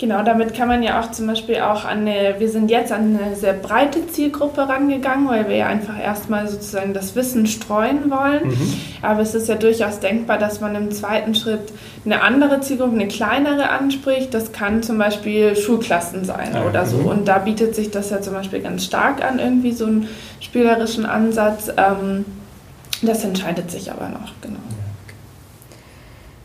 Genau, 0.00 0.22
damit 0.22 0.54
kann 0.54 0.66
man 0.66 0.82
ja 0.82 0.98
auch 0.98 1.10
zum 1.10 1.26
Beispiel 1.26 1.56
auch 1.56 1.84
an 1.84 2.08
eine, 2.08 2.36
wir 2.38 2.48
sind 2.48 2.70
jetzt 2.70 2.90
an 2.90 3.18
eine 3.20 3.36
sehr 3.36 3.52
breite 3.52 4.06
Zielgruppe 4.06 4.66
rangegangen, 4.66 5.28
weil 5.28 5.46
wir 5.46 5.56
ja 5.56 5.66
einfach 5.66 6.02
erstmal 6.02 6.48
sozusagen 6.48 6.94
das 6.94 7.14
Wissen 7.16 7.46
streuen 7.46 8.10
wollen. 8.10 8.48
Mhm. 8.48 8.72
Aber 9.02 9.20
es 9.20 9.34
ist 9.34 9.46
ja 9.46 9.56
durchaus 9.56 10.00
denkbar, 10.00 10.38
dass 10.38 10.62
man 10.62 10.74
im 10.74 10.90
zweiten 10.90 11.34
Schritt 11.34 11.74
eine 12.06 12.22
andere 12.22 12.62
Zielgruppe, 12.62 12.94
eine 12.94 13.08
kleinere 13.08 13.68
anspricht. 13.68 14.32
Das 14.32 14.52
kann 14.52 14.82
zum 14.82 14.96
Beispiel 14.96 15.54
Schulklassen 15.54 16.24
sein 16.24 16.52
ja, 16.54 16.64
oder 16.64 16.86
so. 16.86 16.96
Mhm. 16.96 17.06
Und 17.06 17.28
da 17.28 17.36
bietet 17.36 17.74
sich 17.74 17.90
das 17.90 18.08
ja 18.08 18.22
zum 18.22 18.32
Beispiel 18.32 18.60
ganz 18.60 18.86
stark 18.86 19.22
an, 19.22 19.38
irgendwie 19.38 19.72
so 19.72 19.84
einen 19.84 20.08
spielerischen 20.40 21.04
Ansatz. 21.04 21.70
Ähm, 21.76 22.24
das 23.02 23.22
entscheidet 23.22 23.70
sich 23.70 23.92
aber 23.92 24.08
noch, 24.08 24.32
genau. 24.40 24.60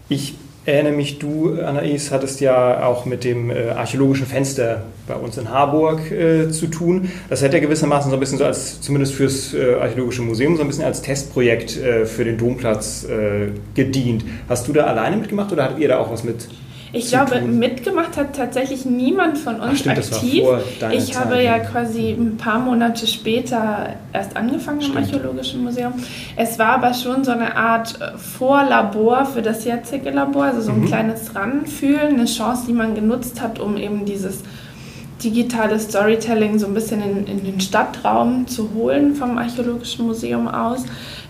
Ich 0.09 0.35
erinnere 0.65 0.93
mich, 0.93 1.19
du, 1.19 1.59
Anais, 1.61 2.11
hattest 2.11 2.41
ja 2.41 2.85
auch 2.85 3.05
mit 3.05 3.23
dem 3.23 3.51
äh, 3.51 3.69
archäologischen 3.69 4.25
Fenster 4.25 4.83
bei 5.07 5.15
uns 5.15 5.37
in 5.37 5.49
Harburg 5.49 6.11
äh, 6.11 6.49
zu 6.49 6.67
tun. 6.67 7.09
Das 7.29 7.43
hat 7.43 7.53
ja 7.53 7.59
gewissermaßen 7.59 8.09
so 8.09 8.17
ein 8.17 8.19
bisschen 8.19 8.39
so 8.39 8.45
als, 8.45 8.81
zumindest 8.81 9.13
fürs 9.13 9.53
äh, 9.53 9.75
Archäologische 9.75 10.23
Museum, 10.23 10.55
so 10.55 10.63
ein 10.63 10.67
bisschen 10.67 10.83
als 10.83 11.01
Testprojekt 11.01 11.77
äh, 11.77 12.05
für 12.05 12.25
den 12.25 12.37
Domplatz 12.37 13.05
äh, 13.05 13.49
gedient. 13.75 14.25
Hast 14.49 14.67
du 14.67 14.73
da 14.73 14.85
alleine 14.85 15.17
mitgemacht 15.17 15.51
oder 15.51 15.65
hattet 15.65 15.79
ihr 15.79 15.87
da 15.87 15.99
auch 15.99 16.11
was 16.11 16.23
mit 16.23 16.47
ich 16.95 17.09
glaube, 17.09 17.39
tun. 17.39 17.59
mitgemacht 17.59 18.17
hat 18.17 18.35
tatsächlich 18.35 18.85
niemand 18.85 19.37
von 19.37 19.55
uns 19.55 19.71
Ach, 19.71 19.75
stimmt, 19.75 19.97
aktiv. 19.97 20.43
ich 20.91 21.17
habe 21.17 21.41
ja 21.41 21.59
quasi 21.59 22.11
ein 22.11 22.37
paar 22.37 22.59
Monate 22.59 23.07
später 23.07 23.89
erst 24.13 24.35
angefangen 24.37 24.81
stimmt. 24.81 24.97
im 24.97 25.03
Archäologischen 25.03 25.63
Museum. 25.63 25.93
Es 26.35 26.57
war 26.59 26.75
aber 26.75 26.93
schon 26.93 27.23
so 27.23 27.31
eine 27.31 27.55
Art 27.55 27.99
äh, 27.99 28.17
Vorlabor 28.17 29.25
für 29.25 29.41
das 29.41 29.65
jetzige 29.65 30.09
Labor, 30.11 30.45
also 30.45 30.61
so 30.61 30.71
ein 30.71 30.81
mhm. 30.81 30.85
kleines 30.87 31.35
Ranfühlen, 31.35 32.15
eine 32.15 32.25
Chance, 32.25 32.65
die 32.67 32.73
man 32.73 32.95
genutzt 32.95 33.41
hat, 33.41 33.59
um 33.59 33.77
eben 33.77 34.05
dieses 34.05 34.39
digitale 35.23 35.79
Storytelling 35.79 36.59
so 36.59 36.67
ein 36.67 36.73
bisschen 36.73 37.01
in, 37.01 37.25
in 37.25 37.43
den 37.43 37.59
Stadtraum 37.61 38.47
zu 38.47 38.71
holen 38.75 39.15
vom 39.15 39.37
Archäologischen 39.37 40.05
Museum 40.05 40.47
aus 40.47 40.85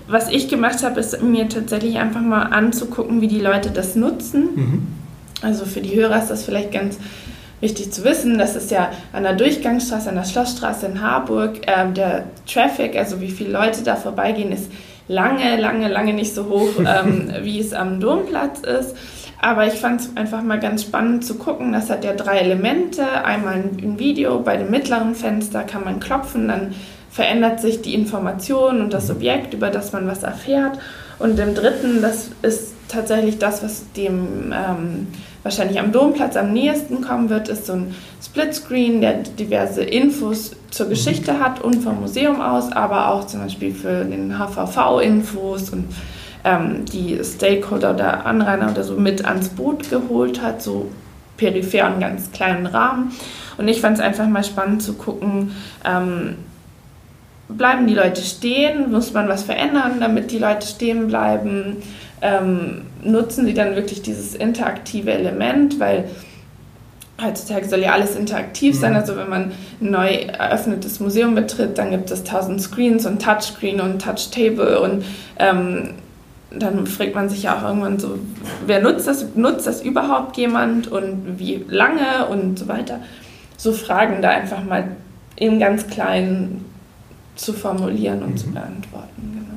was 0.08 0.30
ich 0.30 0.48
gemacht 0.48 0.84
habe, 0.84 1.00
ist 1.00 1.22
mir 1.22 1.50
tatsächlich 1.50 1.98
einfach 1.98 2.22
mal 2.22 2.44
anzugucken, 2.44 3.22
wie 3.22 3.28
die 3.28 3.40
Leute 3.40 3.72
das 3.72 3.96
nutzen. 3.96 4.50
Mhm. 4.56 4.88
Also 5.46 5.66
für 5.66 5.82
die 5.82 5.96
Hörer 5.96 6.18
ist 6.18 6.30
das 6.30 6.44
vielleicht 6.44 6.72
ganz 6.72 6.98
wichtig 7.62 7.92
zu 7.92 8.04
wissen. 8.04 8.38
Das 8.38 8.56
ist 8.56 8.72
ja 8.72 8.90
an 9.14 9.24
der 9.24 9.34
Durchgangsstraße, 9.34 10.10
an 10.10 10.16
der 10.16 10.26
Schlossstraße 10.26 10.88
in 10.88 11.02
Harburg. 11.02 11.62
Ähm, 11.68 11.94
der 11.94 12.24
Traffic, 12.52 12.98
also 12.98 13.22
wie 13.22 13.30
viele 13.30 13.52
Leute 13.52 13.84
da 13.84 13.96
vorbeigehen, 13.96 14.52
ist 14.52 14.72
lange, 15.08 15.58
lange, 15.58 15.88
lange 15.88 16.14
nicht 16.14 16.34
so 16.34 16.50
hoch, 16.50 16.70
ähm, 16.80 17.32
wie 17.44 17.60
es 17.60 17.74
am 17.74 18.00
Domplatz 18.00 18.60
ist. 18.62 18.96
Aber 19.42 19.68
ich 19.68 19.74
fand 19.74 20.02
es 20.02 20.18
einfach 20.18 20.42
mal 20.42 20.60
ganz 20.60 20.82
spannend 20.82 21.24
zu 21.24 21.36
gucken. 21.36 21.74
Das 21.74 21.90
hat 21.90 22.04
ja 22.04 22.14
drei 22.14 22.40
Elemente. 22.40 23.24
Einmal 23.24 23.56
ein 23.56 24.00
Video, 24.00 24.40
bei 24.40 24.58
dem 24.58 24.72
mittleren 24.72 25.14
Fenster 25.14 25.64
kann 25.64 25.84
man 25.84 26.00
klopfen, 26.00 26.48
dann 26.48 26.74
verändert 27.12 27.62
sich 27.62 27.82
die 27.82 27.94
Information 27.94 28.82
und 28.82 28.92
das 28.94 29.10
Objekt, 29.12 29.54
über 29.54 29.70
das 29.70 29.94
man 29.94 30.08
was 30.08 30.24
erfährt. 30.24 30.80
Und 31.20 31.40
im 31.40 31.54
dritten, 31.54 32.02
das 32.02 32.30
ist 32.42 32.74
tatsächlich 32.88 33.38
das, 33.38 33.64
was 33.64 33.92
dem 33.94 34.54
ähm, 34.54 35.08
wahrscheinlich 35.46 35.80
am 35.80 35.92
Domplatz 35.92 36.36
am 36.38 36.54
nächsten 36.54 37.02
kommen 37.02 37.30
wird, 37.30 37.50
ist 37.50 37.68
so 37.68 37.74
ein 37.74 37.94
Splitscreen, 38.20 39.00
der 39.00 39.14
diverse 39.14 39.84
Infos 39.84 40.56
zur 40.72 40.90
Geschichte 40.90 41.34
mhm. 41.34 41.40
hat 41.40 41.62
und 41.62 41.84
vom 41.84 42.02
Museum 42.02 42.42
aus, 42.42 42.72
aber 42.72 43.12
auch 43.12 43.28
zum 43.28 43.42
Beispiel 43.42 43.72
für 43.72 44.04
den 44.06 44.40
HVV 44.40 45.02
Infos 45.02 45.70
und 45.70 45.86
ähm, 46.44 46.86
die 46.86 47.20
Stakeholder 47.24 47.94
oder 47.94 48.26
Anrainer 48.26 48.72
oder 48.72 48.84
so 48.84 48.96
mit 48.96 49.24
ans 49.24 49.50
Boot 49.50 49.88
geholt 49.92 50.42
hat, 50.42 50.64
so 50.64 50.90
peripher 51.38 51.94
und 51.94 52.00
ganz 52.00 52.32
kleinen 52.32 52.66
Rahmen. 52.66 53.12
Und 53.60 53.68
ich 53.68 53.82
fand 53.82 54.00
es 54.00 54.04
einfach 54.04 54.28
mal 54.28 54.44
spannend 54.44 54.82
zu 54.82 54.94
gucken, 54.94 55.52
ähm, 55.86 56.38
bleiben 57.50 57.86
die 57.86 57.94
Leute 57.94 58.24
stehen, 58.24 58.92
muss 58.92 59.14
man 59.14 59.28
was 59.28 59.44
verändern, 59.44 60.00
damit 60.00 60.32
die 60.32 60.40
Leute 60.40 60.66
stehen 60.66 61.08
bleiben 61.08 61.84
ähm, 62.26 62.82
nutzen 63.04 63.46
sie 63.46 63.54
dann 63.54 63.76
wirklich 63.76 64.02
dieses 64.02 64.34
interaktive 64.34 65.12
Element, 65.12 65.80
weil 65.80 66.06
heutzutage 67.22 67.68
soll 67.68 67.80
ja 67.80 67.92
alles 67.92 68.16
interaktiv 68.16 68.78
sein. 68.78 68.92
Mhm. 68.92 68.98
Also 68.98 69.16
wenn 69.16 69.30
man 69.30 69.52
ein 69.80 69.92
neu 69.92 70.10
eröffnetes 70.10 71.00
Museum 71.00 71.36
betritt, 71.36 71.78
dann 71.78 71.92
gibt 71.92 72.10
es 72.10 72.24
tausend 72.24 72.62
Screens 72.62 73.06
und 73.06 73.22
Touchscreen 73.22 73.80
und 73.80 74.02
Touchtable 74.02 74.80
und 74.82 75.06
ähm, 75.38 75.92
dann 76.52 76.88
fragt 76.88 77.16
man 77.16 77.30
sich 77.30 77.44
ja 77.44 77.58
auch 77.58 77.64
irgendwann 77.64 78.00
so, 78.00 78.18
wer 78.66 78.82
nutzt 78.82 79.08
das? 79.08 79.26
Nutzt 79.36 79.68
das 79.68 79.82
überhaupt 79.82 80.38
jemand 80.38 80.88
und 80.88 81.38
wie 81.38 81.64
lange 81.68 82.28
und 82.30 82.58
so 82.58 82.68
weiter? 82.68 83.02
So 83.58 83.72
Fragen 83.72 84.22
da 84.22 84.30
einfach 84.30 84.64
mal 84.64 84.88
im 85.36 85.60
ganz 85.60 85.88
Kleinen 85.88 86.66
zu 87.36 87.52
formulieren 87.52 88.24
und 88.24 88.32
mhm. 88.32 88.38
zu 88.38 88.52
beantworten. 88.52 89.55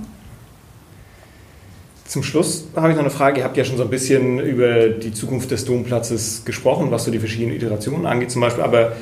Zum 2.09 2.23
Schluss 2.23 2.65
habe 2.75 2.89
ich 2.89 2.95
noch 2.95 3.03
eine 3.03 3.11
Frage. 3.11 3.41
Ihr 3.41 3.45
habt 3.45 3.59
ja 3.59 3.65
schon 3.65 3.77
so 3.77 3.83
ein 3.83 3.91
bisschen 3.91 4.41
über 4.41 4.89
die 4.89 5.13
Zukunft 5.13 5.51
des 5.51 5.67
Domplatzes 5.67 6.43
gesprochen, 6.47 6.91
was 6.91 7.05
so 7.05 7.11
die 7.11 7.19
verschiedenen 7.19 7.55
Iterationen 7.55 8.07
angeht 8.07 8.31
zum 8.31 8.41
Beispiel. 8.41 8.65
Aber 8.65 8.93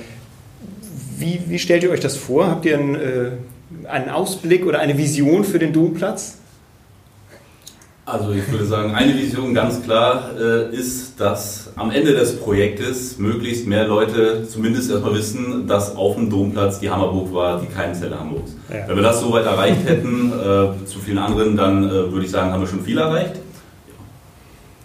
wie, 1.16 1.40
wie 1.46 1.60
stellt 1.60 1.84
ihr 1.84 1.90
euch 1.90 2.00
das 2.00 2.16
vor? 2.16 2.48
Habt 2.48 2.66
ihr 2.66 2.76
einen, 2.76 2.94
äh, 2.96 3.30
einen 3.88 4.10
Ausblick 4.10 4.66
oder 4.66 4.80
eine 4.80 4.98
Vision 4.98 5.44
für 5.44 5.60
den 5.60 5.72
Domplatz? 5.72 6.38
Also 8.08 8.30
ich 8.30 8.48
würde 8.52 8.64
sagen, 8.64 8.94
eine 8.94 9.18
Vision 9.18 9.52
ganz 9.52 9.82
klar 9.82 10.30
äh, 10.38 10.72
ist, 10.72 11.18
dass 11.20 11.72
am 11.74 11.90
Ende 11.90 12.12
des 12.12 12.36
Projektes 12.38 13.18
möglichst 13.18 13.66
mehr 13.66 13.88
Leute 13.88 14.46
zumindest 14.48 14.92
erstmal 14.92 15.16
wissen, 15.16 15.66
dass 15.66 15.96
auf 15.96 16.14
dem 16.14 16.30
Domplatz 16.30 16.78
die 16.78 16.88
Hammerburg 16.88 17.34
war, 17.34 17.60
die 17.60 17.66
Keimzelle 17.66 18.16
Hamburgs. 18.16 18.54
Ja. 18.68 18.86
Wenn 18.86 18.94
wir 18.94 19.02
das 19.02 19.20
soweit 19.20 19.44
erreicht 19.44 19.88
hätten, 19.88 20.30
äh, 20.30 20.86
zu 20.86 21.00
vielen 21.04 21.18
anderen, 21.18 21.56
dann 21.56 21.82
äh, 21.82 22.12
würde 22.12 22.24
ich 22.24 22.30
sagen, 22.30 22.52
haben 22.52 22.60
wir 22.60 22.68
schon 22.68 22.84
viel 22.84 22.96
erreicht. 22.96 23.40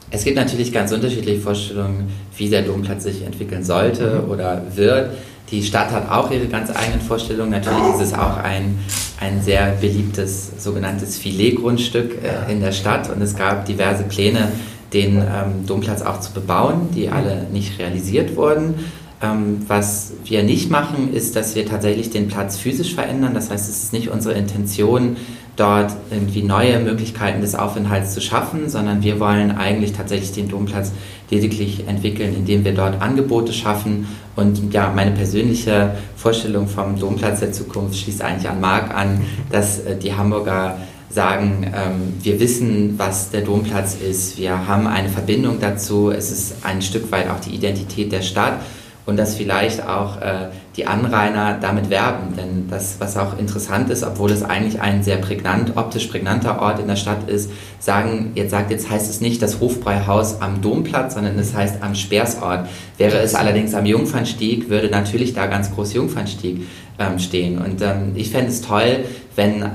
Es 0.09 0.23
gibt 0.23 0.35
natürlich 0.35 0.73
ganz 0.73 0.91
unterschiedliche 0.91 1.41
Vorstellungen, 1.41 2.09
wie 2.35 2.49
der 2.49 2.63
Domplatz 2.63 3.03
sich 3.03 3.21
entwickeln 3.21 3.63
sollte 3.63 4.23
mhm. 4.25 4.31
oder 4.31 4.63
wird. 4.73 5.11
Die 5.49 5.63
Stadt 5.63 5.91
hat 5.91 6.09
auch 6.09 6.31
ihre 6.31 6.47
ganz 6.47 6.69
eigenen 6.69 7.01
Vorstellungen. 7.01 7.51
Natürlich 7.51 7.95
ist 7.95 8.01
es 8.01 8.13
auch 8.13 8.37
ein, 8.37 8.79
ein 9.19 9.41
sehr 9.41 9.71
beliebtes 9.81 10.51
sogenanntes 10.57 11.17
Filetgrundstück 11.17 12.19
äh, 12.23 12.51
in 12.51 12.61
der 12.61 12.71
Stadt 12.71 13.09
und 13.09 13.21
es 13.21 13.35
gab 13.35 13.65
diverse 13.65 14.03
Pläne, 14.03 14.51
den 14.93 15.17
ähm, 15.17 15.65
Domplatz 15.65 16.01
auch 16.01 16.19
zu 16.19 16.31
bebauen, 16.33 16.89
die 16.93 17.09
alle 17.09 17.47
nicht 17.51 17.79
realisiert 17.79 18.35
wurden. 18.35 18.75
Ähm, 19.21 19.63
was 19.67 20.13
wir 20.25 20.43
nicht 20.43 20.71
machen, 20.71 21.13
ist, 21.13 21.35
dass 21.35 21.55
wir 21.55 21.65
tatsächlich 21.65 22.09
den 22.09 22.27
Platz 22.27 22.57
physisch 22.57 22.95
verändern. 22.95 23.33
Das 23.33 23.51
heißt, 23.51 23.69
es 23.69 23.83
ist 23.83 23.93
nicht 23.93 24.09
unsere 24.09 24.33
Intention, 24.35 25.17
dort 25.55 25.91
irgendwie 26.09 26.43
neue 26.43 26.79
Möglichkeiten 26.79 27.41
des 27.41 27.55
Aufenthalts 27.55 28.13
zu 28.13 28.21
schaffen, 28.21 28.69
sondern 28.69 29.03
wir 29.03 29.19
wollen 29.19 29.51
eigentlich 29.51 29.93
tatsächlich 29.93 30.31
den 30.31 30.49
Domplatz 30.49 30.91
lediglich 31.29 31.87
entwickeln, 31.87 32.35
indem 32.35 32.63
wir 32.63 32.73
dort 32.73 33.01
Angebote 33.01 33.53
schaffen. 33.53 34.07
Und 34.35 34.73
ja, 34.73 34.91
meine 34.95 35.11
persönliche 35.11 35.95
Vorstellung 36.15 36.67
vom 36.67 36.97
Domplatz 36.97 37.41
der 37.41 37.51
Zukunft 37.51 37.97
schließt 37.99 38.21
eigentlich 38.21 38.49
an 38.49 38.61
Marc 38.61 38.93
an, 38.95 39.21
dass 39.51 39.79
äh, 39.79 39.97
die 39.97 40.13
Hamburger 40.13 40.77
sagen, 41.09 41.65
ähm, 41.75 42.13
wir 42.21 42.39
wissen, 42.39 42.95
was 42.97 43.31
der 43.31 43.41
Domplatz 43.41 43.95
ist, 43.95 44.37
wir 44.37 44.67
haben 44.67 44.87
eine 44.87 45.09
Verbindung 45.09 45.59
dazu, 45.59 46.09
es 46.09 46.31
ist 46.31 46.55
ein 46.63 46.81
Stück 46.81 47.11
weit 47.11 47.29
auch 47.29 47.41
die 47.41 47.53
Identität 47.53 48.11
der 48.11 48.21
Stadt 48.21 48.61
und 49.05 49.17
dass 49.17 49.35
vielleicht 49.35 49.87
auch 49.87 50.21
äh, 50.21 50.49
die 50.75 50.85
Anrainer 50.85 51.57
damit 51.59 51.89
werben. 51.89 52.35
Denn 52.37 52.67
das, 52.69 52.95
was 52.99 53.17
auch 53.17 53.37
interessant 53.37 53.89
ist, 53.89 54.03
obwohl 54.03 54.31
es 54.31 54.43
eigentlich 54.43 54.79
ein 54.79 55.03
sehr 55.03 55.17
prägnant, 55.17 55.75
optisch 55.75 56.07
prägnanter 56.07 56.61
Ort 56.61 56.79
in 56.79 56.87
der 56.87 56.95
Stadt 56.95 57.27
ist, 57.27 57.51
sagen, 57.79 58.31
jetzt 58.35 58.51
sagt, 58.51 58.71
jetzt 58.71 58.89
heißt 58.89 59.09
es 59.09 59.21
nicht 59.21 59.41
das 59.41 59.59
Hofbräuhaus 59.59 60.41
am 60.41 60.61
Domplatz, 60.61 61.15
sondern 61.15 61.37
es 61.39 61.53
heißt 61.53 61.81
am 61.81 61.95
Speersort. 61.95 62.67
Wäre 62.97 63.17
es 63.17 63.35
allerdings 63.35 63.73
am 63.73 63.85
Jungfernstieg, 63.85 64.69
würde 64.69 64.89
natürlich 64.89 65.33
da 65.33 65.47
ganz 65.47 65.73
groß 65.73 65.93
Jungfernstieg 65.93 66.67
ähm, 66.99 67.19
stehen. 67.19 67.57
Und 67.57 67.81
ähm, 67.81 68.11
ich 68.15 68.29
fände 68.29 68.51
es 68.51 68.61
toll, 68.61 69.05
wenn 69.35 69.65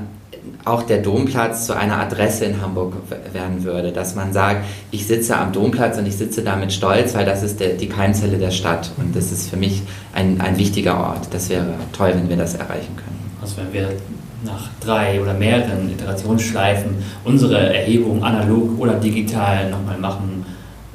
auch 0.67 0.83
der 0.83 0.99
Domplatz 0.99 1.65
zu 1.65 1.75
einer 1.75 1.99
Adresse 1.99 2.45
in 2.45 2.61
Hamburg 2.61 2.93
werden 3.33 3.63
würde, 3.63 3.91
dass 3.91 4.15
man 4.15 4.33
sagt, 4.33 4.65
ich 4.91 5.07
sitze 5.07 5.37
am 5.37 5.51
Domplatz 5.51 5.97
und 5.97 6.05
ich 6.05 6.15
sitze 6.15 6.43
da 6.43 6.55
mit 6.55 6.73
Stolz, 6.73 7.15
weil 7.15 7.25
das 7.25 7.43
ist 7.43 7.59
der, 7.59 7.69
die 7.69 7.87
Keimzelle 7.87 8.37
der 8.37 8.51
Stadt 8.51 8.91
und 8.97 9.15
das 9.15 9.31
ist 9.31 9.49
für 9.49 9.57
mich 9.57 9.81
ein, 10.13 10.41
ein 10.41 10.57
wichtiger 10.57 10.99
Ort. 10.99 11.27
Das 11.31 11.49
wäre 11.49 11.65
toll, 11.93 12.11
wenn 12.15 12.29
wir 12.29 12.37
das 12.37 12.55
erreichen 12.55 12.95
können. 12.95 13.17
Also 13.41 13.57
wenn 13.57 13.73
wir 13.73 13.89
nach 14.43 14.69
drei 14.79 15.21
oder 15.21 15.33
mehreren 15.33 15.91
Iterationsschleifen 15.91 16.95
unsere 17.23 17.73
Erhebung 17.75 18.23
analog 18.23 18.79
oder 18.79 18.93
digital 18.93 19.69
nochmal 19.69 19.97
machen 19.97 20.45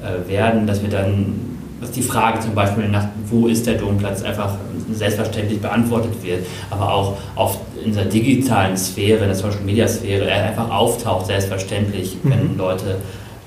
äh, 0.01 0.29
werden, 0.29 0.65
dass 0.65 0.81
wir 0.81 0.89
dann, 0.89 1.35
dass 1.81 1.91
die 1.91 2.01
Frage 2.01 2.39
zum 2.39 2.55
Beispiel 2.55 2.87
nach, 2.87 3.07
wo 3.29 3.47
ist 3.47 3.67
der 3.67 3.75
Domplatz, 3.75 4.23
einfach 4.23 4.55
selbstverständlich 4.91 5.61
beantwortet 5.61 6.11
wird, 6.21 6.45
aber 6.69 6.93
auch 6.93 7.17
auf 7.35 7.59
in 7.83 7.93
der 7.93 8.05
digitalen 8.05 8.77
Sphäre, 8.77 9.21
in 9.21 9.27
der 9.27 9.35
Social 9.35 9.61
Media 9.61 9.87
Sphäre, 9.87 10.29
er 10.29 10.45
einfach 10.45 10.69
auftaucht, 10.69 11.27
selbstverständlich, 11.27 12.17
mhm. 12.23 12.29
wenn 12.29 12.57
Leute 12.57 12.97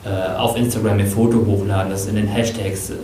äh, 0.05 0.37
auf 0.37 0.57
Instagram 0.57 0.99
ihr 0.99 1.07
Foto 1.07 1.45
hochladen, 1.45 1.91
das 1.91 2.07
in 2.07 2.17
den 2.17 2.27
Hashtags, 2.27 2.91
äh, 2.91 2.95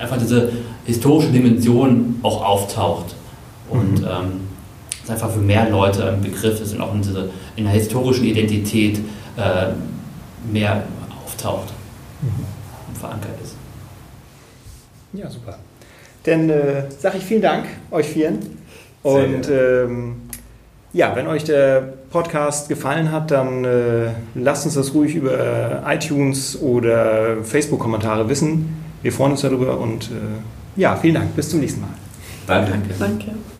einfach 0.00 0.18
diese 0.18 0.52
historische 0.84 1.30
Dimension 1.30 2.20
auch 2.22 2.44
auftaucht. 2.44 3.14
Und 3.68 4.00
mhm. 4.00 4.06
ähm, 4.06 4.40
es 5.04 5.10
einfach 5.10 5.30
für 5.30 5.40
mehr 5.40 5.68
Leute 5.70 6.08
ein 6.08 6.20
Begriff 6.20 6.60
ist 6.60 6.74
und 6.74 6.80
auch 6.80 6.94
in, 6.94 7.02
diese, 7.02 7.30
in 7.56 7.64
der 7.64 7.72
historischen 7.72 8.24
Identität 8.24 8.98
äh, 9.36 9.68
mehr 10.50 10.84
auftaucht 11.24 11.68
mhm. 12.22 12.44
und 12.88 12.98
verankert 12.98 13.40
ist. 13.42 13.54
Ja, 15.12 15.28
super. 15.28 15.58
Dann 16.24 16.50
äh, 16.50 16.84
sage 16.98 17.18
ich 17.18 17.24
vielen 17.24 17.42
Dank 17.42 17.66
euch 17.90 18.06
vieren. 18.06 18.38
Und 19.02 19.48
ähm, 19.48 20.16
ja, 20.92 21.14
wenn 21.14 21.26
euch 21.26 21.44
der 21.44 21.94
Podcast 22.10 22.68
gefallen 22.68 23.12
hat, 23.12 23.30
dann 23.30 23.64
äh, 23.64 24.10
lasst 24.34 24.64
uns 24.64 24.74
das 24.74 24.92
ruhig 24.94 25.14
über 25.14 25.82
iTunes 25.86 26.60
oder 26.60 27.42
Facebook-Kommentare 27.42 28.28
wissen. 28.28 28.82
Wir 29.02 29.12
freuen 29.12 29.32
uns 29.32 29.42
darüber 29.42 29.78
und 29.78 30.10
äh, 30.10 30.80
ja, 30.80 30.96
vielen 30.96 31.14
Dank. 31.14 31.36
Bis 31.36 31.50
zum 31.50 31.60
nächsten 31.60 31.80
Mal. 31.80 31.90
Danke. 32.46 32.94
Danke. 32.98 33.40